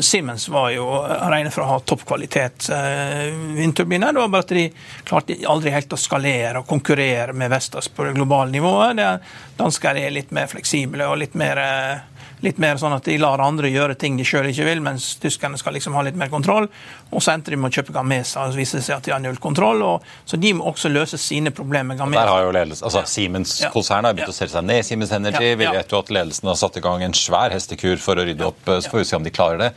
Siemens 0.00 0.48
var 0.48 0.70
jo 0.72 0.86
regnet 1.04 1.52
for 1.52 1.64
å 1.64 1.70
ha 1.74 1.80
toppkvalitet 1.84 2.70
eh, 2.72 3.26
vindturbiner. 3.58 4.12
Det 4.12 4.22
var 4.22 4.30
bare 4.32 4.46
at 4.46 4.54
de 4.56 4.64
klarte 5.04 5.36
aldri 5.48 5.74
helt 5.74 5.92
å 5.92 6.00
skalere 6.00 6.62
og 6.62 6.68
konkurrere 6.70 7.36
med 7.36 7.52
Vestas 7.52 7.90
på 7.92 8.06
det 8.06 8.14
globale 8.16 8.54
nivået. 8.54 9.02
Er, 9.02 9.20
dansker 9.58 10.00
er 10.00 10.14
litt 10.14 10.32
mer 10.32 10.48
fleksible 10.48 11.08
og 11.10 11.20
litt 11.20 11.36
mer 11.38 11.60
eh, 11.60 12.11
Litt 12.42 12.58
mer 12.58 12.78
sånn 12.80 12.94
at 12.96 13.06
de 13.06 13.14
lar 13.22 13.38
andre 13.42 13.70
gjøre 13.70 13.94
ting 13.98 14.16
de 14.18 14.24
sjøl 14.26 14.48
ikke 14.50 14.64
vil, 14.66 14.80
mens 14.82 15.12
tyskerne 15.22 15.58
skal 15.60 15.76
liksom 15.76 15.94
ha 15.94 16.02
litt 16.02 16.18
mer 16.18 16.30
kontroll. 16.32 16.66
Og 17.12 17.22
så 17.22 17.36
må 17.60 17.70
kjøpe 17.70 17.94
Gamesa, 17.94 18.48
og 18.48 18.56
det 18.56 18.66
seg 18.66 18.96
at 18.96 19.06
de 19.06 19.14
har 19.14 19.22
null 19.22 19.38
kontroll. 19.42 19.84
Og, 19.86 20.08
så 20.26 20.38
de 20.40 20.50
må 20.58 20.66
også 20.66 20.90
løse 20.90 21.20
sine 21.22 21.52
problemer 21.54 21.94
med 21.94 22.18
Der 22.18 22.32
har 22.32 22.42
jo 22.42 22.50
ledelsen, 22.54 22.88
altså 22.88 23.04
Siemens-konsernet 23.06 24.10
har 24.10 24.18
begynt 24.18 24.34
å 24.34 24.36
selge 24.36 24.56
seg 24.56 24.66
ned. 24.66 24.82
Siemens 24.86 25.14
Energy 25.14 25.54
Vi 25.60 25.70
vet 25.76 25.94
jo 25.94 26.00
at 26.02 26.10
ledelsen 26.10 26.50
har 26.50 26.58
satt 26.58 26.80
i 26.80 26.84
gang 26.84 27.04
en 27.06 27.14
svær 27.16 27.54
hestekur 27.54 28.02
for 28.02 28.18
å 28.18 28.26
rydde 28.26 28.48
opp. 28.48 28.62
Så 28.66 28.90
får 28.90 29.04
vi 29.04 29.08
se 29.12 29.18
om 29.20 29.26
de 29.26 29.34
klarer 29.34 29.62
det, 29.62 29.70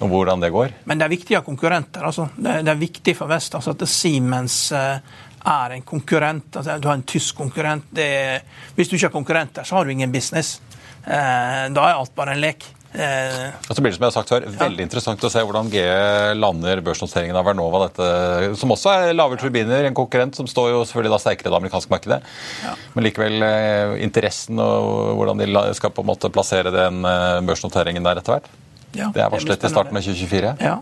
og 0.00 0.12
hvordan 0.14 0.40
det 0.40 0.52
går. 0.54 0.76
Men 0.88 1.00
det 1.00 1.08
er 1.08 1.14
viktig 1.16 1.36
å 1.36 1.42
ha 1.42 1.46
konkurrenter. 1.46 2.06
Altså. 2.08 2.30
Det, 2.36 2.62
er, 2.64 2.80
viktig 2.80 3.16
for 3.18 3.28
Vest 3.30 3.58
altså, 3.58 3.76
at 3.76 3.84
Siemens 3.90 4.58
eh, 4.72 5.20
er 5.44 5.76
en 5.76 5.82
konkurrent. 5.82 6.56
Altså, 6.56 6.78
du 6.80 6.88
har 6.88 6.96
en 6.98 7.06
tysk 7.06 7.36
konkurrent. 7.36 7.92
Det 7.92 8.10
er, 8.24 8.42
hvis 8.76 8.88
du 8.88 8.96
ikke 8.96 9.08
har 9.10 9.16
konkurrenter, 9.20 9.68
så 9.68 9.78
har 9.78 9.84
du 9.84 9.92
ingen 9.92 10.12
business. 10.12 10.58
Eh, 11.06 11.64
da 11.74 11.86
er 11.88 11.96
alt 11.96 12.14
bare 12.16 12.34
en 12.36 12.40
lek. 12.42 12.66
Eh, 12.90 13.52
Og 13.70 13.76
så 13.76 13.82
blir 13.84 13.92
det 13.92 13.98
som 14.00 14.02
jeg 14.02 14.10
har 14.10 14.16
sagt 14.16 14.30
før, 14.32 14.44
veldig 14.58 14.82
interessant 14.82 15.22
å 15.22 15.30
se 15.30 15.42
hvordan 15.46 15.68
GE 15.70 16.34
lander 16.34 16.80
børsnoteringen 16.82 17.36
av 17.38 17.44
Vernova, 17.46 17.84
dette, 17.86 18.56
som 18.58 18.72
også 18.74 18.90
er 18.96 19.14
lavere 19.14 19.38
turbiner, 19.38 19.86
en 19.86 19.94
konkurrent 19.94 20.34
som 20.34 20.48
står 20.50 20.72
jo 20.72 20.80
selvfølgelig 20.82 21.12
da 21.14 21.20
sterkere 21.22 21.46
i 21.46 21.52
det 21.54 21.60
amerikanske 21.60 21.92
markedet. 21.94 22.18
Men 22.96 23.06
likevel 23.06 23.46
eh, 23.46 23.94
interessen 24.02 24.58
og 24.58 25.14
hvordan 25.20 25.38
de 25.44 25.48
skal 25.78 25.94
på 25.94 26.02
en 26.02 26.10
måte 26.10 26.32
plassere 26.34 26.72
den 26.74 27.04
eh, 27.06 27.38
børsnoteringen 27.46 28.02
der 28.10 28.18
etter 28.18 28.36
hvert. 28.40 28.50
ja, 28.98 29.12
Det 29.14 29.22
er 29.22 29.30
varslet 29.36 29.64
i 29.64 29.70
starten 29.70 29.96
av 29.96 30.02
2024. 30.02 30.56
Ja. 30.66 30.80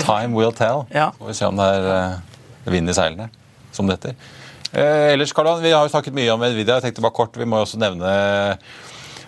Time 0.00 0.32
will 0.34 0.52
tell. 0.56 0.86
Ja. 0.90 1.10
Får 1.20 1.28
vi 1.30 1.36
se 1.36 1.46
om 1.52 1.60
det 1.60 1.68
er 1.76 1.92
eh, 1.92 2.72
vind 2.72 2.88
i 2.90 2.96
seilene, 2.96 3.28
som 3.76 3.86
det 3.86 4.00
heter. 4.00 4.16
Ellers, 4.76 5.30
Karl, 5.32 5.60
vi 5.62 5.70
har 5.72 5.84
jo 5.86 5.92
snakket 5.92 6.12
mye 6.16 6.32
om 6.34 6.42
Nvidia. 6.42 6.80
Jeg 6.80 6.88
tenkte 6.88 7.04
bare 7.04 7.14
kort, 7.16 7.36
Vi 7.38 7.46
må 7.48 7.60
jo 7.60 7.64
også 7.68 7.78
nevne 7.80 8.10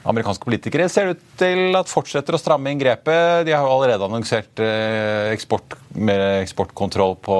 amerikanske 0.07 0.47
politikere 0.47 0.89
ser 0.93 1.13
ut 1.15 1.23
til 1.41 1.77
at 1.79 1.91
fortsetter 1.91 2.37
å 2.37 2.41
stramme 2.41 2.71
inn 2.73 2.81
grepet. 2.81 3.47
De 3.47 3.55
har 3.55 3.65
jo 3.65 3.73
allerede 3.73 4.07
annonsert 4.07 4.63
eh, 4.63 5.33
eksport, 5.35 5.77
mer 5.99 6.43
eksportkontroll 6.43 7.17
på 7.25 7.39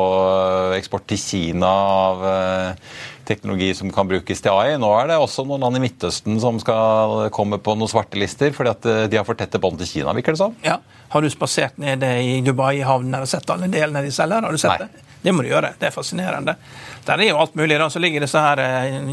eh, 0.73 0.79
eksport 0.79 1.07
til 1.11 1.21
Kina 1.23 1.71
av 1.71 2.27
eh, 2.33 2.93
teknologi 3.29 3.71
som 3.77 3.93
kan 3.95 4.09
brukes 4.11 4.43
til 4.45 4.55
AI. 4.55 4.77
Nå 4.81 4.91
er 4.99 5.13
det 5.13 5.19
også 5.21 5.45
noen 5.47 5.67
land 5.67 5.79
i 5.79 5.85
Midtøsten 5.85 6.39
som 6.43 6.61
skal 6.63 7.29
komme 7.35 7.61
på 7.63 7.77
noen 7.77 7.91
svarte 7.91 8.21
lister, 8.21 8.55
fordi 8.57 8.73
at 8.73 9.11
de 9.13 9.21
har 9.21 9.27
for 9.29 9.39
tette 9.39 9.61
bånd 9.63 9.81
til 9.83 9.91
Kina, 9.91 10.17
virker 10.17 10.37
det 10.37 10.43
som. 10.43 10.57
Ja. 10.65 10.79
Har 11.13 11.25
du 11.25 11.29
spasert 11.33 11.77
nede 11.81 12.09
i 12.21 12.41
Dubai-havnen 12.45 13.23
og 13.23 13.29
sett 13.31 13.49
alle 13.53 13.69
delene 13.73 14.05
de 14.05 14.13
selger? 14.13 14.45
Har 14.45 14.53
du 14.53 14.61
sett 14.61 14.75
Nei. 14.77 14.89
det? 14.89 15.08
Det 15.23 15.35
må 15.35 15.43
du 15.43 15.51
gjøre. 15.51 15.75
Det 15.79 15.89
er 15.89 15.95
fascinerende. 15.95 16.55
Der 17.05 17.19
er 17.19 17.31
jo 17.33 17.41
alt 17.43 17.57
mulig. 17.59 17.79
Så 17.91 17.99
ligger 18.03 18.23
disse 18.23 18.43
her 18.43 18.63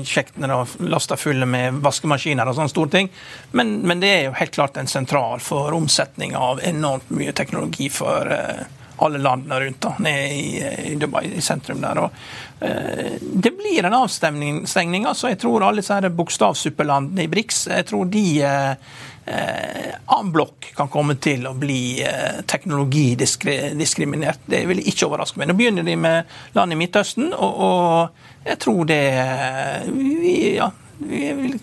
kjektene 0.05 0.25
sjektene 0.35 0.47
da, 0.47 0.65
lasta 0.79 1.17
fulle 1.17 1.45
med 1.45 1.81
vaskemaskiner 1.83 2.47
og 2.47 2.55
sånne 2.55 2.69
store 2.69 2.89
ting. 2.89 3.09
Men, 3.51 3.81
men 3.87 3.99
det 3.99 4.09
er 4.09 4.23
jo 4.27 4.37
helt 4.39 4.53
klart 4.55 4.77
en 4.77 4.87
sentral 4.87 5.39
for 5.39 5.73
omsetning 5.73 6.35
av 6.35 6.61
enormt 6.63 7.09
mye 7.09 7.33
teknologi 7.33 7.89
for 7.89 8.31
eh, 8.31 8.65
alle 8.97 9.17
landene 9.17 9.59
rundt. 9.59 9.81
da, 9.81 9.95
Nede 9.99 10.27
i, 10.33 10.61
eh, 10.61 10.91
i 10.91 10.95
Dubai, 10.95 11.25
i 11.35 11.41
sentrum 11.41 11.81
der. 11.81 11.97
og 11.97 12.11
eh, 12.61 13.17
Det 13.21 13.51
blir 13.57 13.85
en 13.85 13.93
avstemning. 13.93 15.05
altså. 15.05 15.29
Jeg 15.29 15.39
tror 15.39 15.63
alle 15.63 15.81
disse 15.81 16.09
bokstavsuppelandene 16.09 17.23
i 17.23 17.27
Brix 17.27 17.67
jeg 17.67 17.85
tror 17.85 18.05
de 18.05 18.41
eh, 18.41 18.71
eh, 18.71 18.75
annen 19.25 20.31
blokk 20.35 20.67
kan 20.77 20.87
komme 20.93 21.15
til 21.21 21.47
å 21.49 21.53
bli 21.57 22.01
eh, 22.05 22.41
teknologidiskriminert. 22.45 24.39
Det 24.45 24.63
vil 24.69 24.79
ikke 24.85 25.07
overraske 25.09 25.39
meg. 25.41 25.47
Nå 25.49 25.55
begynner 25.57 25.83
de 25.87 25.95
med 25.97 26.25
land 26.57 26.73
i 26.75 26.77
Midtøsten, 26.79 27.31
og, 27.33 27.61
og 27.69 28.09
jeg 28.45 28.59
tror 28.61 28.85
det 28.89 29.01
ja, 30.59 30.69
vi 30.99 31.55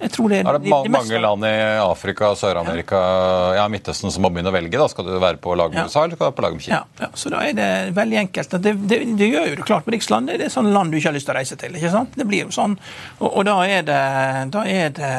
jeg 0.00 0.10
tror 0.14 0.30
det, 0.32 0.38
Er 0.48 0.56
det 0.56 0.62
de- 0.64 0.70
ma 0.72 0.78
de 0.82 0.88
meste- 0.88 1.10
mange 1.12 1.18
land 1.20 1.44
i 1.44 1.50
Afrika, 1.84 2.30
Sør-Amerika, 2.34 2.96
ja. 3.58 3.66
Midtøsten 3.68 4.08
som 4.10 4.22
må 4.24 4.30
begynne 4.32 4.48
å 4.48 4.54
velge? 4.54 4.78
da? 4.80 4.86
Skal 4.88 5.04
du 5.04 5.18
være 5.20 5.36
på 5.36 5.52
lag 5.60 5.68
med 5.74 5.82
Ja. 5.82 5.84
USA 5.90 6.04
eller 6.06 6.16
skal 6.16 6.24
du 6.24 6.30
være 6.30 6.36
på 6.38 6.42
lag 6.46 6.52
med 6.56 6.62
Kina? 6.64 6.76
Ja, 6.78 6.84
ja, 7.04 7.08
så 7.14 7.28
da 7.34 7.42
er 7.44 7.52
det 7.52 7.66
veldig 7.98 8.16
enkelt. 8.22 8.50
Det, 8.64 8.72
det, 8.88 8.98
det 9.20 9.28
gjør 9.28 9.50
jo 9.50 9.56
det 9.60 9.66
klart 9.68 9.84
på 9.84 9.92
Riksland. 9.92 10.28
Det 10.32 10.40
er 10.48 10.48
sånn 10.48 10.72
land 10.72 10.90
du 10.90 10.96
ikke 10.96 11.10
har 11.12 11.16
lyst 11.18 11.26
til 11.28 11.34
å 11.34 11.38
reise 11.38 11.56
til. 11.60 11.76
ikke 11.76 11.90
sant? 11.92 12.16
Det 12.16 12.24
blir 12.26 12.46
jo 12.46 12.54
sånn. 12.56 12.78
Og, 13.20 13.28
og 13.28 13.44
da 13.44 13.58
er 13.68 13.82
det, 13.90 14.00
da 14.56 14.64
er 14.64 14.88
det 14.96 15.12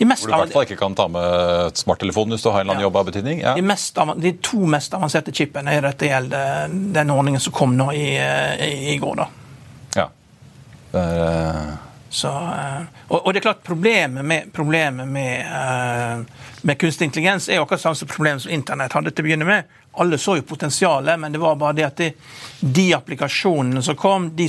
de 0.00 0.06
mest 0.08 0.24
Hvor 0.24 0.32
du 0.32 0.36
i 0.38 0.40
hvert 0.46 0.54
fall 0.56 0.64
ikke 0.66 0.78
kan 0.80 0.94
ta 0.96 1.04
med 1.12 1.76
smarttelefon 1.76 2.32
hvis 2.32 2.42
du 2.42 2.48
har 2.50 2.62
en 2.62 2.64
eller 2.64 2.72
annen 2.78 2.82
Ja. 2.82 2.88
jobb 2.88 2.96
av 2.96 3.10
betydning? 3.10 3.42
Ja. 3.44 3.52
De, 3.58 3.62
mest, 3.68 3.98
de 4.24 4.32
to 4.40 4.64
mest 4.72 4.94
avanserte 4.96 5.34
chipene 5.36 5.74
er 5.76 5.84
dette 5.84 6.08
gjelder 6.08 6.72
den 6.96 7.12
ordningen 7.12 7.40
som 7.44 7.52
kom 7.52 7.76
nå 7.76 7.90
i, 7.92 8.08
i, 8.16 8.72
i 8.94 8.96
går. 9.02 9.20
da. 9.20 9.28
ja. 10.00 10.08
Det 10.90 11.04
er, 11.04 11.20
eh, 11.60 11.78
Så, 12.10 12.28
eh, 12.28 12.80
og, 13.08 13.20
og 13.26 13.32
det 13.32 13.38
er 13.38 13.44
klart 13.44 13.60
Problemet 13.62 14.24
med, 14.26 14.48
problemet 14.52 15.06
med, 15.06 15.44
eh, 15.46 16.24
med 16.66 16.78
kunstig 16.80 17.06
intelligens 17.06 17.46
er 17.48 17.60
jo 17.60 17.62
akkurat 17.68 17.84
samme 17.84 18.08
problem 18.10 18.40
som 18.42 18.50
internett 18.50 18.96
hadde 18.96 19.12
til 19.14 19.22
å 19.22 19.28
begynne 19.28 19.46
med. 19.46 19.76
Alle 20.02 20.18
så 20.18 20.34
jo 20.40 20.42
potensialet, 20.46 21.20
men 21.22 21.32
det 21.32 21.38
var 21.42 21.54
bare 21.60 21.76
det 21.78 21.86
at 21.86 21.96
de, 22.02 22.08
de 22.60 22.88
applikasjonene 22.96 23.82
som 23.82 23.94
kom, 23.98 24.26
de 24.34 24.48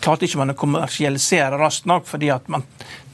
klarte 0.00 0.26
ikke 0.26 0.40
man 0.40 0.52
å 0.54 0.58
kommersialisere 0.58 1.58
raskt 1.60 1.88
nok, 1.90 2.06
fordi 2.08 2.30
at 2.34 2.48
man 2.52 2.64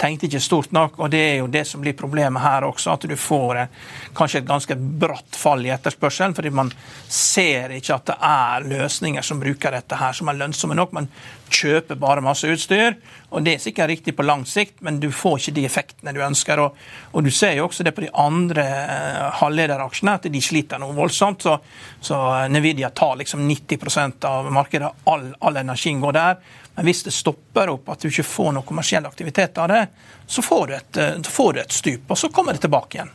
tenkte 0.00 0.26
ikke 0.28 0.40
stort 0.40 0.72
nok. 0.72 0.98
og 0.98 1.10
Det 1.10 1.20
er 1.20 1.36
jo 1.40 1.50
det 1.52 1.64
som 1.68 1.82
blir 1.82 1.96
problemet 1.98 2.42
her 2.42 2.64
også, 2.66 2.94
at 2.94 3.06
du 3.08 3.16
får 3.16 3.60
eh, 3.60 3.74
kanskje 4.16 4.40
et 4.40 4.48
ganske 4.48 4.76
bratt 4.76 5.36
fall 5.36 5.64
i 5.66 5.72
etterspørselen, 5.74 6.34
fordi 6.36 6.52
man 6.54 6.72
ser 7.08 7.74
ikke 7.76 7.98
at 7.98 8.06
det 8.10 8.16
er 8.30 8.68
løsninger 8.72 9.26
som 9.26 9.42
bruker 9.42 9.76
dette 9.76 10.00
her, 10.00 10.16
som 10.16 10.30
er 10.30 10.38
lønnsomme 10.40 10.76
nok. 10.78 10.94
Man 10.96 11.10
kjøper 11.50 11.98
bare 12.00 12.24
masse 12.24 12.48
utstyr, 12.48 12.96
og 13.30 13.44
det 13.44 13.56
er 13.56 13.64
sikkert 13.64 13.90
riktig 13.90 14.14
på 14.16 14.26
lang 14.26 14.46
sikt, 14.48 14.78
men 14.86 15.00
du 15.02 15.10
får 15.12 15.38
ikke 15.40 15.56
de 15.58 15.66
effektene 15.68 16.14
du 16.16 16.22
ønsker. 16.24 16.62
Og, 16.62 16.78
og 17.12 17.26
du 17.26 17.30
ser 17.34 17.58
jo 17.58 17.66
også 17.68 17.86
det 17.86 17.94
på 17.96 18.06
de 18.06 18.12
andre 18.14 18.64
eh, 18.64 19.26
halvlederaksjene, 19.42 20.16
at 20.16 20.30
de 20.32 20.42
sliter 20.44 20.80
noe 20.80 20.96
voldsomt. 20.96 21.44
Så, 21.44 21.58
så 22.00 22.22
Nvidia 22.50 22.90
tar 22.94 23.18
liksom 23.20 23.44
90% 23.50 24.26
av 24.30 24.50
markedet, 24.54 24.90
all, 25.10 25.28
all 25.44 25.60
energien 25.60 26.00
går 26.02 26.16
der. 26.16 26.42
Men 26.80 26.86
hvis 26.88 27.02
det 27.04 27.10
stopper 27.12 27.68
opp, 27.68 27.90
at 27.92 28.00
du 28.00 28.06
ikke 28.08 28.24
får 28.24 28.54
noe 28.56 28.64
kommersiell 28.64 29.04
aktivitet 29.04 29.58
av 29.60 29.66
det, 29.68 29.80
så 30.24 30.40
får 30.40 30.62
du 30.66 30.72
et, 30.78 30.96
eh, 30.96 31.18
får 31.28 31.52
du 31.52 31.58
et 31.60 31.74
stup, 31.76 32.06
og 32.08 32.16
så 32.16 32.30
kommer 32.32 32.56
det 32.56 32.62
tilbake 32.64 32.96
igjen. 32.96 33.10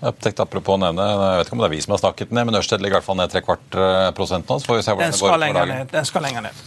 jeg 0.00 0.14
tenkte 0.22 0.44
apropos 0.46 0.78
å 0.78 0.80
nevne, 0.80 1.02
jeg 1.02 1.38
vet 1.40 1.48
ikke 1.48 1.56
om 1.56 1.58
det 1.58 1.66
er 1.66 1.74
vi 1.74 1.80
som 1.82 1.92
har 1.96 1.98
snakket 1.98 2.30
ned, 2.30 2.46
men 2.46 2.54
Ørsted 2.54 2.78
ligger 2.78 2.94
i 2.94 2.98
hvert 3.00 3.08
fall 3.08 3.18
ned 3.18 3.32
tre 3.32 3.42
kvart 3.42 3.74
eh, 3.74 4.12
prosent 4.14 4.46
nå. 4.46 4.60
så 4.60 4.70
får 4.70 4.78
vi 4.78 4.84
se 4.86 4.94
hvordan 4.94 5.10
Den 5.10 5.18
det 5.18 5.26
går 5.26 5.42
lenger 5.42 5.66
ned. 5.72 5.90
Den 5.90 6.06
skal 6.06 6.22
lenger 6.22 6.46
ned. 6.46 6.62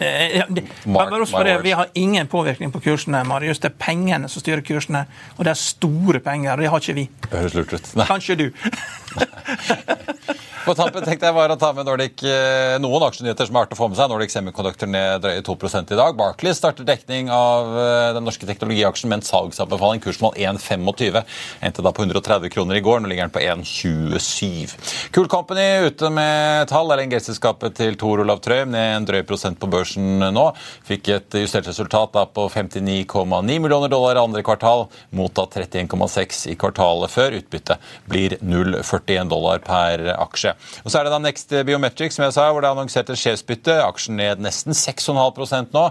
Eh, 0.00 0.42
Mark 0.86 1.12
det, 1.44 1.58
vi 1.62 1.76
har 1.76 1.92
ingen 1.92 2.26
påvirkning 2.26 2.72
på 2.72 2.80
kursene, 2.80 3.20
Marius. 3.28 3.60
Det 3.60 3.74
er 3.74 3.76
pengene 3.78 4.32
som 4.32 4.40
styrer 4.40 4.64
kursene. 4.64 5.04
Og 5.36 5.44
det 5.44 5.52
er 5.52 5.60
store 5.60 6.24
penger. 6.24 6.56
Det 6.56 6.72
har 6.72 6.80
ikke 6.80 6.96
vi. 6.96 7.08
Det 7.28 7.44
høres 7.44 7.54
lurt 7.60 7.76
ut. 7.76 7.94
Nei. 7.94 8.08
Kanskje 8.08 8.40
du. 8.40 8.50
På 10.64 10.72
tampen 10.72 11.04
tenkte 11.04 11.28
jeg 11.28 11.36
bare 11.36 11.52
å 11.52 11.60
ta 11.60 11.74
med 11.76 11.84
Nordic, 11.84 12.22
eh, 12.24 12.78
noen 12.80 13.02
aksjenyheter 13.04 13.44
som 13.44 13.56
er 13.58 13.66
artig 13.66 13.76
å 13.76 13.80
få 13.82 13.88
med 13.90 13.98
seg. 13.98 14.08
Nordic 14.08 14.30
Semiconductor 14.32 14.88
ned 14.88 15.20
drøye 15.20 15.42
2 15.44 15.56
i 15.92 15.98
dag. 15.98 16.14
Barclays 16.16 16.56
starter 16.56 16.86
dekning 16.88 17.28
av 17.28 17.68
eh, 17.76 18.12
den 18.16 18.24
norske 18.24 18.48
teknologiaksjen 18.48 19.12
med 19.12 19.18
en 19.20 19.26
salgsanbefaling. 19.28 20.00
Kursmål 20.00 20.32
1,25. 20.40 21.20
Endte 21.60 21.84
da 21.84 21.92
på 21.92 22.06
130 22.06 22.48
kroner 22.54 22.78
i 22.78 22.80
går. 22.80 23.02
Nå 23.04 23.10
ligger 23.12 23.28
den 23.28 23.34
på 23.34 23.42
1,27. 23.44 25.12
Cool 25.12 25.28
Company 25.28 25.84
ute 25.84 26.08
med 26.08 26.70
tall. 26.72 26.94
LNG-selskapet 26.96 27.76
til 27.76 28.00
Tor 28.00 28.24
Olav 28.24 28.40
Trøim 28.40 28.72
ned 28.72 28.94
en 28.94 29.10
drøy 29.10 29.20
prosent 29.28 29.60
på 29.60 29.68
børsen 29.68 30.30
nå. 30.32 30.46
Fikk 30.88 31.12
et 31.12 31.38
justert 31.42 31.68
resultat 31.68 32.16
da 32.16 32.24
på 32.24 32.48
59,9 32.48 33.60
millioner 33.60 33.92
dollar 33.92 34.16
i 34.16 34.24
andre 34.24 34.40
kvartal, 34.46 34.86
mot 35.12 35.36
da 35.36 35.44
31,6 35.44 36.46
i 36.54 36.56
kvartalet 36.56 37.12
før. 37.12 37.36
Utbyttet 37.42 37.94
blir 38.08 38.38
0,41 38.40 39.28
dollar 39.28 39.60
per 39.68 40.08
aksje. 40.16 40.53
Og 40.84 40.90
Så 40.90 40.98
er 40.98 41.06
det 41.06 41.14
da 41.14 41.20
Next 41.22 41.54
Biometrics, 41.66 42.18
som 42.18 42.26
jeg 42.26 42.36
sa, 42.36 42.48
hvor 42.50 42.64
det 42.64 42.70
er 42.70 42.76
annonsert 42.76 43.12
et 43.12 43.20
sjefsbytte. 43.20 43.78
Aksjen 43.84 44.18
ned 44.20 44.42
nesten 44.44 44.76
6,5% 44.76 45.74
nå. 45.74 45.84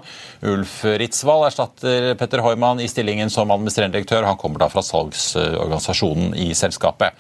Ulf 0.54 0.76
Ritzvall 1.02 1.48
erstatter 1.50 2.14
Petter 2.20 2.44
Heumann 2.46 2.82
i 2.84 2.90
stillingen 2.92 3.32
som 3.34 3.54
administrerende 3.54 4.00
direktør. 4.00 4.28
Han 4.28 4.40
kommer 4.42 4.64
da 4.64 4.70
fra 4.74 4.84
salgsorganisasjonen 4.86 6.36
i 6.40 6.52
selskapet. 6.58 7.18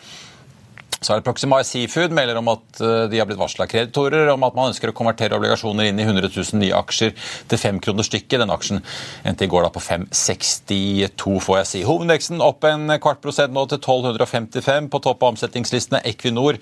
Så 1.04 1.14
er 1.14 1.20
det 1.20 1.28
Proxima 1.28 1.60
Seafood 1.68 2.14
melder 2.16 2.40
om 2.40 2.50
at 2.54 2.80
eh, 2.80 3.06
de 3.12 3.20
har 3.20 3.28
blitt 3.28 3.40
varsla 3.42 3.68
kreditorer 3.70 4.30
om 4.32 4.46
at 4.48 4.56
man 4.56 4.72
ønsker 4.72 4.92
å 4.92 4.96
konvertere 4.96 5.36
obligasjoner 5.36 5.90
inn 5.90 6.00
i 6.00 6.06
100 6.08 6.30
000 6.32 6.62
nye 6.62 6.78
aksjer 6.78 7.12
til 7.52 7.60
fem 7.60 7.82
kroner 7.84 8.08
stykket. 8.08 8.40
Den 8.40 8.54
aksjen 8.54 8.80
endte 9.28 9.44
i 9.44 9.52
går 9.52 9.68
da 9.68 9.72
på 9.74 9.84
5,62, 9.84 11.36
får 11.44 11.60
jeg 11.60 11.70
si. 11.70 11.84
Hovedveksten 11.88 12.44
opp 12.44 12.64
en 12.70 12.96
kvart 13.04 13.20
prosent 13.24 13.56
nå 13.56 13.66
til 13.68 13.82
1255 13.82 14.90
på 14.94 15.04
topp 15.04 15.26
av 15.26 15.34
omsetningslistene. 15.34 16.04
Equinor 16.14 16.60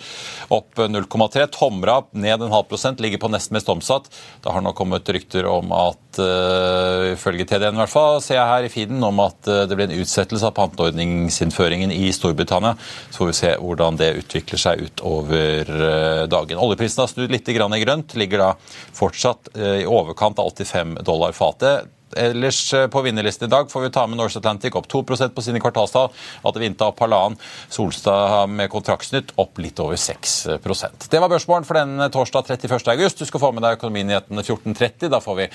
opp 0.50 0.82
0,3. 0.82 1.46
Tomra 1.54 2.00
ned 2.12 2.48
en 2.48 2.56
halv 2.56 2.70
prosent, 2.72 3.02
ligger 3.04 3.22
på 3.22 3.30
nest 3.32 3.54
mest 3.54 3.70
omsatt. 3.70 4.10
Det 4.42 4.54
har 4.54 4.66
nå 4.66 4.74
kommet 4.78 5.10
rykter 5.14 5.46
om 5.50 5.70
at, 5.76 6.02
uh, 6.18 7.12
ifølge 7.12 7.46
TDN 7.46 7.78
i 7.78 7.84
hvert 7.84 7.94
fall, 7.94 8.20
ser 8.24 8.40
jeg 8.40 8.50
her 8.50 8.66
i 8.66 8.74
feeden, 8.74 9.04
om 9.06 9.22
at 9.24 9.38
uh, 9.50 9.64
det 9.70 9.78
blir 9.78 9.90
en 9.90 10.02
utsettelse 10.02 10.50
av 10.50 10.56
panteordningsinnføringen 10.58 11.94
i 11.94 12.10
Storbritannia. 12.16 12.74
Så 13.12 13.22
får 13.22 13.32
vi 13.32 13.40
se 13.44 13.56
hvordan 13.62 14.00
det 14.02 14.14
utvikler 14.18 14.31
utvikler 14.32 14.62
seg 14.62 14.84
utover 14.88 15.68
eh, 15.68 16.24
dagen. 16.32 16.60
Oljeprisen 16.62 17.04
har 17.04 17.12
snudd 17.12 17.32
litt 17.32 17.50
i 17.50 17.58
grønt, 17.58 18.16
ligger 18.16 18.46
da 18.46 18.52
fortsatt 18.96 19.52
eh, 19.56 19.82
i 19.84 19.88
overkant 19.88 20.40
av 20.40 20.54
85 20.54 20.98
dollar 21.04 21.36
fatet. 21.36 21.92
Ellers 22.18 22.74
eh, 22.74 22.88
på 22.92 23.02
vinnerlisten 23.06 23.48
i 23.48 23.52
dag 23.52 23.72
får 23.72 23.82
vi 23.86 23.92
ta 23.94 24.06
med 24.08 24.20
Norse 24.20 24.40
Atlantic 24.40 24.76
opp 24.76 24.88
2 24.92 25.04
på 25.04 25.42
sine 25.42 25.62
kvartalstall. 25.64 26.12
At 26.44 26.60
Vinta 26.62 26.90
opp 26.92 27.00
halvannen. 27.04 27.38
Solstad 27.70 28.50
med 28.50 28.70
kontraktsnytt 28.72 29.34
opp 29.42 29.60
litt 29.62 29.80
over 29.80 29.96
6% 29.96 31.08
Det 31.12 31.20
var 31.22 31.30
børsmålen 31.32 31.66
for 31.68 31.80
denne 31.80 32.10
torsdag 32.14 32.52
31. 32.58 32.88
august. 32.94 33.20
Du 33.20 33.26
skal 33.26 33.44
få 33.44 33.52
med 33.56 33.64
deg 33.66 33.78
Økonominyhetene 33.80 34.44
14.30. 34.44 35.10
Da 35.12 35.22
får 35.24 35.40
vi 35.40 35.48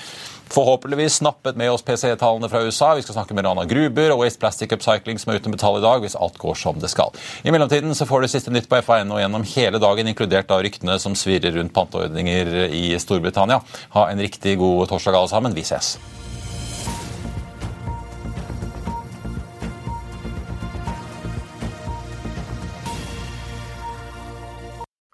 forhåpentligvis 0.53 1.19
snappet 1.21 1.57
med 1.59 1.71
oss 1.71 1.85
PCE-tallene 1.85 2.49
fra 2.51 2.61
USA. 2.65 2.93
Vi 2.95 3.05
skal 3.05 3.19
snakke 3.19 3.37
med 3.37 3.45
Rana 3.45 3.65
Gruber 3.69 4.15
og 4.15 4.23
Waste 4.23 4.41
Plastic 4.41 4.73
Upcycling 4.75 5.19
som 5.21 5.33
er 5.33 5.41
uten 5.41 5.55
betal 5.55 5.79
i 5.79 5.83
dag, 5.83 6.01
hvis 6.03 6.17
alt 6.19 6.37
går 6.41 6.57
som 6.59 6.79
det 6.81 6.91
skal. 6.93 7.15
I 7.43 7.53
mellomtiden 7.53 7.95
så 7.95 8.07
får 8.09 8.23
du 8.23 8.31
siste 8.31 8.53
nytt 8.53 8.69
på 8.69 8.81
FAN 8.85 9.11
og 9.13 9.21
gjennom 9.21 9.47
hele 9.55 9.81
dagen, 9.83 10.11
inkludert 10.11 10.51
av 10.53 10.63
ryktene 10.65 10.99
som 11.01 11.15
svirrer 11.17 11.57
rundt 11.57 11.75
panteordninger 11.75 12.53
i 12.71 12.85
Storbritannia. 13.01 13.61
Ha 13.97 14.07
en 14.11 14.23
riktig 14.23 14.57
god 14.61 14.87
torsdag 14.91 15.19
alle 15.19 15.31
sammen. 15.31 15.57
Vi 15.57 15.65
ses. 15.67 15.97